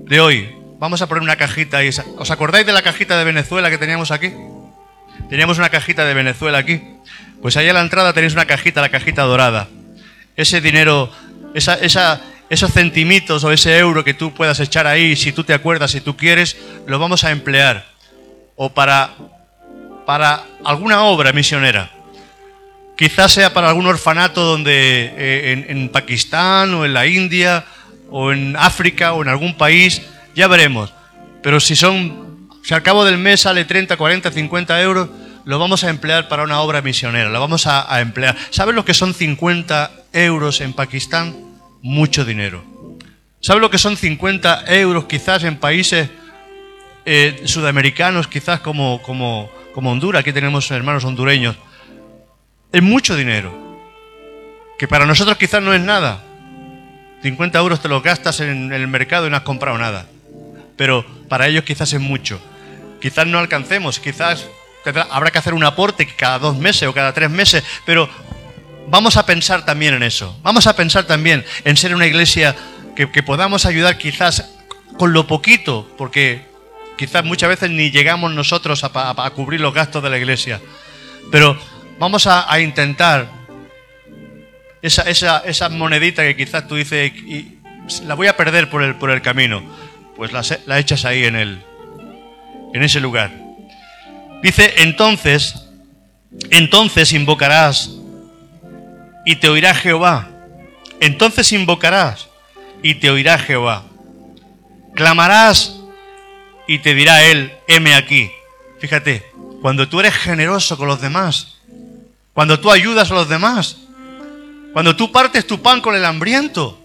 de 0.06 0.20
hoy, 0.20 0.56
Vamos 0.78 1.00
a 1.00 1.06
poner 1.06 1.22
una 1.22 1.36
cajita 1.36 1.78
ahí. 1.78 1.88
¿Os 2.18 2.30
acordáis 2.30 2.66
de 2.66 2.72
la 2.72 2.82
cajita 2.82 3.16
de 3.16 3.24
Venezuela 3.24 3.70
que 3.70 3.78
teníamos 3.78 4.10
aquí? 4.10 4.32
Teníamos 5.30 5.56
una 5.56 5.70
cajita 5.70 6.04
de 6.04 6.12
Venezuela 6.12 6.58
aquí. 6.58 6.82
Pues 7.40 7.56
ahí 7.56 7.68
a 7.68 7.72
la 7.72 7.80
entrada 7.80 8.12
tenéis 8.12 8.34
una 8.34 8.44
cajita, 8.44 8.82
la 8.82 8.90
cajita 8.90 9.22
dorada. 9.22 9.68
Ese 10.36 10.60
dinero, 10.60 11.10
esa, 11.54 12.20
esos 12.48 12.72
centimitos 12.72 13.44
o 13.44 13.52
ese 13.52 13.78
euro 13.78 14.04
que 14.04 14.14
tú 14.14 14.32
puedas 14.32 14.60
echar 14.60 14.86
ahí, 14.86 15.16
si 15.16 15.32
tú 15.32 15.44
te 15.44 15.54
acuerdas, 15.54 15.90
si 15.90 16.00
tú 16.00 16.16
quieres, 16.16 16.56
lo 16.86 16.98
vamos 16.98 17.24
a 17.24 17.30
emplear. 17.30 17.86
O 18.54 18.72
para, 18.72 19.14
para 20.06 20.44
alguna 20.64 21.02
obra 21.02 21.32
misionera. 21.32 21.90
Quizás 22.96 23.32
sea 23.32 23.52
para 23.52 23.68
algún 23.68 23.86
orfanato 23.86 24.42
donde 24.42 25.12
eh, 25.16 25.52
en, 25.52 25.66
en 25.68 25.88
Pakistán 25.90 26.72
o 26.74 26.84
en 26.84 26.94
la 26.94 27.06
India 27.06 27.64
o 28.10 28.32
en 28.32 28.56
África 28.56 29.12
o 29.12 29.22
en 29.22 29.28
algún 29.28 29.54
país 29.54 30.02
ya 30.34 30.48
veremos. 30.48 30.92
Pero 31.42 31.60
si 31.60 31.76
son, 31.76 32.48
si 32.62 32.74
al 32.74 32.82
cabo 32.82 33.04
del 33.04 33.18
mes 33.18 33.40
sale 33.40 33.64
30, 33.64 33.96
40, 33.96 34.30
50 34.30 34.80
euros, 34.82 35.08
lo 35.44 35.60
vamos 35.60 35.84
a 35.84 35.90
emplear 35.90 36.28
para 36.28 36.42
una 36.42 36.60
obra 36.60 36.82
misionera, 36.82 37.28
lo 37.30 37.40
vamos 37.40 37.68
a, 37.68 38.00
emplear. 38.00 38.36
¿Sabes 38.50 38.74
lo 38.74 38.84
que 38.84 38.94
son 38.94 39.14
50 39.14 39.92
euros 40.12 40.60
en 40.60 40.72
Pakistán? 40.72 41.45
Mucho 41.86 42.24
dinero. 42.24 42.64
¿Sabes 43.40 43.60
lo 43.60 43.70
que 43.70 43.78
son 43.78 43.96
50 43.96 44.64
euros 44.74 45.04
quizás 45.04 45.44
en 45.44 45.56
países 45.56 46.10
eh, 47.04 47.42
sudamericanos, 47.44 48.26
quizás 48.26 48.60
como, 48.60 49.00
como, 49.02 49.50
como 49.72 49.92
Honduras? 49.92 50.20
Aquí 50.20 50.32
tenemos 50.32 50.70
hermanos 50.70 51.04
hondureños. 51.04 51.56
Es 52.72 52.82
mucho 52.82 53.14
dinero. 53.14 53.54
Que 54.78 54.88
para 54.88 55.06
nosotros 55.06 55.36
quizás 55.38 55.62
no 55.62 55.72
es 55.72 55.80
nada. 55.80 56.24
50 57.22 57.58
euros 57.58 57.80
te 57.80 57.88
los 57.88 58.02
gastas 58.02 58.40
en 58.40 58.72
el 58.72 58.88
mercado 58.88 59.26
y 59.26 59.30
no 59.30 59.36
has 59.36 59.42
comprado 59.42 59.78
nada 59.78 60.06
pero 60.76 61.04
para 61.28 61.48
ellos 61.48 61.64
quizás 61.64 61.92
es 61.92 62.00
mucho. 62.00 62.40
Quizás 63.00 63.26
no 63.26 63.38
alcancemos, 63.38 63.98
quizás 63.98 64.46
habrá 65.10 65.30
que 65.30 65.38
hacer 65.38 65.54
un 65.54 65.64
aporte 65.64 66.06
cada 66.06 66.38
dos 66.38 66.56
meses 66.56 66.88
o 66.88 66.92
cada 66.92 67.12
tres 67.12 67.30
meses, 67.30 67.64
pero 67.84 68.08
vamos 68.88 69.16
a 69.16 69.26
pensar 69.26 69.64
también 69.64 69.94
en 69.94 70.02
eso. 70.02 70.38
Vamos 70.42 70.66
a 70.66 70.76
pensar 70.76 71.04
también 71.04 71.44
en 71.64 71.76
ser 71.76 71.94
una 71.94 72.06
iglesia 72.06 72.54
que, 72.94 73.06
podamos 73.22 73.66
ayudar 73.66 73.98
quizás 73.98 74.54
con 74.98 75.12
lo 75.12 75.26
poquito, 75.26 75.88
porque 75.98 76.42
quizás 76.96 77.24
muchas 77.24 77.50
veces 77.50 77.70
ni 77.70 77.90
llegamos 77.90 78.32
nosotros 78.32 78.82
a, 78.84 79.30
cubrir 79.34 79.60
los 79.60 79.74
gastos 79.74 80.02
de 80.02 80.10
la 80.10 80.18
iglesia. 80.18 80.60
Pero 81.30 81.58
vamos 81.98 82.26
a, 82.26 82.60
intentar 82.60 83.28
esa, 84.80 85.02
esa, 85.44 85.68
monedita 85.68 86.22
que 86.22 86.36
quizás 86.36 86.66
tú 86.66 86.76
dices, 86.76 87.12
y, 87.12 87.58
la 88.04 88.14
voy 88.14 88.26
a 88.26 88.36
perder 88.36 88.70
por 88.70 88.82
el, 88.82 88.96
por 88.96 89.10
el 89.10 89.22
camino 89.22 89.62
pues 90.16 90.32
la, 90.32 90.78
echas 90.78 91.04
ahí 91.04 91.24
en, 91.24 91.36
el, 91.36 91.62
en 92.72 92.82
ese 92.82 93.00
lugar. 93.00 93.30
Dice, 94.42 94.72
entonces, 94.78 95.68
entonces 96.50 97.12
invocarás 97.12 97.90
y 99.26 99.36
te 99.36 99.50
oirá 99.50 99.74
Jehová. 99.74 100.28
Entonces 101.00 101.52
invocarás 101.52 102.28
y 102.82 102.94
te 102.94 103.10
oirá 103.10 103.36
Jehová. 103.36 103.82
Clamarás 104.94 105.74
y 106.66 106.78
te 106.78 106.94
dirá 106.94 107.22
Él, 107.24 107.52
heme 107.66 107.94
aquí. 107.94 108.30
Fíjate, 108.78 109.30
cuando 109.60 109.88
tú 109.88 110.00
eres 110.00 110.14
generoso 110.14 110.78
con 110.78 110.86
los 110.86 111.00
demás, 111.00 111.56
cuando 112.32 112.60
tú 112.60 112.70
ayudas 112.70 113.10
a 113.10 113.14
los 113.14 113.28
demás, 113.28 113.78
cuando 114.72 114.94
tú 114.94 115.10
partes 115.10 115.46
tu 115.46 115.60
pan 115.60 115.80
con 115.80 115.96
el 115.96 116.04
hambriento, 116.04 116.78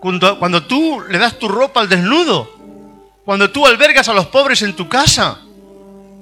cuando, 0.00 0.38
cuando 0.38 0.62
tú 0.64 1.02
le 1.08 1.18
das 1.18 1.38
tu 1.38 1.48
ropa 1.48 1.80
al 1.80 1.88
desnudo, 1.88 2.54
cuando 3.24 3.50
tú 3.50 3.66
albergas 3.66 4.08
a 4.08 4.14
los 4.14 4.26
pobres 4.26 4.62
en 4.62 4.76
tu 4.76 4.88
casa, 4.88 5.40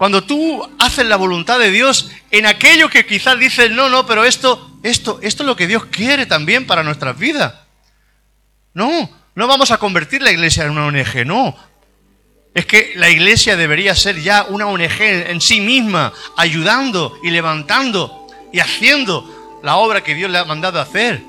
cuando 0.02 0.24
tú 0.24 0.68
haces 0.80 1.06
la 1.06 1.14
voluntad 1.14 1.60
de 1.60 1.70
Dios 1.70 2.10
en 2.32 2.44
aquello 2.44 2.90
que 2.90 3.06
quizás 3.06 3.38
dices, 3.38 3.70
no, 3.70 3.88
no, 3.88 4.04
pero 4.04 4.24
esto, 4.24 4.72
esto, 4.82 5.20
esto 5.22 5.42
es 5.44 5.46
lo 5.46 5.54
que 5.54 5.68
Dios 5.68 5.84
quiere 5.92 6.26
también 6.26 6.66
para 6.66 6.82
nuestras 6.82 7.16
vidas. 7.16 7.54
No, 8.74 9.08
no 9.36 9.46
vamos 9.46 9.70
a 9.70 9.78
convertir 9.78 10.20
la 10.20 10.32
iglesia 10.32 10.64
en 10.64 10.70
una 10.70 10.86
ONG, 10.86 11.24
no. 11.24 11.56
Es 12.52 12.66
que 12.66 12.94
la 12.96 13.10
iglesia 13.10 13.56
debería 13.56 13.94
ser 13.94 14.20
ya 14.20 14.44
una 14.48 14.66
ONG 14.66 15.00
en 15.00 15.40
sí 15.40 15.60
misma, 15.60 16.12
ayudando 16.36 17.16
y 17.22 17.30
levantando 17.30 18.26
y 18.52 18.58
haciendo 18.58 19.60
la 19.62 19.76
obra 19.76 20.02
que 20.02 20.16
Dios 20.16 20.32
le 20.32 20.38
ha 20.38 20.44
mandado 20.44 20.80
a 20.80 20.82
hacer. 20.82 21.22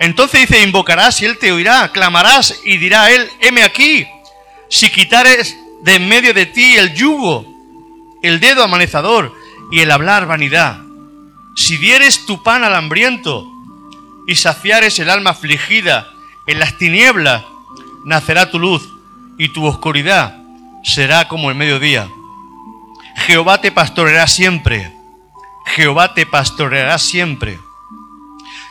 Entonces 0.00 0.48
dice, 0.48 0.62
invocarás 0.62 1.20
y 1.20 1.26
él 1.26 1.36
te 1.36 1.52
oirá, 1.52 1.92
clamarás 1.92 2.60
y 2.64 2.78
dirá 2.78 3.10
él, 3.10 3.28
heme 3.42 3.62
aquí. 3.62 4.08
Si 4.70 4.88
quitares 4.88 5.54
de 5.82 5.96
en 5.96 6.08
medio 6.08 6.32
de 6.32 6.46
ti 6.46 6.76
el 6.78 6.94
yugo, 6.94 7.57
el 8.22 8.40
dedo 8.40 8.62
amanezador 8.62 9.34
y 9.70 9.80
el 9.80 9.90
hablar 9.90 10.26
vanidad, 10.26 10.80
si 11.54 11.76
dieres 11.76 12.24
tu 12.26 12.42
pan 12.42 12.64
al 12.64 12.74
hambriento 12.74 13.46
y 14.26 14.36
saciares 14.36 14.98
el 14.98 15.10
alma 15.10 15.30
afligida, 15.30 16.08
en 16.46 16.58
las 16.58 16.78
tinieblas 16.78 17.44
nacerá 18.04 18.50
tu 18.50 18.58
luz 18.58 18.88
y 19.38 19.50
tu 19.50 19.66
oscuridad 19.66 20.36
será 20.84 21.28
como 21.28 21.50
el 21.50 21.56
mediodía. 21.56 22.08
Jehová 23.16 23.60
te 23.60 23.72
pastoreará 23.72 24.26
siempre. 24.26 24.92
Jehová 25.66 26.14
te 26.14 26.26
pastoreará 26.26 26.98
siempre. 26.98 27.58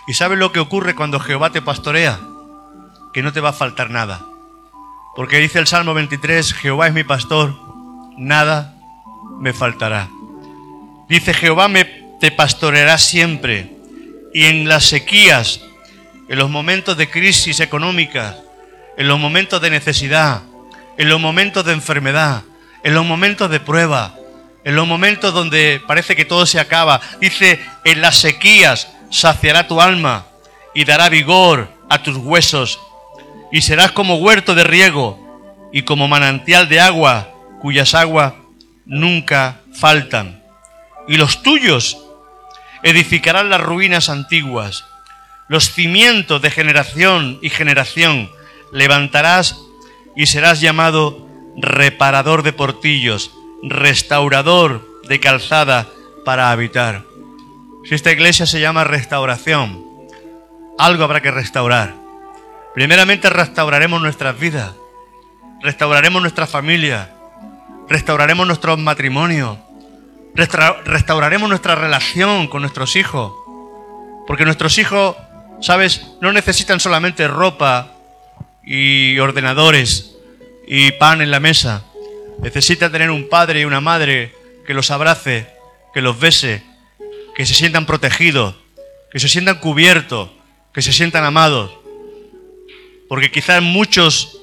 ¿Y 0.07 0.13
sabes 0.13 0.39
lo 0.39 0.51
que 0.51 0.59
ocurre 0.59 0.95
cuando 0.95 1.19
Jehová 1.19 1.51
te 1.51 1.61
pastorea? 1.61 2.19
Que 3.13 3.21
no 3.21 3.33
te 3.33 3.41
va 3.41 3.49
a 3.49 3.53
faltar 3.53 3.89
nada. 3.89 4.25
Porque 5.15 5.39
dice 5.39 5.59
el 5.59 5.67
Salmo 5.67 5.93
23, 5.93 6.53
Jehová 6.53 6.87
es 6.87 6.93
mi 6.93 7.03
pastor, 7.03 7.53
nada 8.17 8.76
me 9.39 9.53
faltará. 9.53 10.09
Dice 11.07 11.33
Jehová 11.33 11.67
me 11.67 11.85
te 12.19 12.31
pastoreará 12.31 12.97
siempre. 12.97 13.71
Y 14.33 14.45
en 14.45 14.67
las 14.67 14.85
sequías, 14.85 15.61
en 16.27 16.37
los 16.37 16.49
momentos 16.49 16.97
de 16.97 17.09
crisis 17.09 17.59
económica, 17.59 18.37
en 18.97 19.07
los 19.07 19.19
momentos 19.19 19.61
de 19.61 19.69
necesidad, 19.69 20.41
en 20.97 21.09
los 21.09 21.19
momentos 21.19 21.65
de 21.65 21.73
enfermedad, 21.73 22.43
en 22.83 22.93
los 22.93 23.05
momentos 23.05 23.49
de 23.49 23.59
prueba, 23.59 24.15
en 24.63 24.75
los 24.75 24.87
momentos 24.87 25.33
donde 25.33 25.81
parece 25.87 26.15
que 26.15 26.25
todo 26.25 26.45
se 26.45 26.59
acaba. 26.59 26.99
Dice, 27.21 27.59
en 27.85 28.01
las 28.01 28.17
sequías 28.17 28.89
saciará 29.09 29.67
tu 29.67 29.79
alma 29.79 30.25
y 30.73 30.83
dará 30.83 31.09
vigor 31.09 31.71
a 31.89 32.03
tus 32.03 32.17
huesos. 32.17 32.79
Y 33.51 33.61
serás 33.61 33.91
como 33.93 34.15
huerto 34.15 34.55
de 34.55 34.65
riego 34.65 35.17
y 35.71 35.83
como 35.83 36.07
manantial 36.07 36.67
de 36.67 36.81
agua, 36.81 37.29
cuyas 37.61 37.93
aguas 37.93 38.33
nunca 38.87 39.61
faltan. 39.73 40.43
Y 41.07 41.17
los 41.17 41.43
tuyos 41.43 41.97
edificarán 42.83 43.49
las 43.49 43.61
ruinas 43.61 44.09
antiguas, 44.09 44.85
los 45.47 45.71
cimientos 45.71 46.41
de 46.41 46.51
generación 46.51 47.39
y 47.41 47.49
generación 47.49 48.29
levantarás 48.71 49.57
y 50.15 50.25
serás 50.25 50.59
llamado 50.59 51.27
reparador 51.57 52.43
de 52.43 52.53
portillos, 52.53 53.31
restaurador 53.63 54.85
de 55.07 55.19
calzada 55.19 55.87
para 56.25 56.51
habitar. 56.51 57.03
Si 57.85 57.95
esta 57.95 58.11
iglesia 58.11 58.45
se 58.45 58.59
llama 58.59 58.83
restauración, 58.83 59.83
algo 60.77 61.03
habrá 61.03 61.21
que 61.21 61.31
restaurar. 61.31 61.95
Primeramente 62.75 63.29
restauraremos 63.29 64.01
nuestras 64.01 64.37
vidas, 64.37 64.73
restauraremos 65.61 66.21
nuestra 66.21 66.45
familia, 66.45 67.16
restauraremos 67.89 68.45
nuestro 68.47 68.75
matrimonio, 68.77 69.59
restauraremos 70.35 71.49
nuestra 71.49 71.75
relación 71.75 72.47
con 72.47 72.61
nuestros 72.61 72.95
hijos. 72.95 73.33
Porque 74.27 74.45
nuestros 74.45 74.77
hijos, 74.77 75.15
¿sabes? 75.61 76.05
No 76.21 76.33
necesitan 76.33 76.79
solamente 76.79 77.27
ropa 77.27 77.93
y 78.63 79.17
ordenadores 79.19 80.17
y 80.67 80.91
pan 80.91 81.21
en 81.21 81.31
la 81.31 81.39
mesa. 81.39 81.85
Necesita 82.39 82.91
tener 82.91 83.09
un 83.09 83.29
padre 83.29 83.61
y 83.61 83.65
una 83.65 83.79
madre 83.79 84.35
que 84.65 84.73
los 84.73 84.91
abrace, 84.91 85.47
que 85.93 86.01
los 86.01 86.19
bese, 86.19 86.61
que 87.35 87.45
se 87.45 87.53
sientan 87.53 87.85
protegidos, 87.85 88.55
que 89.11 89.19
se 89.19 89.29
sientan 89.29 89.59
cubiertos, 89.59 90.29
que 90.73 90.81
se 90.81 90.91
sientan 90.91 91.23
amados. 91.23 91.71
Porque 93.07 93.31
quizás 93.31 93.61
muchos 93.63 94.41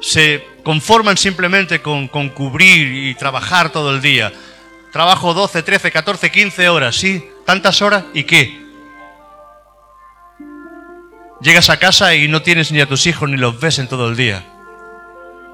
se 0.00 0.44
conforman 0.68 1.16
simplemente 1.16 1.80
con, 1.80 2.08
con 2.08 2.28
cubrir 2.28 2.92
y 2.92 3.14
trabajar 3.14 3.72
todo 3.72 3.90
el 3.90 4.02
día. 4.02 4.34
Trabajo 4.92 5.32
12, 5.32 5.62
13, 5.62 5.90
14, 5.90 6.30
15 6.30 6.68
horas, 6.68 6.94
¿sí? 6.94 7.24
¿Tantas 7.46 7.80
horas? 7.80 8.04
¿Y 8.12 8.24
qué? 8.24 8.66
Llegas 11.40 11.70
a 11.70 11.78
casa 11.78 12.14
y 12.14 12.28
no 12.28 12.42
tienes 12.42 12.70
ni 12.70 12.82
a 12.82 12.86
tus 12.86 13.06
hijos 13.06 13.30
ni 13.30 13.38
los 13.38 13.58
ves 13.58 13.78
en 13.78 13.88
todo 13.88 14.10
el 14.10 14.16
día. 14.16 14.44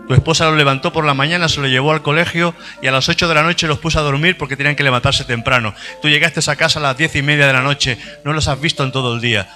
Tu 0.08 0.14
esposa 0.14 0.46
los 0.46 0.56
levantó 0.56 0.92
por 0.92 1.04
la 1.04 1.14
mañana, 1.14 1.48
se 1.48 1.60
los 1.60 1.70
llevó 1.70 1.92
al 1.92 2.02
colegio 2.02 2.52
y 2.82 2.88
a 2.88 2.90
las 2.90 3.08
8 3.08 3.28
de 3.28 3.34
la 3.36 3.44
noche 3.44 3.68
los 3.68 3.78
puso 3.78 4.00
a 4.00 4.02
dormir 4.02 4.36
porque 4.36 4.56
tenían 4.56 4.74
que 4.74 4.82
levantarse 4.82 5.22
temprano. 5.22 5.76
Tú 6.02 6.08
llegaste 6.08 6.40
a 6.50 6.56
casa 6.56 6.80
a 6.80 6.82
las 6.82 6.96
10 6.96 7.14
y 7.14 7.22
media 7.22 7.46
de 7.46 7.52
la 7.52 7.62
noche, 7.62 7.98
no 8.24 8.32
los 8.32 8.48
has 8.48 8.60
visto 8.60 8.82
en 8.82 8.90
todo 8.90 9.14
el 9.14 9.20
día. 9.20 9.48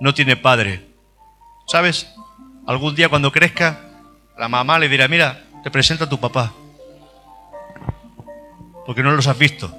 No 0.00 0.14
tiene 0.14 0.36
padre. 0.36 0.86
¿Sabes? 1.66 2.08
Algún 2.66 2.94
día 2.94 3.10
cuando 3.10 3.30
crezca, 3.30 3.91
la 4.38 4.48
mamá 4.48 4.78
le 4.78 4.88
dirá, 4.88 5.08
mira, 5.08 5.42
te 5.62 5.70
presento 5.70 6.04
a 6.04 6.08
tu 6.08 6.18
papá. 6.18 6.52
Porque 8.86 9.02
no 9.02 9.12
los 9.12 9.26
has 9.26 9.38
visto 9.38 9.74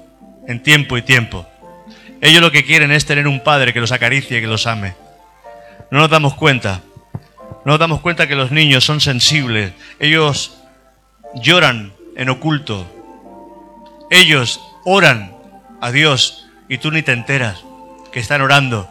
en 0.46 0.62
tiempo 0.62 0.96
y 0.96 1.02
tiempo. 1.02 1.46
Ellos 2.20 2.40
lo 2.40 2.50
que 2.50 2.64
quieren 2.64 2.90
es 2.90 3.04
tener 3.04 3.26
un 3.26 3.42
padre 3.42 3.72
que 3.72 3.80
los 3.80 3.92
acaricie, 3.92 4.40
que 4.40 4.46
los 4.46 4.66
ame. 4.66 4.94
No 5.90 5.98
nos 5.98 6.10
damos 6.10 6.34
cuenta. 6.34 6.80
No 7.64 7.72
nos 7.72 7.78
damos 7.78 8.00
cuenta 8.00 8.26
que 8.26 8.34
los 8.34 8.50
niños 8.50 8.84
son 8.84 9.00
sensibles. 9.00 9.72
Ellos 9.98 10.56
lloran 11.34 11.92
en 12.16 12.30
oculto. 12.30 12.86
Ellos 14.10 14.60
oran 14.84 15.34
a 15.80 15.90
Dios 15.90 16.46
y 16.68 16.78
tú 16.78 16.90
ni 16.90 17.02
te 17.02 17.12
enteras 17.12 17.62
que 18.12 18.20
están 18.20 18.40
orando. 18.40 18.88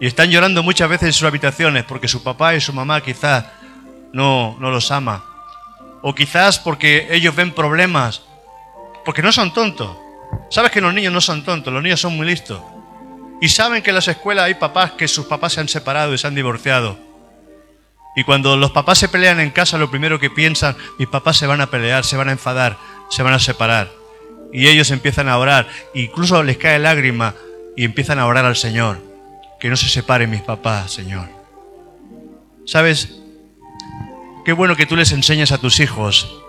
Y 0.00 0.06
están 0.06 0.30
llorando 0.30 0.62
muchas 0.62 0.88
veces 0.88 1.08
en 1.08 1.12
sus 1.12 1.26
habitaciones 1.26 1.84
porque 1.84 2.08
su 2.08 2.22
papá 2.22 2.54
y 2.54 2.60
su 2.60 2.72
mamá 2.72 3.00
quizás 3.00 3.46
no, 4.12 4.56
no 4.60 4.70
los 4.70 4.90
ama. 4.90 5.24
O 6.02 6.14
quizás 6.14 6.58
porque 6.58 7.08
ellos 7.10 7.34
ven 7.34 7.52
problemas. 7.52 8.22
Porque 9.04 9.22
no 9.22 9.32
son 9.32 9.52
tontos. 9.52 9.96
Sabes 10.50 10.70
que 10.70 10.80
los 10.80 10.92
niños 10.92 11.12
no 11.12 11.20
son 11.20 11.44
tontos, 11.44 11.72
los 11.72 11.82
niños 11.82 12.00
son 12.00 12.16
muy 12.16 12.26
listos. 12.26 12.60
Y 13.40 13.48
saben 13.48 13.82
que 13.82 13.90
en 13.90 13.96
las 13.96 14.08
escuelas 14.08 14.44
hay 14.44 14.54
papás 14.54 14.92
que 14.92 15.08
sus 15.08 15.26
papás 15.26 15.54
se 15.54 15.60
han 15.60 15.68
separado 15.68 16.14
y 16.14 16.18
se 16.18 16.26
han 16.26 16.34
divorciado. 16.34 16.98
Y 18.14 18.24
cuando 18.24 18.56
los 18.56 18.70
papás 18.70 18.98
se 18.98 19.08
pelean 19.08 19.40
en 19.40 19.50
casa, 19.50 19.78
lo 19.78 19.90
primero 19.90 20.20
que 20.20 20.30
piensan, 20.30 20.76
mis 20.98 21.08
papás 21.08 21.38
se 21.38 21.46
van 21.46 21.60
a 21.60 21.70
pelear, 21.70 22.04
se 22.04 22.16
van 22.16 22.28
a 22.28 22.32
enfadar, 22.32 22.76
se 23.08 23.22
van 23.22 23.32
a 23.32 23.38
separar. 23.38 23.90
Y 24.52 24.68
ellos 24.68 24.90
empiezan 24.90 25.28
a 25.28 25.38
orar, 25.38 25.66
incluso 25.94 26.42
les 26.42 26.58
cae 26.58 26.78
lágrima 26.78 27.34
y 27.74 27.84
empiezan 27.84 28.18
a 28.18 28.26
orar 28.26 28.44
al 28.44 28.56
Señor. 28.56 29.00
Que 29.58 29.70
no 29.70 29.76
se 29.76 29.88
separen 29.88 30.28
mis 30.28 30.42
papás, 30.42 30.92
Señor. 30.92 31.28
¿Sabes? 32.66 33.21
Qué 34.44 34.52
bueno 34.52 34.74
que 34.74 34.86
tú 34.86 34.96
les 34.96 35.12
enseñas 35.12 35.52
a 35.52 35.58
tus 35.58 35.78
hijos. 35.78 36.42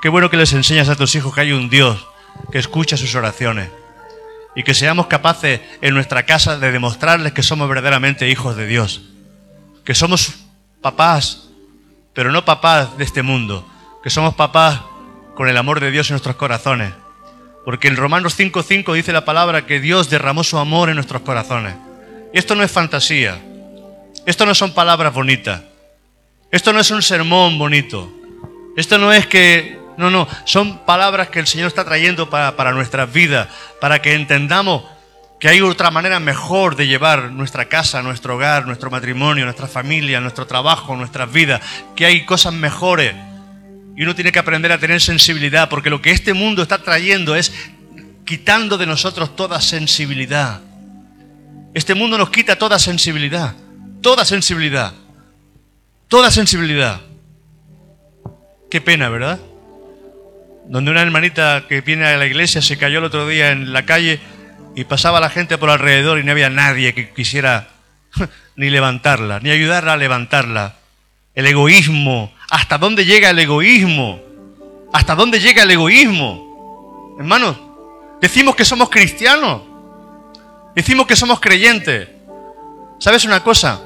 Qué 0.00 0.08
bueno 0.08 0.30
que 0.30 0.36
les 0.36 0.52
enseñas 0.52 0.88
a 0.88 0.96
tus 0.96 1.14
hijos 1.14 1.34
que 1.34 1.40
hay 1.40 1.52
un 1.52 1.68
Dios 1.68 2.06
que 2.50 2.58
escucha 2.58 2.96
sus 2.96 3.14
oraciones 3.14 3.70
y 4.54 4.62
que 4.62 4.74
seamos 4.74 5.06
capaces 5.06 5.60
en 5.80 5.94
nuestra 5.94 6.24
casa 6.24 6.58
de 6.58 6.70
demostrarles 6.70 7.32
que 7.32 7.42
somos 7.42 7.68
verdaderamente 7.68 8.28
hijos 8.28 8.56
de 8.56 8.66
Dios, 8.66 9.02
que 9.84 9.94
somos 9.94 10.34
papás, 10.80 11.48
pero 12.14 12.30
no 12.30 12.44
papás 12.44 12.96
de 12.96 13.04
este 13.04 13.22
mundo, 13.22 13.68
que 14.02 14.10
somos 14.10 14.34
papás 14.34 14.80
con 15.34 15.48
el 15.48 15.56
amor 15.56 15.80
de 15.80 15.90
Dios 15.90 16.10
en 16.10 16.14
nuestros 16.14 16.36
corazones. 16.36 16.92
Porque 17.64 17.88
en 17.88 17.96
Romanos 17.96 18.38
5.5 18.38 18.92
dice 18.94 19.12
la 19.12 19.24
palabra 19.24 19.66
que 19.66 19.80
Dios 19.80 20.10
derramó 20.10 20.44
su 20.44 20.58
amor 20.58 20.88
en 20.90 20.96
nuestros 20.96 21.22
corazones. 21.22 21.74
Y 22.32 22.38
esto 22.38 22.54
no 22.54 22.62
es 22.62 22.70
fantasía. 22.70 23.40
Esto 24.26 24.46
no 24.46 24.54
son 24.54 24.74
palabras 24.74 25.14
bonitas. 25.14 25.62
Esto 26.52 26.74
no 26.74 26.80
es 26.80 26.90
un 26.90 27.02
sermón 27.02 27.58
bonito. 27.58 28.12
Esto 28.76 28.98
no 28.98 29.10
es 29.10 29.26
que 29.26 29.80
no, 29.96 30.10
no, 30.10 30.28
son 30.44 30.84
palabras 30.84 31.30
que 31.30 31.38
el 31.38 31.46
Señor 31.46 31.68
está 31.68 31.82
trayendo 31.82 32.28
para, 32.28 32.56
para 32.56 32.72
nuestras 32.72 33.10
vidas, 33.10 33.48
para 33.80 34.02
que 34.02 34.12
entendamos 34.12 34.84
que 35.40 35.48
hay 35.48 35.62
otra 35.62 35.90
manera 35.90 36.20
mejor 36.20 36.76
de 36.76 36.86
llevar 36.86 37.32
nuestra 37.32 37.64
casa, 37.64 38.02
nuestro 38.02 38.36
hogar, 38.36 38.66
nuestro 38.66 38.90
matrimonio, 38.90 39.44
nuestra 39.44 39.66
familia, 39.66 40.20
nuestro 40.20 40.46
trabajo, 40.46 40.94
nuestras 40.94 41.32
vidas, 41.32 41.62
que 41.96 42.04
hay 42.04 42.26
cosas 42.26 42.52
mejores. 42.52 43.14
Y 43.96 44.02
uno 44.02 44.14
tiene 44.14 44.30
que 44.30 44.38
aprender 44.38 44.72
a 44.72 44.78
tener 44.78 45.00
sensibilidad, 45.00 45.70
porque 45.70 45.88
lo 45.90 46.02
que 46.02 46.10
este 46.10 46.34
mundo 46.34 46.62
está 46.62 46.82
trayendo 46.82 47.34
es 47.34 47.52
quitando 48.26 48.76
de 48.76 48.86
nosotros 48.86 49.34
toda 49.34 49.60
sensibilidad. 49.60 50.60
Este 51.72 51.94
mundo 51.94 52.18
nos 52.18 52.28
quita 52.28 52.56
toda 52.56 52.78
sensibilidad, 52.78 53.54
toda 54.02 54.26
sensibilidad, 54.26 54.92
toda 56.12 56.30
sensibilidad. 56.30 57.00
Qué 58.70 58.82
pena, 58.82 59.08
¿verdad? 59.08 59.40
donde 60.66 60.90
una 60.90 61.00
hermanita 61.00 61.64
que 61.66 61.80
viene 61.80 62.04
a 62.06 62.18
la 62.18 62.26
iglesia 62.26 62.60
se 62.60 62.76
cayó 62.76 62.98
el 62.98 63.04
otro 63.04 63.26
día 63.26 63.50
en 63.50 63.72
la 63.72 63.86
calle 63.86 64.20
y 64.76 64.84
pasaba 64.84 65.20
la 65.20 65.30
gente 65.30 65.56
por 65.56 65.70
alrededor 65.70 66.18
y 66.18 66.22
no 66.22 66.32
había 66.32 66.50
nadie 66.50 66.92
que 66.92 67.14
quisiera 67.14 67.70
ni 68.56 68.68
levantarla, 68.68 69.40
ni 69.40 69.52
ayudarla 69.52 69.94
a 69.94 69.96
levantarla. 69.96 70.74
El 71.34 71.46
egoísmo, 71.46 72.30
¿hasta 72.50 72.76
dónde 72.76 73.06
llega 73.06 73.30
el 73.30 73.38
egoísmo? 73.38 74.20
¿Hasta 74.92 75.14
dónde 75.14 75.40
llega 75.40 75.62
el 75.62 75.70
egoísmo? 75.70 77.16
Hermanos, 77.18 77.56
decimos 78.20 78.54
que 78.54 78.66
somos 78.66 78.90
cristianos, 78.90 79.62
decimos 80.76 81.06
que 81.06 81.16
somos 81.16 81.40
creyentes. 81.40 82.06
¿Sabes 82.98 83.24
una 83.24 83.42
cosa? 83.42 83.80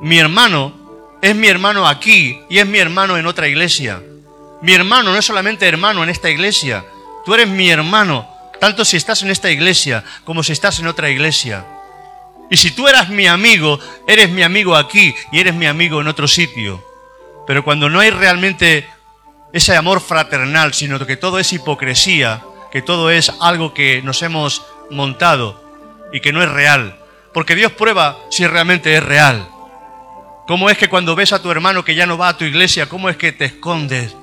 Mi 0.00 0.20
hermano 0.20 0.77
es 1.20 1.34
mi 1.34 1.48
hermano 1.48 1.86
aquí 1.86 2.40
y 2.48 2.58
es 2.58 2.66
mi 2.66 2.78
hermano 2.78 3.16
en 3.16 3.26
otra 3.26 3.48
iglesia. 3.48 4.00
Mi 4.62 4.72
hermano 4.72 5.12
no 5.12 5.18
es 5.18 5.24
solamente 5.24 5.66
hermano 5.66 6.02
en 6.02 6.10
esta 6.10 6.30
iglesia. 6.30 6.84
Tú 7.24 7.34
eres 7.34 7.48
mi 7.48 7.70
hermano, 7.70 8.28
tanto 8.60 8.84
si 8.84 8.96
estás 8.96 9.22
en 9.22 9.30
esta 9.30 9.50
iglesia 9.50 10.04
como 10.24 10.42
si 10.42 10.52
estás 10.52 10.78
en 10.78 10.86
otra 10.86 11.10
iglesia. 11.10 11.64
Y 12.50 12.56
si 12.56 12.70
tú 12.70 12.88
eras 12.88 13.08
mi 13.08 13.26
amigo, 13.26 13.78
eres 14.06 14.30
mi 14.30 14.42
amigo 14.42 14.74
aquí 14.74 15.14
y 15.32 15.40
eres 15.40 15.54
mi 15.54 15.66
amigo 15.66 16.00
en 16.00 16.08
otro 16.08 16.26
sitio. 16.26 16.82
Pero 17.46 17.62
cuando 17.64 17.88
no 17.88 18.00
hay 18.00 18.10
realmente 18.10 18.88
ese 19.52 19.76
amor 19.76 20.00
fraternal, 20.00 20.74
sino 20.74 21.04
que 21.04 21.16
todo 21.16 21.38
es 21.38 21.52
hipocresía, 21.52 22.42
que 22.70 22.82
todo 22.82 23.10
es 23.10 23.32
algo 23.40 23.74
que 23.74 24.02
nos 24.02 24.22
hemos 24.22 24.64
montado 24.90 25.62
y 26.12 26.20
que 26.20 26.32
no 26.32 26.42
es 26.42 26.50
real. 26.50 26.98
Porque 27.34 27.54
Dios 27.54 27.72
prueba 27.72 28.18
si 28.30 28.46
realmente 28.46 28.96
es 28.96 29.02
real. 29.02 29.48
¿Cómo 30.48 30.70
es 30.70 30.78
que 30.78 30.88
cuando 30.88 31.14
ves 31.14 31.34
a 31.34 31.42
tu 31.42 31.50
hermano 31.50 31.84
que 31.84 31.94
ya 31.94 32.06
no 32.06 32.16
va 32.16 32.28
a 32.28 32.38
tu 32.38 32.46
iglesia, 32.46 32.88
cómo 32.88 33.10
es 33.10 33.18
que 33.18 33.32
te 33.32 33.44
escondes 33.44 34.16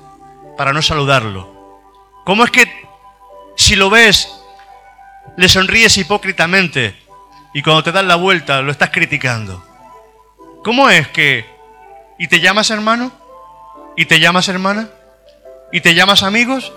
para 0.58 0.72
no 0.72 0.82
saludarlo? 0.82 1.80
¿Cómo 2.24 2.42
es 2.42 2.50
que 2.50 2.68
si 3.56 3.76
lo 3.76 3.90
ves, 3.90 4.28
le 5.36 5.48
sonríes 5.48 5.96
hipócritamente 5.98 6.96
y 7.54 7.62
cuando 7.62 7.84
te 7.84 7.92
das 7.92 8.04
la 8.04 8.16
vuelta 8.16 8.60
lo 8.60 8.72
estás 8.72 8.90
criticando? 8.90 9.64
¿Cómo 10.64 10.90
es 10.90 11.06
que... 11.06 11.46
¿Y 12.18 12.26
te 12.26 12.40
llamas 12.40 12.70
hermano? 12.70 13.12
¿Y 13.96 14.06
te 14.06 14.18
llamas 14.18 14.48
hermana? 14.48 14.90
¿Y 15.70 15.80
te 15.80 15.94
llamas 15.94 16.24
amigos? 16.24 16.72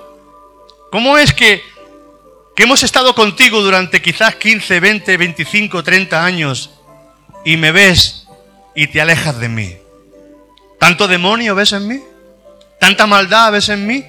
¿Cómo 0.91 1.17
es 1.17 1.33
que, 1.33 1.63
que 2.55 2.63
hemos 2.63 2.83
estado 2.83 3.15
contigo 3.15 3.61
durante 3.61 3.99
quizás 3.99 4.35
15, 4.35 4.79
20, 4.79 5.17
25, 5.17 5.83
30 5.83 6.23
años 6.23 6.69
y 7.43 7.57
me 7.57 7.71
ves 7.71 8.28
y 8.75 8.87
te 8.87 9.01
alejas 9.01 9.39
de 9.39 9.49
mí? 9.49 9.77
¿Tanto 10.79 11.07
demonio 11.07 11.55
ves 11.55 11.73
en 11.73 11.87
mí? 11.87 11.99
¿Tanta 12.79 13.05
maldad 13.05 13.51
ves 13.51 13.69
en 13.69 13.85
mí? 13.85 14.05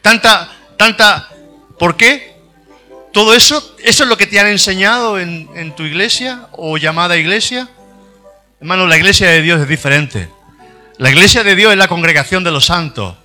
¿Tanta, 0.00 0.50
tanta... 0.76 1.28
¿Por 1.78 1.96
qué? 1.96 2.32
¿Todo 3.12 3.34
eso? 3.34 3.74
¿Eso 3.82 4.04
es 4.04 4.08
lo 4.08 4.16
que 4.16 4.26
te 4.26 4.40
han 4.40 4.46
enseñado 4.46 5.18
en, 5.18 5.74
tu 5.76 5.82
iglesia 5.82 6.46
o 6.52 6.78
llamada 6.78 7.16
iglesia? 7.16 7.68
Hermano, 8.60 8.86
la 8.86 8.96
iglesia 8.96 9.28
de 9.28 9.42
Dios 9.42 9.60
es 9.60 9.68
diferente. 9.68 10.30
La 10.98 11.10
iglesia 11.10 11.42
de 11.44 11.56
Dios 11.56 11.72
es 11.72 11.78
la 11.78 11.88
congregación 11.88 12.44
de 12.44 12.50
los 12.50 12.66
santos. 12.66 13.16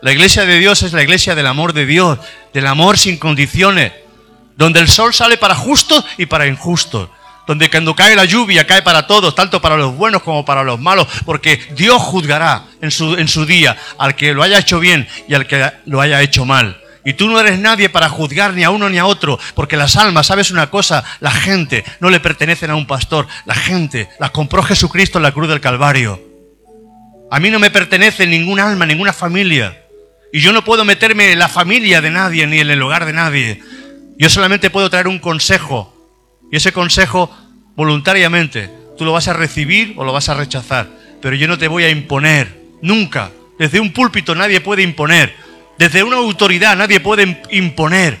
La 0.00 0.12
iglesia 0.12 0.46
de 0.46 0.58
Dios 0.58 0.82
es 0.82 0.92
la 0.92 1.02
iglesia 1.02 1.34
del 1.34 1.46
amor 1.46 1.72
de 1.72 1.84
Dios, 1.84 2.18
del 2.52 2.66
amor 2.66 2.96
sin 2.98 3.18
condiciones, 3.18 3.92
donde 4.56 4.80
el 4.80 4.88
sol 4.88 5.12
sale 5.12 5.36
para 5.36 5.54
justos 5.54 6.04
y 6.16 6.26
para 6.26 6.46
injustos, 6.46 7.08
donde 7.46 7.70
cuando 7.70 7.94
cae 7.94 8.16
la 8.16 8.24
lluvia 8.24 8.66
cae 8.66 8.82
para 8.82 9.06
todos, 9.06 9.34
tanto 9.34 9.60
para 9.60 9.76
los 9.76 9.96
buenos 9.96 10.22
como 10.22 10.44
para 10.44 10.62
los 10.62 10.80
malos, 10.80 11.06
porque 11.24 11.60
Dios 11.76 12.00
juzgará 12.00 12.64
en 12.80 12.90
su, 12.90 13.14
en 13.14 13.28
su 13.28 13.46
día 13.46 13.76
al 13.98 14.14
que 14.14 14.32
lo 14.34 14.42
haya 14.42 14.58
hecho 14.58 14.80
bien 14.80 15.08
y 15.28 15.34
al 15.34 15.46
que 15.46 15.70
lo 15.86 16.00
haya 16.00 16.22
hecho 16.22 16.44
mal. 16.44 16.78
Y 17.04 17.14
tú 17.14 17.28
no 17.28 17.40
eres 17.40 17.58
nadie 17.58 17.88
para 17.88 18.08
juzgar 18.08 18.54
ni 18.54 18.62
a 18.62 18.70
uno 18.70 18.88
ni 18.88 18.98
a 18.98 19.06
otro, 19.06 19.38
porque 19.54 19.76
las 19.76 19.96
almas, 19.96 20.26
¿sabes 20.26 20.50
una 20.52 20.70
cosa? 20.70 21.04
La 21.20 21.32
gente 21.32 21.84
no 21.98 22.10
le 22.10 22.20
pertenecen 22.20 22.70
a 22.70 22.76
un 22.76 22.86
pastor, 22.86 23.26
la 23.44 23.54
gente 23.54 24.08
las 24.20 24.30
compró 24.30 24.62
Jesucristo 24.62 25.18
en 25.18 25.24
la 25.24 25.32
cruz 25.32 25.48
del 25.48 25.60
Calvario. 25.60 26.22
A 27.30 27.40
mí 27.40 27.50
no 27.50 27.58
me 27.58 27.70
pertenece 27.70 28.26
ningún 28.26 28.60
alma, 28.60 28.86
ninguna 28.86 29.12
familia. 29.12 29.82
Y 30.32 30.40
yo 30.40 30.52
no 30.52 30.64
puedo 30.64 30.84
meterme 30.84 31.32
en 31.32 31.38
la 31.38 31.48
familia 31.48 32.00
de 32.00 32.10
nadie 32.10 32.46
ni 32.46 32.60
en 32.60 32.70
el 32.70 32.82
hogar 32.82 33.04
de 33.04 33.12
nadie. 33.12 33.62
Yo 34.18 34.28
solamente 34.28 34.70
puedo 34.70 34.88
traer 34.88 35.08
un 35.08 35.18
consejo. 35.18 35.91
Y 36.52 36.56
ese 36.56 36.72
consejo, 36.72 37.28
voluntariamente, 37.74 38.70
tú 38.96 39.04
lo 39.04 39.12
vas 39.12 39.26
a 39.26 39.32
recibir 39.32 39.94
o 39.96 40.04
lo 40.04 40.12
vas 40.12 40.28
a 40.28 40.34
rechazar. 40.34 40.88
Pero 41.20 41.34
yo 41.34 41.48
no 41.48 41.58
te 41.58 41.66
voy 41.66 41.82
a 41.82 41.90
imponer. 41.90 42.62
Nunca. 42.80 43.32
Desde 43.58 43.80
un 43.80 43.92
púlpito 43.92 44.36
nadie 44.36 44.60
puede 44.60 44.82
imponer. 44.82 45.34
Desde 45.78 46.04
una 46.04 46.18
autoridad 46.18 46.76
nadie 46.76 47.00
puede 47.00 47.42
imponer 47.50 48.20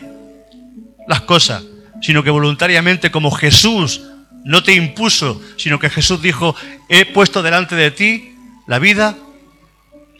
las 1.06 1.20
cosas. 1.20 1.62
Sino 2.00 2.24
que 2.24 2.30
voluntariamente, 2.30 3.12
como 3.12 3.30
Jesús 3.30 4.02
no 4.44 4.64
te 4.64 4.74
impuso, 4.74 5.40
sino 5.56 5.78
que 5.78 5.90
Jesús 5.90 6.20
dijo, 6.20 6.56
he 6.88 7.04
puesto 7.04 7.42
delante 7.42 7.76
de 7.76 7.92
ti 7.92 8.34
la 8.66 8.80
vida 8.80 9.16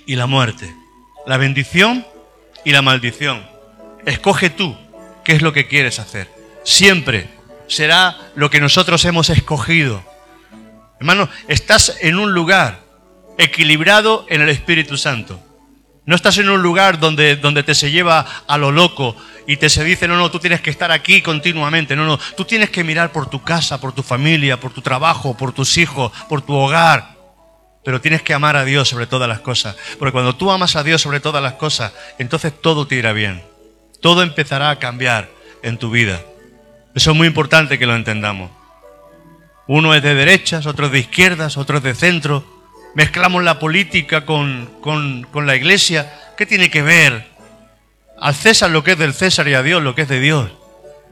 y 0.06 0.14
la 0.14 0.26
muerte 0.26 0.72
la 1.26 1.36
bendición 1.36 2.04
y 2.64 2.72
la 2.72 2.82
maldición. 2.82 3.42
Escoge 4.06 4.50
tú 4.50 4.76
qué 5.24 5.32
es 5.32 5.42
lo 5.42 5.52
que 5.52 5.68
quieres 5.68 5.98
hacer. 5.98 6.28
Siempre 6.64 7.28
será 7.74 8.16
lo 8.34 8.50
que 8.50 8.60
nosotros 8.60 9.04
hemos 9.04 9.30
escogido. 9.30 10.02
Hermano, 11.00 11.28
estás 11.48 11.96
en 12.00 12.18
un 12.18 12.32
lugar 12.32 12.80
equilibrado 13.38 14.26
en 14.28 14.40
el 14.40 14.48
Espíritu 14.48 14.96
Santo. 14.96 15.40
No 16.04 16.16
estás 16.16 16.38
en 16.38 16.48
un 16.48 16.62
lugar 16.62 16.98
donde, 16.98 17.36
donde 17.36 17.62
te 17.62 17.74
se 17.74 17.90
lleva 17.90 18.26
a 18.46 18.58
lo 18.58 18.72
loco 18.72 19.16
y 19.46 19.56
te 19.56 19.68
se 19.68 19.84
dice, 19.84 20.08
no, 20.08 20.16
no, 20.16 20.30
tú 20.30 20.38
tienes 20.38 20.60
que 20.60 20.70
estar 20.70 20.90
aquí 20.90 21.22
continuamente. 21.22 21.94
No, 21.94 22.04
no, 22.04 22.18
tú 22.36 22.44
tienes 22.44 22.70
que 22.70 22.84
mirar 22.84 23.12
por 23.12 23.28
tu 23.28 23.42
casa, 23.42 23.80
por 23.80 23.92
tu 23.92 24.02
familia, 24.02 24.58
por 24.58 24.72
tu 24.72 24.82
trabajo, 24.82 25.36
por 25.36 25.52
tus 25.52 25.78
hijos, 25.78 26.12
por 26.28 26.42
tu 26.42 26.54
hogar. 26.54 27.16
Pero 27.84 28.00
tienes 28.00 28.22
que 28.22 28.34
amar 28.34 28.56
a 28.56 28.64
Dios 28.64 28.88
sobre 28.88 29.06
todas 29.06 29.28
las 29.28 29.40
cosas. 29.40 29.76
Porque 29.98 30.12
cuando 30.12 30.34
tú 30.34 30.50
amas 30.50 30.76
a 30.76 30.82
Dios 30.82 31.02
sobre 31.02 31.20
todas 31.20 31.42
las 31.42 31.54
cosas, 31.54 31.92
entonces 32.18 32.52
todo 32.60 32.86
te 32.86 32.96
irá 32.96 33.12
bien. 33.12 33.42
Todo 34.00 34.22
empezará 34.22 34.70
a 34.70 34.78
cambiar 34.78 35.30
en 35.62 35.78
tu 35.78 35.90
vida. 35.90 36.20
Eso 36.94 37.10
es 37.12 37.16
muy 37.16 37.26
importante 37.26 37.78
que 37.78 37.86
lo 37.86 37.94
entendamos. 37.94 38.50
Uno 39.66 39.94
es 39.94 40.02
de 40.02 40.14
derechas, 40.14 40.66
otro 40.66 40.86
es 40.86 40.92
de 40.92 40.98
izquierdas, 40.98 41.56
otro 41.56 41.78
es 41.78 41.82
de 41.82 41.94
centro. 41.94 42.44
Mezclamos 42.94 43.42
la 43.42 43.58
política 43.58 44.26
con, 44.26 44.68
con, 44.80 45.22
con 45.24 45.46
la 45.46 45.56
iglesia. 45.56 46.12
¿Qué 46.36 46.46
tiene 46.46 46.70
que 46.70 46.82
ver? 46.82 47.26
Al 48.20 48.34
César 48.34 48.70
lo 48.70 48.84
que 48.84 48.92
es 48.92 48.98
del 48.98 49.14
César 49.14 49.48
y 49.48 49.54
a 49.54 49.62
Dios 49.62 49.82
lo 49.82 49.94
que 49.94 50.02
es 50.02 50.08
de 50.08 50.20
Dios. 50.20 50.50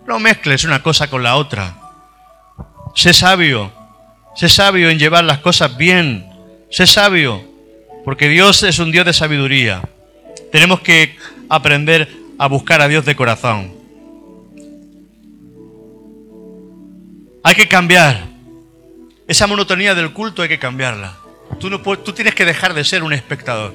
No 0.07 0.18
mezcles 0.18 0.64
una 0.64 0.83
cosa 0.83 1.09
con 1.09 1.22
la 1.22 1.37
otra. 1.37 1.76
Sé 2.95 3.12
sabio. 3.12 3.72
Sé 4.37 4.49
sabio 4.49 4.91
en 4.91 4.99
llevar 4.99 5.24
las 5.24 5.39
cosas 5.39 5.76
bien 5.76 6.31
Sé 6.70 6.87
sabio, 6.87 7.45
porque 8.05 8.28
Dios 8.28 8.62
es 8.62 8.78
un 8.78 8.93
Dios 8.93 9.05
de 9.05 9.12
sabiduría. 9.12 9.83
Tenemos 10.53 10.81
que 10.81 11.16
aprender 11.49 12.09
a 12.39 12.47
buscar 12.47 12.81
a 12.81 12.87
Dios 12.87 13.05
de 13.05 13.16
corazón. 13.16 13.74
Hay 17.43 17.55
que 17.55 17.68
cambiar. 17.68 18.28
Esa 19.26 19.47
monotonía 19.47 19.95
del 19.95 20.12
culto 20.12 20.43
hay 20.43 20.49
que 20.49 20.59
cambiarla. 20.59 21.16
Tú, 21.59 21.70
no 21.70 21.80
tú 21.80 22.12
tienes 22.12 22.34
que 22.34 22.45
dejar 22.45 22.74
de 22.74 22.84
ser 22.84 23.03
un 23.03 23.12
espectador. 23.12 23.74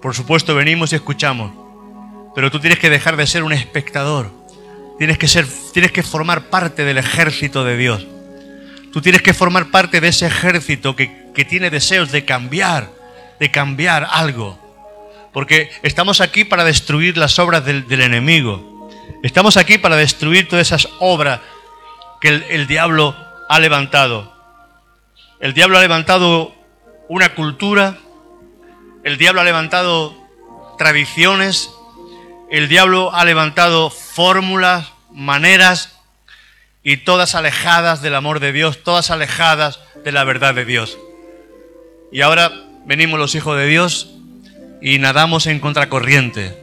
Por 0.00 0.14
supuesto, 0.14 0.54
venimos 0.54 0.92
y 0.92 0.96
escuchamos. 0.96 1.52
Pero 2.34 2.50
tú 2.50 2.60
tienes 2.60 2.78
que 2.78 2.90
dejar 2.90 3.16
de 3.16 3.26
ser 3.26 3.42
un 3.42 3.52
espectador. 3.52 4.30
Tienes 4.98 5.18
que, 5.18 5.28
ser, 5.28 5.46
tienes 5.72 5.92
que 5.92 6.02
formar 6.02 6.50
parte 6.50 6.84
del 6.84 6.98
ejército 6.98 7.64
de 7.64 7.76
Dios. 7.76 8.06
Tú 8.92 9.00
tienes 9.00 9.22
que 9.22 9.34
formar 9.34 9.70
parte 9.70 10.00
de 10.00 10.08
ese 10.08 10.26
ejército 10.26 10.96
que, 10.96 11.28
tiene 11.48 11.70
deseos 11.70 12.10
de 12.10 12.24
cambiar, 12.24 12.90
de 13.38 13.50
cambiar 13.50 14.08
algo. 14.10 14.58
Porque 15.32 15.70
estamos 15.82 16.20
aquí 16.20 16.44
para 16.44 16.64
destruir 16.64 17.16
las 17.16 17.38
obras 17.38 17.64
del, 17.64 17.84
enemigo. 17.88 18.77
Estamos 19.22 19.56
aquí 19.56 19.78
para 19.78 19.96
destruir 19.96 20.48
todas 20.48 20.66
esas 20.68 20.88
obras 21.00 21.40
que 22.20 22.28
el, 22.28 22.66
diablo 22.66 23.16
ha 23.48 23.58
levantado. 23.58 24.32
El 25.40 25.54
diablo 25.54 25.78
ha 25.78 25.82
levantado 25.82 26.54
una 27.08 27.34
cultura, 27.34 27.98
el 29.04 29.18
diablo 29.18 29.40
ha 29.40 29.44
levantado 29.44 30.16
tradiciones, 30.78 31.70
el 32.50 32.68
diablo 32.68 33.14
ha 33.14 33.24
levantado 33.24 33.90
fórmulas, 33.90 34.92
maneras 35.10 35.98
y 36.82 36.98
todas 36.98 37.34
alejadas 37.34 38.02
del 38.02 38.14
amor 38.14 38.40
de 38.40 38.52
Dios, 38.52 38.82
todas 38.82 39.10
alejadas 39.10 39.80
de 40.04 40.12
la 40.12 40.24
verdad 40.24 40.54
de 40.54 40.64
Dios. 40.64 40.98
Y 42.12 42.22
ahora 42.22 42.50
venimos 42.86 43.18
los 43.18 43.34
hijos 43.34 43.56
de 43.56 43.66
Dios 43.66 44.10
y 44.80 44.98
nadamos 44.98 45.46
en 45.46 45.60
contracorriente. 45.60 46.56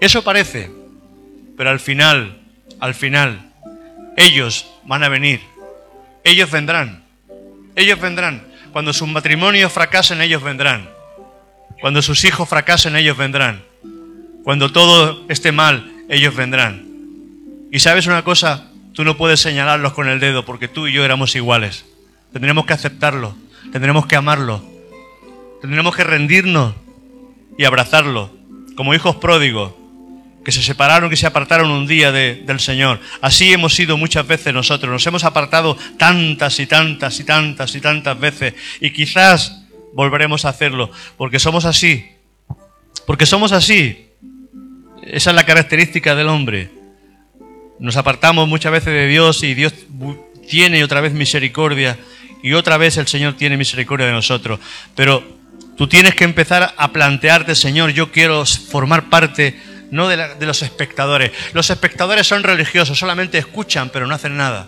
Eso 0.00 0.22
parece, 0.22 0.70
pero 1.56 1.70
al 1.70 1.80
final, 1.80 2.40
al 2.80 2.94
final, 2.94 3.52
ellos 4.16 4.66
van 4.84 5.04
a 5.04 5.08
venir. 5.08 5.40
Ellos 6.24 6.50
vendrán. 6.50 7.04
Ellos 7.76 8.00
vendrán. 8.00 8.46
Cuando 8.72 8.92
sus 8.92 9.08
matrimonios 9.08 9.72
fracasen, 9.72 10.20
ellos 10.20 10.42
vendrán. 10.42 10.88
Cuando 11.80 12.02
sus 12.02 12.24
hijos 12.24 12.48
fracasen, 12.48 12.96
ellos 12.96 13.16
vendrán. 13.16 13.62
Cuando 14.42 14.72
todo 14.72 15.24
esté 15.28 15.52
mal, 15.52 15.92
ellos 16.08 16.34
vendrán. 16.34 16.86
Y 17.70 17.80
sabes 17.80 18.06
una 18.06 18.22
cosa, 18.22 18.68
Tú 18.94 19.02
no 19.02 19.16
puedes 19.16 19.40
señalarlos 19.40 19.92
con 19.92 20.08
el 20.08 20.20
dedo 20.20 20.44
porque 20.44 20.68
tú 20.68 20.86
y 20.86 20.92
yo 20.92 21.04
éramos 21.04 21.34
iguales. 21.34 21.84
Tendremos 22.32 22.64
que 22.64 22.74
aceptarlo, 22.74 23.34
tendremos 23.72 24.06
que 24.06 24.14
amarlo, 24.14 24.62
tendremos 25.60 25.96
que 25.96 26.04
rendirnos 26.04 26.74
y 27.58 27.64
abrazarlo 27.64 28.30
como 28.76 28.94
hijos 28.94 29.16
pródigos. 29.16 29.72
Que 30.44 30.52
se 30.52 30.62
separaron, 30.62 31.08
que 31.08 31.16
se 31.16 31.26
apartaron 31.26 31.70
un 31.70 31.86
día 31.86 32.12
del 32.12 32.60
Señor. 32.60 33.00
Así 33.20 33.52
hemos 33.52 33.74
sido 33.74 33.96
muchas 33.96 34.26
veces 34.26 34.52
nosotros. 34.52 34.92
Nos 34.92 35.06
hemos 35.06 35.24
apartado 35.24 35.76
tantas 35.98 36.60
y 36.60 36.66
tantas 36.66 37.18
y 37.18 37.24
tantas 37.24 37.74
y 37.74 37.80
tantas 37.80 38.20
veces. 38.20 38.54
Y 38.80 38.90
quizás 38.90 39.62
volveremos 39.94 40.44
a 40.44 40.50
hacerlo, 40.50 40.90
porque 41.16 41.38
somos 41.38 41.64
así. 41.64 42.10
Porque 43.06 43.26
somos 43.26 43.52
así. 43.52 44.08
Esa 45.02 45.30
es 45.30 45.36
la 45.36 45.46
característica 45.46 46.14
del 46.14 46.28
hombre. 46.28 46.70
Nos 47.78 47.96
apartamos 47.96 48.46
muchas 48.46 48.72
veces 48.72 48.92
de 48.92 49.06
Dios 49.08 49.42
y 49.42 49.54
Dios 49.54 49.74
tiene 50.48 50.84
otra 50.84 51.00
vez 51.00 51.12
misericordia 51.12 51.98
y 52.42 52.52
otra 52.52 52.76
vez 52.76 52.98
el 52.98 53.06
Señor 53.06 53.34
tiene 53.34 53.56
misericordia 53.56 54.06
de 54.06 54.12
nosotros. 54.12 54.60
Pero 54.94 55.24
tú 55.76 55.88
tienes 55.88 56.14
que 56.14 56.24
empezar 56.24 56.74
a 56.76 56.92
plantearte, 56.92 57.54
Señor, 57.54 57.90
yo 57.90 58.12
quiero 58.12 58.44
formar 58.44 59.08
parte 59.08 59.58
no 59.90 60.08
de, 60.08 60.34
de, 60.34 60.46
los 60.46 60.62
espectadores. 60.62 61.32
Los 61.52 61.70
espectadores 61.70 62.26
son 62.26 62.42
religiosos, 62.42 62.98
solamente 62.98 63.38
escuchan, 63.38 63.90
pero 63.90 64.06
no 64.06 64.14
hacen 64.14 64.36
nada. 64.36 64.66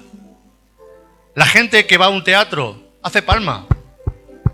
La 1.35 1.47
gente 1.47 1.87
que 1.87 1.99
va 1.99 2.07
a 2.07 2.11
un 2.11 2.25
teatro 2.25 2.83
hace 3.03 3.23
palma. 3.23 3.67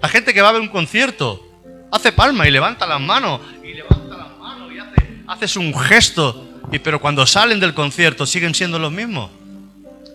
La 0.01 0.09
gente 0.09 0.35
que 0.35 0.43
va 0.43 0.49
a 0.49 0.53
ver 0.53 0.61
un 0.61 0.69
concierto 0.69 1.47
hace 1.93 2.11
palma 2.11 2.49
y 2.49 2.51
levanta 2.51 2.87
las 2.87 3.01
manos 3.01 3.41
y 3.63 3.75
levanta 3.75 4.17
las 4.17 4.37
manos 4.39 4.73
y 4.73 4.79
hace, 4.79 5.23
haces 5.29 5.57
un 5.57 5.73
gesto. 5.79 6.49
Y 6.73 6.79
pero 6.79 7.01
cuando 7.01 7.27
salen 7.27 7.61
del 7.61 7.75
concierto 7.75 8.27
siguen 8.27 8.55
siendo 8.55 8.79
los 8.79 8.91
mismos. 8.91 9.31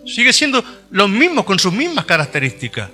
Sigue 0.04 0.32
siendo 0.32 0.64
los 0.90 1.08
mismos 1.08 1.44
con 1.44 1.58
sus 1.58 1.72
mismas 1.72 2.04
características. 2.04 2.90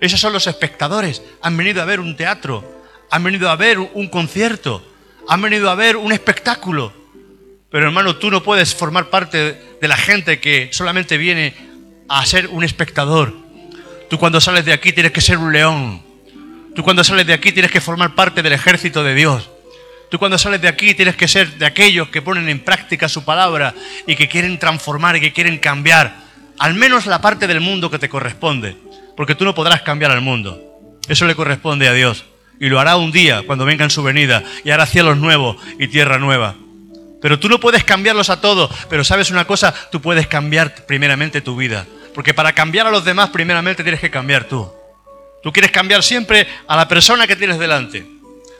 Esos 0.00 0.20
son 0.20 0.32
los 0.32 0.46
espectadores. 0.46 1.22
Han 1.42 1.56
venido 1.56 1.82
a 1.82 1.84
ver 1.84 2.00
un 2.00 2.16
teatro, 2.16 2.82
han 3.10 3.24
venido 3.24 3.48
a 3.48 3.56
ver 3.56 3.78
un 3.78 4.08
concierto, 4.08 4.86
han 5.28 5.42
venido 5.42 5.70
a 5.70 5.74
ver 5.74 5.96
un 5.96 6.12
espectáculo. 6.12 6.92
Pero 7.70 7.86
hermano, 7.86 8.16
tú 8.16 8.30
no 8.30 8.42
puedes 8.42 8.74
formar 8.74 9.10
parte 9.10 9.60
de 9.80 9.88
la 9.88 9.96
gente 9.96 10.40
que 10.40 10.70
solamente 10.72 11.16
viene 11.18 11.54
a 12.08 12.24
ser 12.24 12.48
un 12.48 12.64
espectador. 12.64 13.34
Tú 14.08 14.18
cuando 14.18 14.40
sales 14.40 14.64
de 14.64 14.72
aquí 14.72 14.92
tienes 14.92 15.12
que 15.12 15.20
ser 15.20 15.38
un 15.38 15.52
león. 15.52 16.02
Tú 16.74 16.82
cuando 16.82 17.02
sales 17.02 17.26
de 17.26 17.32
aquí 17.32 17.52
tienes 17.52 17.70
que 17.70 17.80
formar 17.80 18.14
parte 18.14 18.42
del 18.42 18.52
ejército 18.52 19.02
de 19.02 19.14
Dios. 19.14 19.50
Tú 20.10 20.18
cuando 20.18 20.38
sales 20.38 20.60
de 20.60 20.68
aquí 20.68 20.94
tienes 20.94 21.16
que 21.16 21.26
ser 21.26 21.58
de 21.58 21.66
aquellos 21.66 22.08
que 22.08 22.22
ponen 22.22 22.48
en 22.48 22.60
práctica 22.60 23.08
su 23.08 23.24
palabra 23.24 23.74
y 24.06 24.14
que 24.14 24.28
quieren 24.28 24.58
transformar 24.58 25.16
y 25.16 25.20
que 25.20 25.32
quieren 25.32 25.58
cambiar 25.58 26.24
al 26.58 26.74
menos 26.74 27.06
la 27.06 27.20
parte 27.20 27.46
del 27.46 27.60
mundo 27.60 27.90
que 27.90 27.98
te 27.98 28.08
corresponde. 28.08 28.76
Porque 29.16 29.34
tú 29.34 29.44
no 29.44 29.54
podrás 29.54 29.82
cambiar 29.82 30.12
al 30.12 30.20
mundo. 30.20 30.62
Eso 31.08 31.26
le 31.26 31.34
corresponde 31.34 31.88
a 31.88 31.92
Dios. 31.92 32.24
Y 32.60 32.68
lo 32.68 32.80
hará 32.80 32.96
un 32.96 33.12
día 33.12 33.42
cuando 33.46 33.64
venga 33.64 33.84
en 33.84 33.90
su 33.90 34.02
venida 34.02 34.42
y 34.64 34.70
hará 34.70 34.86
cielos 34.86 35.16
nuevos 35.16 35.56
y 35.78 35.88
tierra 35.88 36.18
nueva. 36.18 36.56
Pero 37.20 37.38
tú 37.38 37.48
no 37.48 37.60
puedes 37.60 37.84
cambiarlos 37.84 38.30
a 38.30 38.40
todos. 38.40 38.70
Pero 38.88 39.04
sabes 39.04 39.30
una 39.30 39.46
cosa, 39.46 39.74
tú 39.90 40.00
puedes 40.00 40.26
cambiar 40.26 40.86
primeramente 40.86 41.40
tu 41.40 41.56
vida. 41.56 41.86
Porque 42.14 42.34
para 42.34 42.52
cambiar 42.52 42.86
a 42.86 42.90
los 42.90 43.04
demás 43.04 43.30
primeramente 43.30 43.82
tienes 43.82 44.00
que 44.00 44.10
cambiar 44.10 44.44
tú. 44.44 44.70
Tú 45.42 45.52
quieres 45.52 45.70
cambiar 45.70 46.02
siempre 46.02 46.46
a 46.66 46.76
la 46.76 46.88
persona 46.88 47.26
que 47.26 47.36
tienes 47.36 47.58
delante. 47.58 48.06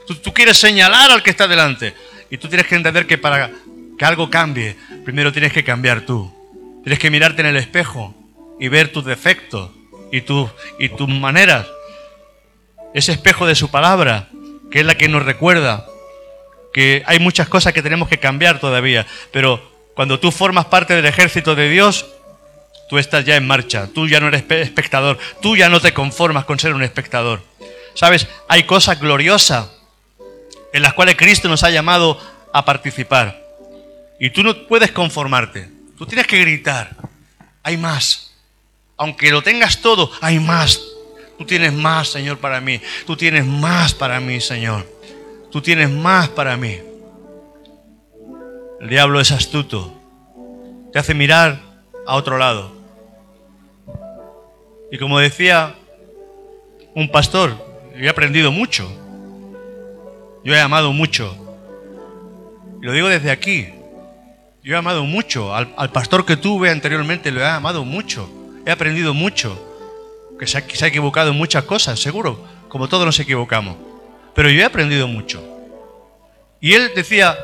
Tú, 0.07 0.33
quieres 0.33 0.57
señalar 0.57 1.11
al 1.11 1.23
que 1.23 1.31
está 1.31 1.49
delante. 1.49 1.95
Y 2.31 2.39
tú 2.39 2.49
tienes 2.49 2.67
que 2.67 2.77
entender 2.77 3.07
que 3.07 3.19
para 3.19 3.51
que 3.99 4.05
algo 4.05 4.31
cambie, 4.31 4.77
primero 5.05 5.33
tienes 5.33 5.53
que 5.53 5.65
cambiar 5.65 6.03
tú. 6.03 6.33
Tienes 6.85 6.99
que 6.99 7.11
mirarte 7.11 7.41
en 7.41 7.49
el 7.49 7.57
espejo 7.57 8.15
y 8.61 8.69
ver 8.69 8.93
tus 8.93 9.05
defectos 9.05 9.71
y, 10.13 10.19
y 10.79 10.89
tus 10.91 11.09
maneras 11.09 11.67
ese 12.95 13.13
espejo 13.13 13.47
de 13.47 13.55
su 13.55 13.71
palabra, 13.71 14.29
que 14.71 14.81
es 14.81 14.87
la 14.87 14.97
que 14.97 15.09
nos 15.09 15.25
recuerda 15.25 15.87
que 16.73 17.03
hay 17.07 17.19
muchas 17.19 17.49
cosas 17.49 17.73
que 17.73 17.83
tenemos 17.83 18.09
que 18.09 18.19
cambiar 18.19 18.61
todavía, 18.61 19.07
pero 19.33 19.63
cuando 19.95 20.21
tú 20.21 20.31
formas 20.31 20.67
parte 20.67 20.95
del 20.95 21.07
ejército 21.07 21.55
de 21.55 21.71
Dios, 21.71 22.05
tú 22.89 22.99
estás 22.99 23.25
ya 23.25 23.37
en 23.37 23.47
marcha, 23.47 23.89
tú 23.95 24.07
ya 24.07 24.21
no 24.21 24.29
eres 24.29 24.45
espectador, 24.51 25.19
tú 25.41 25.57
ya 25.57 25.71
no 25.71 25.81
te 25.81 25.95
conformas 25.95 26.45
con 26.45 26.59
ser 26.59 26.75
un 26.75 26.83
espectador. 26.83 27.43
Sabes, 27.95 28.29
hay 28.49 28.65
cosas 28.65 29.01
gloriosas 29.01 29.71
en 30.73 30.83
las 30.83 30.93
cuales 30.93 31.17
Cristo 31.17 31.49
nos 31.49 31.65
ha 31.65 31.71
llamado 31.71 32.21
a 32.53 32.65
participar. 32.67 33.43
Y 34.21 34.29
tú 34.31 34.43
no 34.43 34.67
puedes 34.67 34.93
conformarte, 34.93 35.71
tú 35.97 36.05
tienes 36.05 36.27
que 36.27 36.39
gritar, 36.39 36.95
hay 37.63 37.79
más. 37.79 38.35
Aunque 38.99 39.31
lo 39.31 39.43
tengas 39.43 39.81
todo, 39.81 40.11
hay 40.21 40.39
más. 40.39 40.81
Tú 41.39 41.45
tienes 41.45 41.73
más, 41.73 42.09
Señor, 42.09 42.39
para 42.39 42.61
mí. 42.61 42.81
Tú 43.07 43.17
tienes 43.17 43.45
más 43.45 43.95
para 43.95 44.21
mí, 44.21 44.41
Señor. 44.41 44.87
Tú 45.51 45.61
tienes 45.61 45.91
más 45.91 46.29
para 46.29 46.57
mí. 46.57 46.79
El 48.81 48.89
diablo 48.89 49.21
es 49.21 49.31
astuto. 49.33 49.93
Te 50.93 50.99
hace 50.99 51.15
mirar 51.15 51.61
a 52.07 52.15
otro 52.15 52.39
lado. 52.39 52.73
Y 54.91 54.99
como 54.99 55.19
decía 55.19 55.75
un 56.95 57.11
pastor, 57.11 57.55
yo 57.97 58.05
he 58.05 58.09
aprendido 58.09 58.51
mucho. 58.51 58.91
Yo 60.43 60.55
he 60.55 60.61
amado 60.61 60.93
mucho. 60.93 61.37
Y 62.81 62.87
lo 62.87 62.93
digo 62.93 63.09
desde 63.09 63.31
aquí. 63.31 63.69
Yo 64.63 64.75
he 64.75 64.79
amado 64.79 65.05
mucho. 65.05 65.55
Al, 65.55 65.75
al 65.77 65.91
pastor 65.91 66.25
que 66.25 66.37
tuve 66.37 66.71
anteriormente 66.71 67.31
lo 67.31 67.41
he 67.41 67.47
amado 67.47 67.85
mucho. 67.85 68.31
He 68.65 68.71
aprendido 68.71 69.13
mucho 69.13 69.66
que 70.39 70.47
se 70.47 70.59
ha, 70.59 70.89
equivocado 70.89 71.31
en 71.31 71.37
muchas 71.37 71.65
cosas, 71.65 72.01
seguro, 72.01 72.45
como 72.69 72.89
todos 72.89 73.07
nos 73.07 73.19
equivocamos. 73.21 73.77
Pero 74.35 74.51
yo 74.51 74.61
he 74.61 74.65
aprendido 74.65 75.09
mucho. 75.09 75.43
Y 76.61 76.75
él 76.75 76.93
decía 76.95 77.37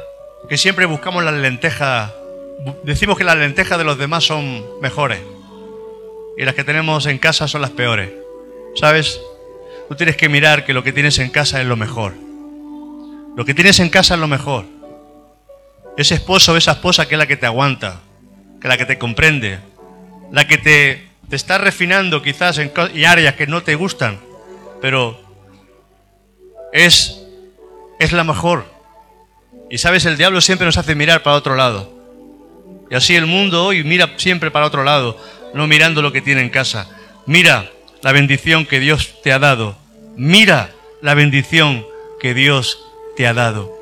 que 0.48 0.58
siempre 0.58 0.86
buscamos 0.86 1.24
las 1.24 1.34
lentejas, 1.34 2.12
decimos 2.84 3.16
que 3.16 3.24
las 3.24 3.36
lentejas 3.36 3.78
de 3.78 3.84
los 3.84 3.98
demás 3.98 4.24
son 4.24 4.62
mejores 4.80 5.20
y 6.36 6.44
las 6.44 6.54
que 6.54 6.64
tenemos 6.64 7.06
en 7.06 7.18
casa 7.18 7.48
son 7.48 7.62
las 7.62 7.70
peores. 7.70 8.10
¿Sabes? 8.74 9.20
Tú 9.88 9.94
tienes 9.94 10.16
que 10.16 10.28
mirar 10.28 10.64
que 10.64 10.72
lo 10.72 10.82
que 10.82 10.92
tienes 10.92 11.18
en 11.18 11.30
casa 11.30 11.60
es 11.60 11.66
lo 11.66 11.76
mejor. 11.76 12.14
Lo 13.36 13.44
que 13.44 13.54
tienes 13.54 13.80
en 13.80 13.90
casa 13.90 14.14
es 14.14 14.20
lo 14.20 14.28
mejor. 14.28 14.64
Ese 15.96 16.14
esposo 16.14 16.52
o 16.52 16.56
esa 16.56 16.72
esposa 16.72 17.06
que 17.06 17.14
es 17.14 17.18
la 17.18 17.26
que 17.26 17.36
te 17.36 17.46
aguanta, 17.46 18.00
que 18.60 18.66
es 18.66 18.68
la 18.68 18.78
que 18.78 18.86
te 18.86 18.98
comprende, 18.98 19.58
la 20.30 20.46
que 20.46 20.58
te 20.58 21.11
te 21.32 21.36
estás 21.36 21.62
refinando 21.62 22.20
quizás 22.20 22.58
en 22.58 22.70
áreas 23.06 23.36
que 23.36 23.46
no 23.46 23.62
te 23.62 23.74
gustan, 23.74 24.20
pero 24.82 25.18
es, 26.74 27.22
es 27.98 28.12
la 28.12 28.22
mejor. 28.22 28.70
Y 29.70 29.78
sabes, 29.78 30.04
el 30.04 30.18
diablo 30.18 30.42
siempre 30.42 30.66
nos 30.66 30.76
hace 30.76 30.94
mirar 30.94 31.22
para 31.22 31.36
otro 31.36 31.56
lado. 31.56 31.90
Y 32.90 32.94
así 32.94 33.16
el 33.16 33.24
mundo 33.24 33.64
hoy 33.64 33.82
mira 33.82 34.12
siempre 34.18 34.50
para 34.50 34.66
otro 34.66 34.84
lado, 34.84 35.18
no 35.54 35.66
mirando 35.66 36.02
lo 36.02 36.12
que 36.12 36.20
tiene 36.20 36.42
en 36.42 36.50
casa. 36.50 36.90
Mira 37.24 37.70
la 38.02 38.12
bendición 38.12 38.66
que 38.66 38.78
Dios 38.78 39.14
te 39.22 39.32
ha 39.32 39.38
dado. 39.38 39.78
Mira 40.18 40.68
la 41.00 41.14
bendición 41.14 41.86
que 42.20 42.34
Dios 42.34 42.78
te 43.16 43.26
ha 43.26 43.32
dado. 43.32 43.72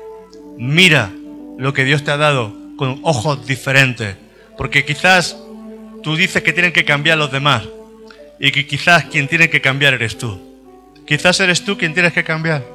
Mira 0.57 1.11
lo 1.57 1.73
que 1.73 1.83
Dios 1.83 2.05
te 2.05 2.11
ha 2.11 2.17
dado 2.17 2.55
con 2.77 3.01
ojos 3.03 3.45
diferentes. 3.45 4.15
Porque 4.57 4.85
quizás 4.85 5.35
Tú 6.03 6.15
dices 6.15 6.41
que 6.41 6.53
tienen 6.53 6.73
que 6.73 6.85
cambiar 6.85 7.17
los 7.17 7.31
demás 7.31 7.63
y 8.39 8.51
que 8.51 8.65
quizás 8.65 9.05
quien 9.05 9.27
tiene 9.27 9.49
que 9.49 9.61
cambiar 9.61 9.93
eres 9.93 10.17
tú. 10.17 10.39
Quizás 11.05 11.39
eres 11.39 11.63
tú 11.63 11.77
quien 11.77 11.93
tienes 11.93 12.13
que 12.13 12.23
cambiar. 12.23 12.65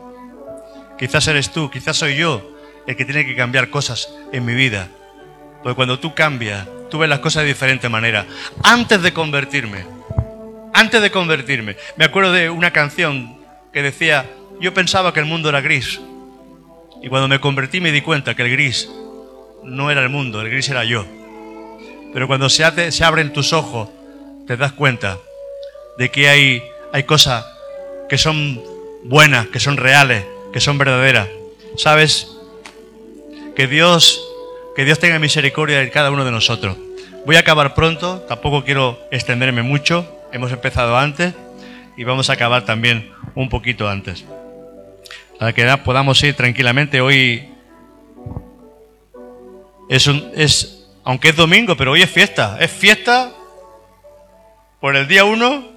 Quizás 0.98 1.26
eres 1.28 1.50
tú, 1.50 1.70
quizás 1.70 1.96
soy 1.96 2.16
yo 2.16 2.56
el 2.86 2.96
que 2.96 3.04
tiene 3.04 3.26
que 3.26 3.34
cambiar 3.34 3.68
cosas 3.68 4.08
en 4.32 4.44
mi 4.44 4.54
vida. 4.54 4.88
Porque 5.62 5.74
cuando 5.74 5.98
tú 5.98 6.14
cambias, 6.14 6.68
tú 6.90 6.98
ves 6.98 7.08
las 7.08 7.18
cosas 7.18 7.42
de 7.42 7.48
diferente 7.48 7.88
manera. 7.88 8.26
Antes 8.62 9.02
de 9.02 9.12
convertirme, 9.12 9.84
antes 10.72 11.02
de 11.02 11.10
convertirme, 11.10 11.76
me 11.96 12.04
acuerdo 12.04 12.32
de 12.32 12.48
una 12.48 12.70
canción 12.70 13.38
que 13.72 13.82
decía, 13.82 14.26
yo 14.60 14.72
pensaba 14.72 15.12
que 15.12 15.20
el 15.20 15.26
mundo 15.26 15.48
era 15.48 15.60
gris. 15.60 16.00
Y 17.02 17.08
cuando 17.08 17.28
me 17.28 17.40
convertí 17.40 17.80
me 17.80 17.92
di 17.92 18.00
cuenta 18.00 18.34
que 18.34 18.42
el 18.42 18.50
gris 18.50 18.88
no 19.64 19.90
era 19.90 20.02
el 20.02 20.08
mundo, 20.08 20.40
el 20.40 20.50
gris 20.50 20.68
era 20.68 20.84
yo. 20.84 21.04
Pero 22.16 22.28
cuando 22.28 22.48
se, 22.48 22.64
abren 22.64 23.30
tus 23.34 23.52
ojos, 23.52 23.90
te 24.46 24.56
das 24.56 24.72
cuenta 24.72 25.18
de 25.98 26.10
que 26.10 26.30
hay, 26.30 26.62
hay 26.90 27.02
cosas 27.02 27.44
que 28.08 28.16
son 28.16 28.58
buenas, 29.04 29.48
que 29.48 29.60
son 29.60 29.76
reales, 29.76 30.24
que 30.50 30.58
son 30.58 30.78
verdaderas. 30.78 31.28
¿Sabes? 31.76 32.28
Que 33.54 33.66
Dios, 33.66 34.26
que 34.74 34.86
Dios 34.86 34.98
tenga 34.98 35.18
misericordia 35.18 35.80
de 35.80 35.90
cada 35.90 36.10
uno 36.10 36.24
de 36.24 36.30
nosotros. 36.30 36.78
Voy 37.26 37.36
a 37.36 37.40
acabar 37.40 37.74
pronto, 37.74 38.24
tampoco 38.26 38.64
quiero 38.64 38.98
extenderme 39.10 39.60
mucho. 39.60 40.10
Hemos 40.32 40.50
empezado 40.52 40.96
antes 40.96 41.34
y 41.98 42.04
vamos 42.04 42.30
a 42.30 42.32
acabar 42.32 42.64
también 42.64 43.12
un 43.34 43.50
poquito 43.50 43.90
antes. 43.90 44.24
Para 45.38 45.52
que 45.52 45.66
podamos 45.84 46.22
ir 46.22 46.34
tranquilamente. 46.34 47.02
Hoy 47.02 47.46
es, 49.90 50.06
un, 50.06 50.32
es 50.34 50.75
aunque 51.06 51.28
es 51.28 51.36
domingo, 51.36 51.76
pero 51.76 51.92
hoy 51.92 52.02
es 52.02 52.10
fiesta. 52.10 52.58
Es 52.60 52.72
fiesta 52.72 53.32
por 54.80 54.96
el 54.96 55.06
día 55.06 55.24
1 55.24 55.68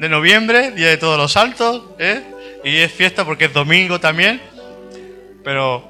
de 0.00 0.08
noviembre, 0.08 0.72
Día 0.72 0.88
de 0.88 0.96
Todos 0.96 1.16
los 1.16 1.30
Santos, 1.30 1.84
¿eh? 2.00 2.24
y 2.64 2.78
es 2.78 2.92
fiesta 2.92 3.24
porque 3.24 3.44
es 3.44 3.52
domingo 3.52 4.00
también. 4.00 4.42
Pero 5.44 5.88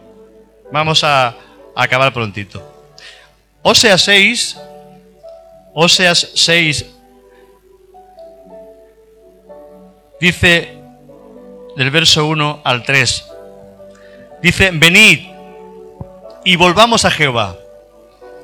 vamos 0.70 1.02
a, 1.02 1.34
acabar 1.74 2.12
prontito. 2.12 2.62
Oseas 3.62 4.02
6, 4.02 4.58
Oseas 5.72 6.32
6, 6.34 6.84
dice 10.20 10.76
del 11.74 11.90
verso 11.90 12.26
1 12.26 12.60
al 12.62 12.82
3, 12.82 13.24
dice, 14.42 14.70
venid 14.74 15.26
y 16.44 16.56
volvamos 16.56 17.06
a 17.06 17.10
Jehová, 17.10 17.56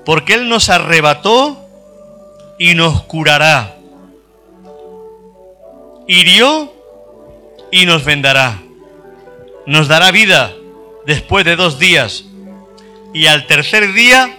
porque 0.04 0.34
Él 0.34 0.48
nos 0.48 0.68
arrebató 0.68 1.66
y 2.58 2.74
nos 2.74 3.02
curará. 3.02 3.76
Hirió 6.06 6.72
y 7.70 7.86
nos 7.86 8.04
vendará. 8.04 8.60
Nos 9.66 9.88
dará 9.88 10.10
vida 10.10 10.52
después 11.06 11.44
de 11.44 11.56
dos 11.56 11.78
días. 11.78 12.24
Y 13.14 13.26
al 13.26 13.46
tercer 13.46 13.92
día 13.92 14.38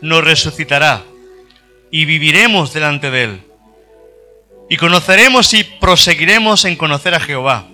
nos 0.00 0.24
resucitará. 0.24 1.02
Y 1.90 2.04
viviremos 2.04 2.72
delante 2.72 3.10
de 3.10 3.24
Él. 3.24 3.42
Y 4.70 4.76
conoceremos 4.76 5.52
y 5.52 5.64
proseguiremos 5.64 6.64
en 6.64 6.76
conocer 6.76 7.14
a 7.14 7.20
Jehová. 7.20 7.66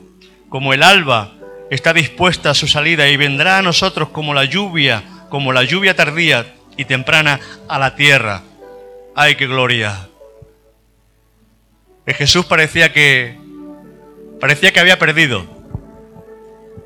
Como 0.48 0.72
el 0.72 0.82
alba 0.82 1.34
está 1.70 1.92
dispuesta 1.92 2.50
a 2.50 2.54
su 2.54 2.66
salida 2.66 3.08
y 3.08 3.16
vendrá 3.16 3.58
a 3.58 3.62
nosotros 3.62 4.08
como 4.08 4.34
la 4.34 4.44
lluvia, 4.44 5.04
como 5.28 5.52
la 5.52 5.62
lluvia 5.62 5.94
tardía 5.94 6.54
y 6.78 6.86
temprana 6.86 7.38
a 7.68 7.78
la 7.78 7.94
tierra. 7.94 8.42
¡Ay, 9.14 9.34
qué 9.34 9.46
gloria! 9.46 10.08
Que 12.06 12.14
Jesús 12.14 12.46
parecía 12.46 12.90
que 12.90 13.36
parecía 14.40 14.72
que 14.72 14.80
había 14.80 14.98
perdido 14.98 15.44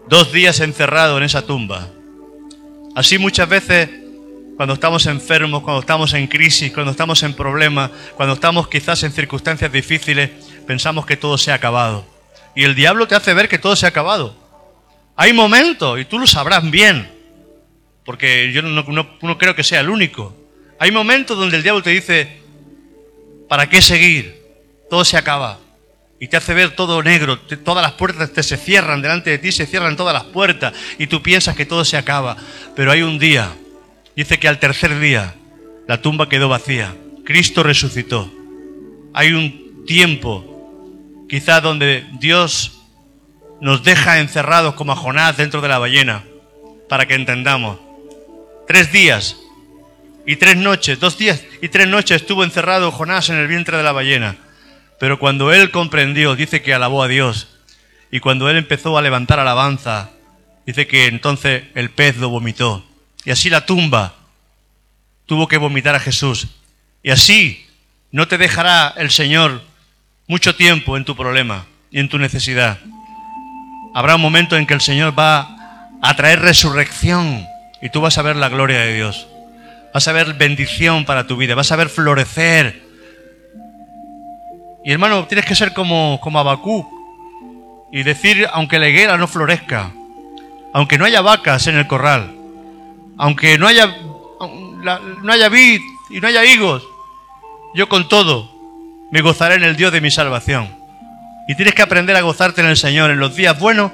dos 0.09 0.32
días 0.32 0.59
encerrado 0.59 1.18
en 1.18 1.24
esa 1.24 1.43
tumba. 1.43 1.88
Así 2.97 3.18
muchas 3.18 3.49
veces 3.49 3.88
cuando 4.57 4.74
estamos 4.74 5.07
enfermos, 5.07 5.62
cuando 5.62 5.80
estamos 5.80 6.12
en 6.14 6.26
crisis, 6.26 6.72
cuando 6.72 6.90
estamos 6.90 7.22
en 7.22 7.34
problemas, 7.34 7.90
cuando 8.16 8.34
estamos 8.34 8.68
quizás 8.68 9.03
en 9.03 9.12
circunstancias 9.12 9.70
difíciles, 9.70 10.30
pensamos 10.66 11.07
que 11.07 11.16
todo 11.16 11.38
se 11.38 11.53
ha 11.53 11.55
acabado. 11.55 12.05
Y 12.55 12.64
el 12.64 12.74
diablo 12.74 13.07
te 13.07 13.14
hace 13.14 13.34
ver 13.34 13.49
que 13.49 13.59
todo 13.59 13.76
se 13.76 13.86
ha 13.86 13.90
acabado. 13.90 14.34
Hay 15.16 15.32
momentos, 15.32 16.01
y 16.01 16.05
tú 16.05 16.18
lo 16.18 16.26
sabrás 16.26 16.68
bien, 16.70 17.11
porque 18.05 18.53
yo 18.53 18.62
no, 18.62 19.38
creo 19.38 19.55
que 19.55 19.62
sea 19.62 19.80
el 19.80 19.88
único. 19.88 20.34
Hay 20.78 20.90
momentos 20.90 21.38
donde 21.38 21.57
el 21.57 21.62
diablo 21.62 21.82
te 21.82 21.90
dice, 21.90 22.40
¿para 23.48 23.68
qué 23.68 23.80
seguir? 23.80 24.42
Todo 24.90 25.05
se 25.05 25.16
acaba. 25.16 25.59
Y 26.18 26.28
te 26.28 26.36
hace 26.36 26.55
ver 26.55 26.76
todo 26.76 27.03
negro, 27.03 27.38
todas 27.38 27.82
las 27.82 27.92
puertas 27.92 28.32
te 28.32 28.42
se 28.44 28.57
cierran 28.57 29.03
delante 29.03 29.30
de 29.30 29.38
ti, 29.38 29.50
se 29.50 29.66
cierran 29.66 29.96
todas 29.96 30.14
las 30.14 30.24
puertas 30.24 30.72
y 30.96 31.09
tú 31.09 31.20
piensas 31.20 31.57
que 31.57 31.66
todo 31.66 31.84
se 31.84 31.96
acaba. 31.96 32.36
Pero 32.76 32.92
hay 32.92 33.03
un 33.03 33.18
día, 33.18 33.50
dice 34.14 34.38
que 34.38 34.46
al 34.46 34.61
tercer 34.61 35.00
día 35.00 35.34
la 35.88 36.00
tumba 36.00 36.28
quedó 36.28 36.48
vacía, 36.48 36.94
Cristo 37.24 37.64
resucitó. 37.64 38.32
Hay 39.14 39.32
un 39.32 39.84
tiempo, 39.84 41.26
quizá 41.28 41.61
donde 41.61 42.07
Dios 42.20 42.80
nos 43.61 43.82
deja 43.82 44.20
encerrados 44.20 44.74
como 44.74 44.92
a 44.92 44.96
Jonás 44.96 45.36
dentro 45.36 45.61
de 45.61 45.68
la 45.68 45.78
ballena, 45.78 46.22
para 46.88 47.07
que 47.07 47.14
entendamos 47.14 47.78
Tres 48.72 48.90
días 48.90 49.36
y 50.26 50.36
tres 50.36 50.56
noches, 50.56 50.98
dos 50.98 51.18
días 51.18 51.44
y 51.60 51.68
tres 51.68 51.86
noches 51.88 52.22
estuvo 52.22 52.42
encerrado 52.42 52.90
Jonás 52.90 53.28
en 53.28 53.36
el 53.36 53.46
vientre 53.46 53.76
de 53.76 53.82
la 53.82 53.92
ballena. 53.92 54.36
Pero 54.98 55.18
cuando 55.18 55.52
él 55.52 55.70
comprendió, 55.70 56.34
dice 56.36 56.62
que 56.62 56.72
alabó 56.72 57.02
a 57.02 57.08
Dios. 57.08 57.48
Y 58.10 58.20
cuando 58.20 58.48
él 58.48 58.56
empezó 58.56 58.96
a 58.96 59.02
levantar 59.02 59.38
alabanza, 59.38 60.08
dice 60.64 60.86
que 60.86 61.04
entonces 61.04 61.64
el 61.74 61.90
pez 61.90 62.16
lo 62.16 62.30
vomitó. 62.30 62.82
Y 63.26 63.30
así 63.30 63.50
la 63.50 63.66
tumba 63.66 64.14
tuvo 65.26 65.48
que 65.48 65.58
vomitar 65.58 65.94
a 65.94 66.00
Jesús. 66.00 66.48
Y 67.02 67.10
así 67.10 67.66
no 68.10 68.26
te 68.26 68.38
dejará 68.38 68.94
el 68.96 69.10
Señor 69.10 69.60
mucho 70.26 70.56
tiempo 70.56 70.96
en 70.96 71.04
tu 71.04 71.14
problema 71.14 71.66
y 71.90 72.00
en 72.00 72.08
tu 72.08 72.18
necesidad. 72.18 72.78
Habrá 73.92 74.14
un 74.14 74.22
momento 74.22 74.56
en 74.56 74.64
que 74.64 74.72
el 74.72 74.80
Señor 74.80 75.12
va 75.18 75.90
a 76.00 76.16
traer 76.16 76.40
resurrección 76.40 77.51
y 77.82 77.90
tú 77.90 78.00
vas 78.00 78.16
a 78.16 78.22
ver 78.22 78.36
la 78.36 78.48
gloria 78.48 78.78
de 78.78 78.94
Dios. 78.94 79.26
Vas 79.92 80.08
a 80.08 80.12
ver 80.12 80.34
bendición 80.34 81.04
para 81.04 81.26
tu 81.26 81.36
vida, 81.36 81.54
vas 81.54 81.72
a 81.72 81.76
ver 81.76 81.88
florecer. 81.88 82.80
Y 84.84 84.92
hermano, 84.92 85.26
tienes 85.26 85.44
que 85.44 85.54
ser 85.54 85.74
como, 85.74 86.18
como 86.22 86.38
Abacú 86.38 86.88
y 87.92 88.04
decir, 88.04 88.48
aunque 88.52 88.78
la 88.78 88.88
higuera 88.88 89.18
no 89.18 89.26
florezca, 89.26 89.92
aunque 90.72 90.96
no 90.96 91.04
haya 91.04 91.20
vacas 91.20 91.66
en 91.66 91.76
el 91.76 91.86
corral, 91.86 92.32
aunque 93.18 93.58
no 93.58 93.66
haya, 93.66 93.94
no 95.22 95.32
haya 95.32 95.48
vid 95.48 95.80
y 96.08 96.20
no 96.20 96.28
haya 96.28 96.44
higos, 96.44 96.82
yo 97.74 97.88
con 97.88 98.08
todo 98.08 98.50
me 99.10 99.20
gozaré 99.20 99.56
en 99.56 99.64
el 99.64 99.76
Dios 99.76 99.92
de 99.92 100.00
mi 100.00 100.10
salvación. 100.10 100.68
Y 101.48 101.56
tienes 101.56 101.74
que 101.74 101.82
aprender 101.82 102.16
a 102.16 102.22
gozarte 102.22 102.60
en 102.60 102.68
el 102.68 102.76
Señor 102.76 103.10
en 103.10 103.18
los 103.18 103.34
días 103.34 103.58
buenos 103.58 103.90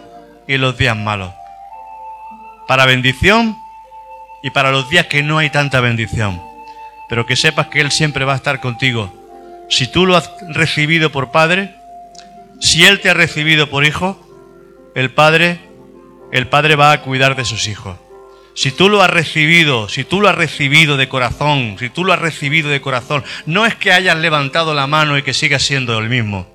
y 0.47 0.55
en 0.55 0.61
los 0.61 0.77
días 0.77 0.97
malos. 0.97 1.33
Para 2.67 2.85
bendición 2.85 3.57
y 4.43 4.51
para 4.51 4.71
los 4.71 4.89
días 4.89 5.07
que 5.07 5.23
no 5.23 5.39
hay 5.39 5.51
tanta 5.51 5.81
bendición. 5.81 6.41
Pero 7.09 7.27
que 7.27 7.37
sepas 7.37 7.69
que 7.69 7.81
Él 7.81 7.91
siempre 7.91 8.25
va 8.25 8.35
a 8.35 8.37
estar 8.37 8.61
contigo. 8.61 9.13
Si 9.71 9.87
tú 9.87 10.07
lo 10.07 10.17
has 10.17 10.31
recibido 10.49 11.11
por 11.11 11.31
Padre, 11.31 11.75
si 12.61 12.85
Él 12.85 13.01
te 13.01 13.11
ha 13.11 13.15
recibido 13.15 13.71
por 13.71 13.85
Hijo, 13.85 14.19
el 14.95 15.11
Padre, 15.11 15.61
el 16.33 16.49
Padre 16.49 16.77
va 16.77 16.93
a 16.93 17.03
cuidar 17.03 17.37
de 17.37 17.45
sus 17.45 17.69
hijos. 17.69 17.97
Si 18.55 18.73
tú 18.73 18.89
lo 18.89 19.03
has 19.03 19.11
recibido, 19.11 19.89
si 19.89 20.03
tú 20.03 20.21
lo 20.21 20.29
has 20.29 20.35
recibido 20.35 20.97
de 20.97 21.09
corazón, 21.09 21.77
si 21.79 21.91
tú 21.91 22.05
lo 22.05 22.13
has 22.13 22.19
recibido 22.19 22.69
de 22.69 22.81
corazón, 22.81 23.23
no 23.47 23.67
es 23.67 23.77
que 23.77 23.93
hayas 23.93 24.19
levantado 24.19 24.75
la 24.75 24.89
mano 24.89 25.17
y 25.17 25.23
que 25.23 25.33
sigas 25.33 25.63
siendo 25.63 25.97
el 25.97 26.09
mismo. 26.09 26.49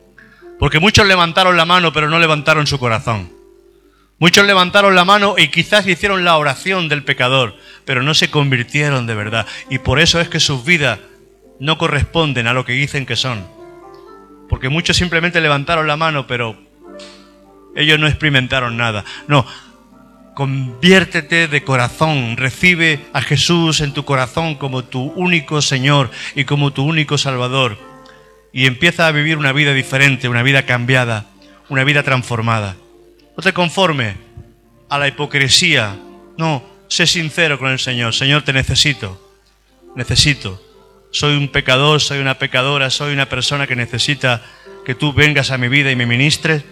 Porque 0.60 0.80
muchos 0.80 1.08
levantaron 1.08 1.56
la 1.56 1.66
mano 1.66 1.94
pero 1.94 2.10
no 2.10 2.20
levantaron 2.20 2.68
su 2.68 2.78
corazón. 2.78 3.32
Muchos 4.20 4.46
levantaron 4.46 4.96
la 4.96 5.06
mano 5.06 5.36
y 5.38 5.50
quizás 5.50 5.88
hicieron 5.88 6.24
la 6.24 6.38
oración 6.38 6.88
del 6.88 7.04
pecador, 7.04 7.56
pero 7.86 8.04
no 8.04 8.14
se 8.14 8.30
convirtieron 8.30 9.06
de 9.06 9.16
verdad. 9.16 9.46
Y 9.70 9.80
por 9.80 10.00
eso 10.00 10.22
es 10.22 10.30
que 10.30 10.40
sus 10.40 10.64
vidas 10.64 11.00
no 11.60 11.78
corresponden 11.78 12.48
a 12.48 12.54
lo 12.54 12.66
que 12.66 12.74
dicen 12.74 13.06
que 13.06 13.16
son. 13.16 13.46
Porque 14.50 14.70
muchos 14.70 14.98
simplemente 14.98 15.42
levantaron 15.42 15.88
la 15.88 15.98
mano, 15.98 16.28
pero 16.28 16.56
ellos 17.76 18.00
no 18.00 18.08
experimentaron 18.08 18.78
nada. 18.78 19.04
No, 19.28 19.46
conviértete 20.36 21.48
de 21.48 21.64
corazón, 21.64 22.38
recibe 22.38 23.00
a 23.14 23.22
Jesús 23.22 23.82
en 23.82 23.94
tu 23.94 24.06
corazón 24.06 24.56
como 24.56 24.84
tu 24.84 25.12
único 25.16 25.62
Señor 25.62 26.12
y 26.36 26.46
como 26.46 26.72
tu 26.72 26.84
único 26.84 27.18
Salvador. 27.18 27.78
Y 28.52 28.68
empieza 28.68 29.08
a 29.08 29.12
vivir 29.12 29.38
una 29.38 29.52
vida 29.52 29.74
diferente, 29.74 30.30
una 30.30 30.44
vida 30.44 30.66
cambiada, 30.66 31.26
una 31.70 31.84
vida 31.84 32.04
transformada. 32.04 32.76
No 33.36 33.44
te 33.44 33.54
conformes 33.54 34.16
a 34.90 35.00
la 35.00 35.08
hipocresía. 35.08 35.98
No, 36.38 36.64
sé 36.88 37.08
sincero 37.08 37.58
con 37.58 37.72
el 37.72 37.80
Señor. 37.80 38.14
Señor, 38.14 38.44
te 38.44 38.54
necesito. 38.54 39.20
Necesito. 39.96 40.62
Soy 41.12 41.36
un 41.36 41.48
pecador, 41.48 42.02
soy 42.02 42.20
una 42.20 42.38
pecadora, 42.38 42.90
soy 42.90 43.14
una 43.14 43.28
persona 43.28 43.68
que 43.68 43.76
necesita 43.76 44.44
que 44.86 44.96
tú 44.96 45.14
vengas 45.14 45.52
a 45.52 45.58
mi 45.58 45.68
vida 45.68 45.92
y 45.92 45.96
me 45.96 46.06
ministres. 46.06 46.64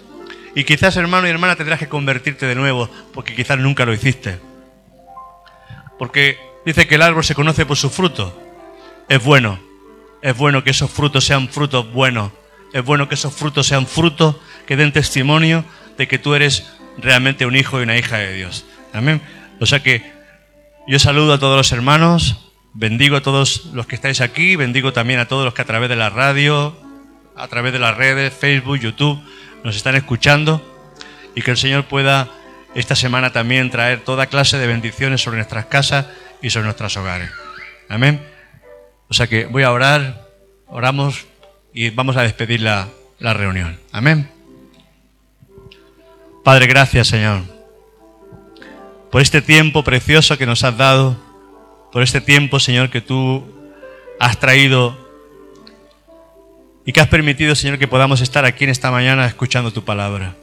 Y 0.55 0.64
quizás, 0.64 0.97
hermano 0.97 1.28
y 1.28 1.30
hermana, 1.30 1.55
tendrás 1.55 1.80
que 1.80 1.88
convertirte 1.88 2.45
de 2.45 2.55
nuevo, 2.55 2.89
porque 3.14 3.36
quizás 3.36 3.57
nunca 3.57 3.86
lo 3.86 3.93
hiciste. 3.93 4.39
Porque 5.97 6.38
dice 6.66 6.88
que 6.88 6.95
el 6.95 7.03
árbol 7.03 7.24
se 7.24 7.36
conoce 7.36 7.66
por 7.66 7.78
su 7.78 7.89
fruto. 7.89 8.39
Es 9.07 9.24
bueno. 9.24 9.59
Es 10.22 10.36
bueno 10.38 10.64
que 10.64 10.72
esos 10.72 10.91
frutos 10.91 11.26
sean 11.26 11.49
frutos 11.49 11.91
buenos. 11.91 12.32
Es 12.74 12.84
bueno 12.84 13.07
que 13.07 13.16
esos 13.16 13.34
frutos 13.34 13.68
sean 13.68 13.88
frutos 13.88 14.36
que 14.66 14.76
den 14.76 14.91
testimonio 14.91 15.66
de 15.98 16.08
que 16.08 16.20
tú 16.20 16.34
eres 16.34 16.72
realmente 16.98 17.46
un 17.46 17.56
hijo 17.56 17.80
y 17.80 17.84
una 17.84 17.98
hija 17.98 18.18
de 18.18 18.34
Dios. 18.34 18.66
Amén. 18.94 19.22
O 19.60 19.66
sea 19.66 19.82
que 19.82 20.12
yo 20.88 21.00
saludo 21.00 21.34
a 21.34 21.39
todos 21.39 21.58
los 21.58 21.72
hermanos, 21.72 22.52
bendigo 22.74 23.16
a 23.16 23.22
todos 23.22 23.66
los 23.74 23.86
que 23.86 23.96
estáis 23.96 24.22
aquí, 24.22 24.56
bendigo 24.56 24.94
también 24.94 25.20
a 25.20 25.28
todos 25.28 25.46
los 25.46 25.54
que 25.54 25.62
a 25.62 25.66
través 25.66 25.89
de 25.89 25.96
la 25.96 26.10
radio, 26.10 26.76
a 27.36 27.48
través 27.48 27.74
de 27.74 27.80
las 27.80 27.96
redes, 27.96 28.34
Facebook, 28.34 28.80
YouTube, 28.80 29.22
nos 29.64 29.76
están 29.76 29.96
escuchando 29.96 30.62
y 31.36 31.42
que 31.42 31.52
el 31.52 31.58
Señor 31.58 31.86
pueda 31.86 32.30
esta 32.74 32.96
semana 32.96 33.32
también 33.32 33.70
traer 33.70 34.02
toda 34.04 34.28
clase 34.28 34.58
de 34.58 34.68
bendiciones 34.68 35.22
sobre 35.22 35.38
nuestras 35.38 35.66
casas 35.66 36.08
y 36.42 36.50
sobre 36.50 36.66
nuestros 36.66 36.96
hogares. 36.98 37.30
Amén. 37.89 38.22
O 39.10 39.14
sea 39.14 39.28
que 39.28 39.46
voy 39.46 39.64
a 39.64 39.72
orar, 39.72 40.28
oramos 40.68 41.26
y 41.74 41.89
vamos 41.89 42.18
a 42.18 42.24
despedir 42.24 42.62
la, 42.62 42.88
la 43.20 43.34
reunión. 43.34 43.80
Amén. 43.92 44.41
Padre, 46.44 46.66
gracias 46.66 47.08
Señor, 47.08 47.44
por 49.12 49.22
este 49.22 49.44
tiempo 49.44 49.84
precioso 49.84 50.39
que 50.39 50.48
nos 50.48 50.64
has 50.64 50.76
dado, 50.76 51.16
por 51.92 52.02
este 52.02 52.20
tiempo, 52.20 52.60
Señor, 52.60 52.89
que 52.89 53.00
tú 53.00 53.44
has 54.20 54.39
traído 54.39 54.98
y 56.84 56.94
que 56.94 57.00
has 57.00 57.10
permitido, 57.10 57.54
Señor, 57.54 57.78
que 57.78 57.88
podamos 57.88 58.22
estar 58.22 58.44
aquí 58.44 58.64
en 58.64 58.72
esta 58.72 58.89
mañana 58.89 59.28
escuchando 59.28 59.72
tu 59.72 59.84
palabra. 59.84 60.36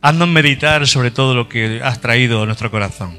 Haznos 0.00 0.28
meditar 0.28 0.86
sobre 0.86 1.10
todo 1.10 1.34
lo 1.34 1.48
que 1.48 1.80
has 1.82 2.00
traído 2.00 2.42
a 2.42 2.46
nuestro 2.46 2.70
corazón. 2.70 3.18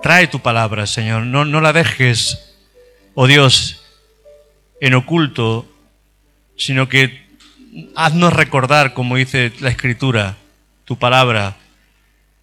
trae 0.00 0.28
tu 0.28 0.38
palabra, 0.40 0.86
Señor. 0.86 1.24
No, 1.24 1.44
no 1.44 1.60
la 1.60 1.72
dejes, 1.72 2.54
oh 3.14 3.26
Dios, 3.26 3.82
en 4.80 4.94
oculto, 4.94 5.66
sino 6.56 6.88
que 6.88 7.25
haznos 7.94 8.32
recordar, 8.32 8.94
como 8.94 9.16
dice 9.16 9.52
la 9.60 9.70
Escritura, 9.70 10.36
tu 10.84 10.98
palabra, 10.98 11.56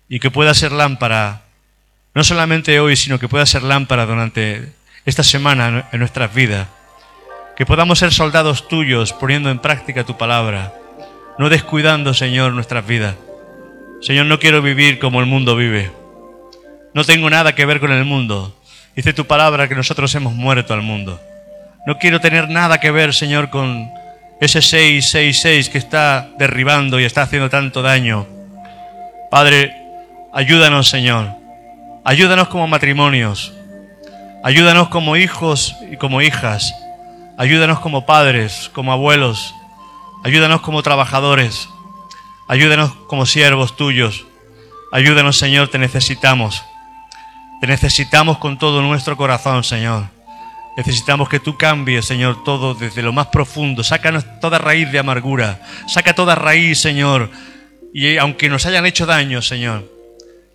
y 0.10 0.20
que 0.20 0.32
pueda 0.32 0.54
ser 0.54 0.72
lámpara, 0.72 1.42
no 2.14 2.24
solamente 2.24 2.80
hoy, 2.80 2.96
sino 2.96 3.20
que 3.20 3.28
pueda 3.28 3.46
ser 3.46 3.64
lámpara 3.64 4.06
durante 4.06 4.74
esta 5.06 5.24
semana 5.24 5.88
en 5.92 6.00
nuestras 6.00 6.34
vidas. 6.34 6.68
Que 7.56 7.66
podamos 7.66 8.00
ser 8.00 8.12
soldados 8.12 8.68
tuyos 8.68 9.14
poniendo 9.14 9.50
en 9.50 9.60
práctica 9.60 10.04
tu 10.04 10.18
palabra, 10.18 10.74
no 11.38 11.50
descuidando, 11.50 12.14
Señor, 12.14 12.54
nuestras 12.54 12.86
vidas. 12.86 13.16
Señor, 14.02 14.26
no 14.26 14.40
quiero 14.40 14.62
vivir 14.62 15.00
como 15.00 15.20
el 15.20 15.26
mundo 15.26 15.56
vive. 15.56 15.92
No 16.94 17.04
tengo 17.04 17.30
nada 17.30 17.56
que 17.56 17.66
ver 17.66 17.80
con 17.80 17.92
el 17.92 18.06
mundo. 18.06 18.56
Dice 18.96 19.14
tu 19.14 19.26
palabra 19.26 19.68
que 19.68 19.76
nosotros 19.76 20.14
hemos 20.14 20.34
muerto 20.34 20.74
al 20.74 20.82
mundo. 20.82 21.20
No 21.88 21.98
quiero 21.98 22.20
tener 22.20 22.50
nada 22.50 22.80
que 22.80 22.92
ver, 22.92 23.14
Señor, 23.14 23.50
con 23.50 23.90
ese 24.44 24.62
666 24.62 25.70
que 25.70 25.78
está 25.78 26.30
derribando 26.38 27.00
y 27.00 27.06
está 27.06 27.22
haciendo 27.22 27.50
tanto 27.50 27.82
daño. 27.82 28.28
Padre, 29.32 29.76
ayúdanos, 30.34 30.90
Señor. 30.90 31.30
Ayúdanos 32.04 32.50
como 32.50 32.68
matrimonios. 32.68 33.54
Ayúdanos 34.44 34.90
como 34.90 35.16
hijos 35.16 35.76
y 35.90 35.98
como 35.98 36.22
hijas. 36.22 36.74
Ayúdanos 37.38 37.80
como 37.80 38.06
padres, 38.06 38.70
como 38.74 38.92
abuelos. 38.92 39.56
Ayúdanos 40.24 40.62
como 40.62 40.84
trabajadores. 40.84 41.70
Ayúdanos 42.48 42.94
como 43.08 43.26
siervos 43.26 43.78
tuyos. 43.78 44.26
Ayúdanos, 44.92 45.38
Señor, 45.38 45.70
te 45.70 45.80
necesitamos. 45.80 46.64
Te 47.62 47.68
necesitamos 47.68 48.38
con 48.38 48.58
todo 48.58 48.82
nuestro 48.82 49.16
corazón, 49.16 49.64
Señor. 49.64 50.13
Necesitamos 50.76 51.30
que 51.30 51.40
tú 51.40 51.58
cambies, 51.58 52.06
Señor, 52.06 52.44
todo 52.44 52.74
desde 52.74 53.04
lo 53.04 53.14
más 53.14 53.28
profundo. 53.28 53.84
Sácanos 53.84 54.26
toda 54.40 54.58
raíz 54.58 54.92
de 54.92 55.00
amargura. 55.00 55.62
Saca 55.88 56.16
toda 56.16 56.34
raíz, 56.36 56.80
Señor. 56.80 57.30
Y 57.94 58.18
aunque 58.18 58.50
nos 58.50 58.66
hayan 58.66 58.86
hecho 58.88 59.06
daño, 59.06 59.42
Señor, 59.44 59.88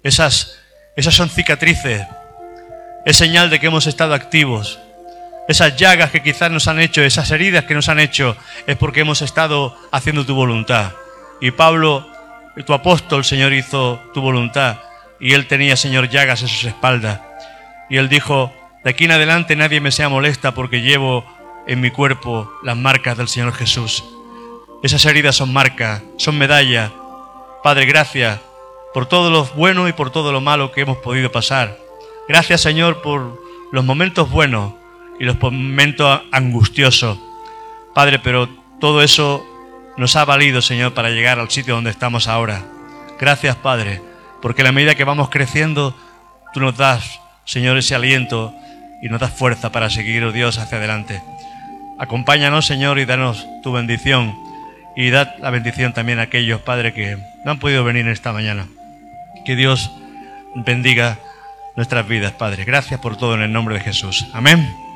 esas, 0.02 0.58
esas 0.96 1.14
son 1.14 1.30
cicatrices. 1.30 2.04
Es 3.06 3.16
señal 3.16 3.48
de 3.48 3.60
que 3.60 3.68
hemos 3.68 3.86
estado 3.86 4.12
activos. 4.12 4.80
Esas 5.46 5.76
llagas 5.76 6.10
que 6.10 6.22
quizás 6.22 6.50
nos 6.50 6.66
han 6.66 6.80
hecho, 6.80 7.00
esas 7.00 7.30
heridas 7.30 7.64
que 7.64 7.74
nos 7.74 7.88
han 7.88 8.00
hecho, 8.00 8.36
es 8.66 8.76
porque 8.76 9.00
hemos 9.00 9.22
estado 9.22 9.74
haciendo 9.92 10.26
tu 10.26 10.34
voluntad. 10.34 10.92
Y 11.40 11.52
Pablo, 11.52 12.06
tu 12.66 12.74
apóstol, 12.74 13.24
Señor, 13.24 13.52
hizo 13.52 14.02
tu 14.12 14.20
voluntad. 14.20 14.78
Y 15.20 15.32
él 15.32 15.46
tenía, 15.46 15.76
Señor, 15.76 16.10
llagas 16.10 16.42
en 16.42 16.48
sus 16.48 16.64
espaldas. 16.64 17.20
Y 17.88 17.96
él 17.96 18.08
dijo, 18.08 18.52
de 18.84 18.90
aquí 18.90 19.04
en 19.04 19.12
adelante 19.12 19.56
nadie 19.56 19.80
me 19.80 19.90
sea 19.90 20.08
molesta 20.08 20.54
porque 20.54 20.80
llevo 20.80 21.24
en 21.66 21.80
mi 21.80 21.90
cuerpo 21.90 22.50
las 22.62 22.76
marcas 22.76 23.16
del 23.16 23.28
Señor 23.28 23.52
Jesús. 23.52 24.04
Esas 24.82 25.04
heridas 25.04 25.36
son 25.36 25.52
marcas, 25.52 26.02
son 26.16 26.38
medallas. 26.38 26.90
Padre, 27.62 27.86
gracias 27.86 28.40
por 28.94 29.06
todo 29.06 29.30
lo 29.30 29.44
bueno 29.44 29.88
y 29.88 29.92
por 29.92 30.10
todo 30.10 30.32
lo 30.32 30.40
malo 30.40 30.72
que 30.72 30.82
hemos 30.82 30.98
podido 30.98 31.30
pasar. 31.30 31.78
Gracias, 32.28 32.60
Señor, 32.60 33.02
por 33.02 33.42
los 33.72 33.84
momentos 33.84 34.30
buenos 34.30 34.74
y 35.18 35.24
los 35.24 35.40
momentos 35.40 36.20
angustiosos. 36.32 37.18
Padre, 37.94 38.18
pero 38.18 38.48
todo 38.80 39.02
eso 39.02 39.44
nos 39.96 40.14
ha 40.14 40.24
valido, 40.24 40.62
Señor, 40.62 40.94
para 40.94 41.10
llegar 41.10 41.40
al 41.40 41.50
sitio 41.50 41.74
donde 41.74 41.90
estamos 41.90 42.28
ahora. 42.28 42.64
Gracias, 43.18 43.56
Padre, 43.56 44.00
porque 44.40 44.62
a 44.62 44.64
la 44.64 44.72
medida 44.72 44.94
que 44.94 45.04
vamos 45.04 45.28
creciendo, 45.28 45.96
tú 46.54 46.60
nos 46.60 46.76
das, 46.76 47.20
Señor, 47.44 47.76
ese 47.76 47.96
aliento 47.96 48.54
y 49.00 49.08
nos 49.08 49.20
das 49.20 49.32
fuerza 49.32 49.70
para 49.70 49.90
seguir, 49.90 50.24
oh 50.24 50.32
Dios, 50.32 50.58
hacia 50.58 50.78
adelante. 50.78 51.22
Acompáñanos, 51.98 52.66
Señor, 52.66 52.98
y 52.98 53.04
danos 53.04 53.46
tu 53.62 53.72
bendición. 53.72 54.34
Y 54.96 55.10
dad 55.10 55.34
la 55.40 55.50
bendición 55.50 55.92
también 55.92 56.18
a 56.18 56.22
aquellos, 56.22 56.60
Padre, 56.60 56.92
que 56.92 57.16
no 57.44 57.50
han 57.50 57.58
podido 57.58 57.84
venir 57.84 58.06
esta 58.08 58.32
mañana. 58.32 58.66
Que 59.44 59.56
Dios 59.56 59.90
bendiga 60.54 61.18
nuestras 61.76 62.06
vidas, 62.08 62.32
Padre. 62.32 62.64
Gracias 62.64 62.98
por 63.00 63.16
todo 63.16 63.34
en 63.34 63.42
el 63.42 63.52
nombre 63.52 63.76
de 63.76 63.80
Jesús. 63.80 64.26
Amén. 64.32 64.87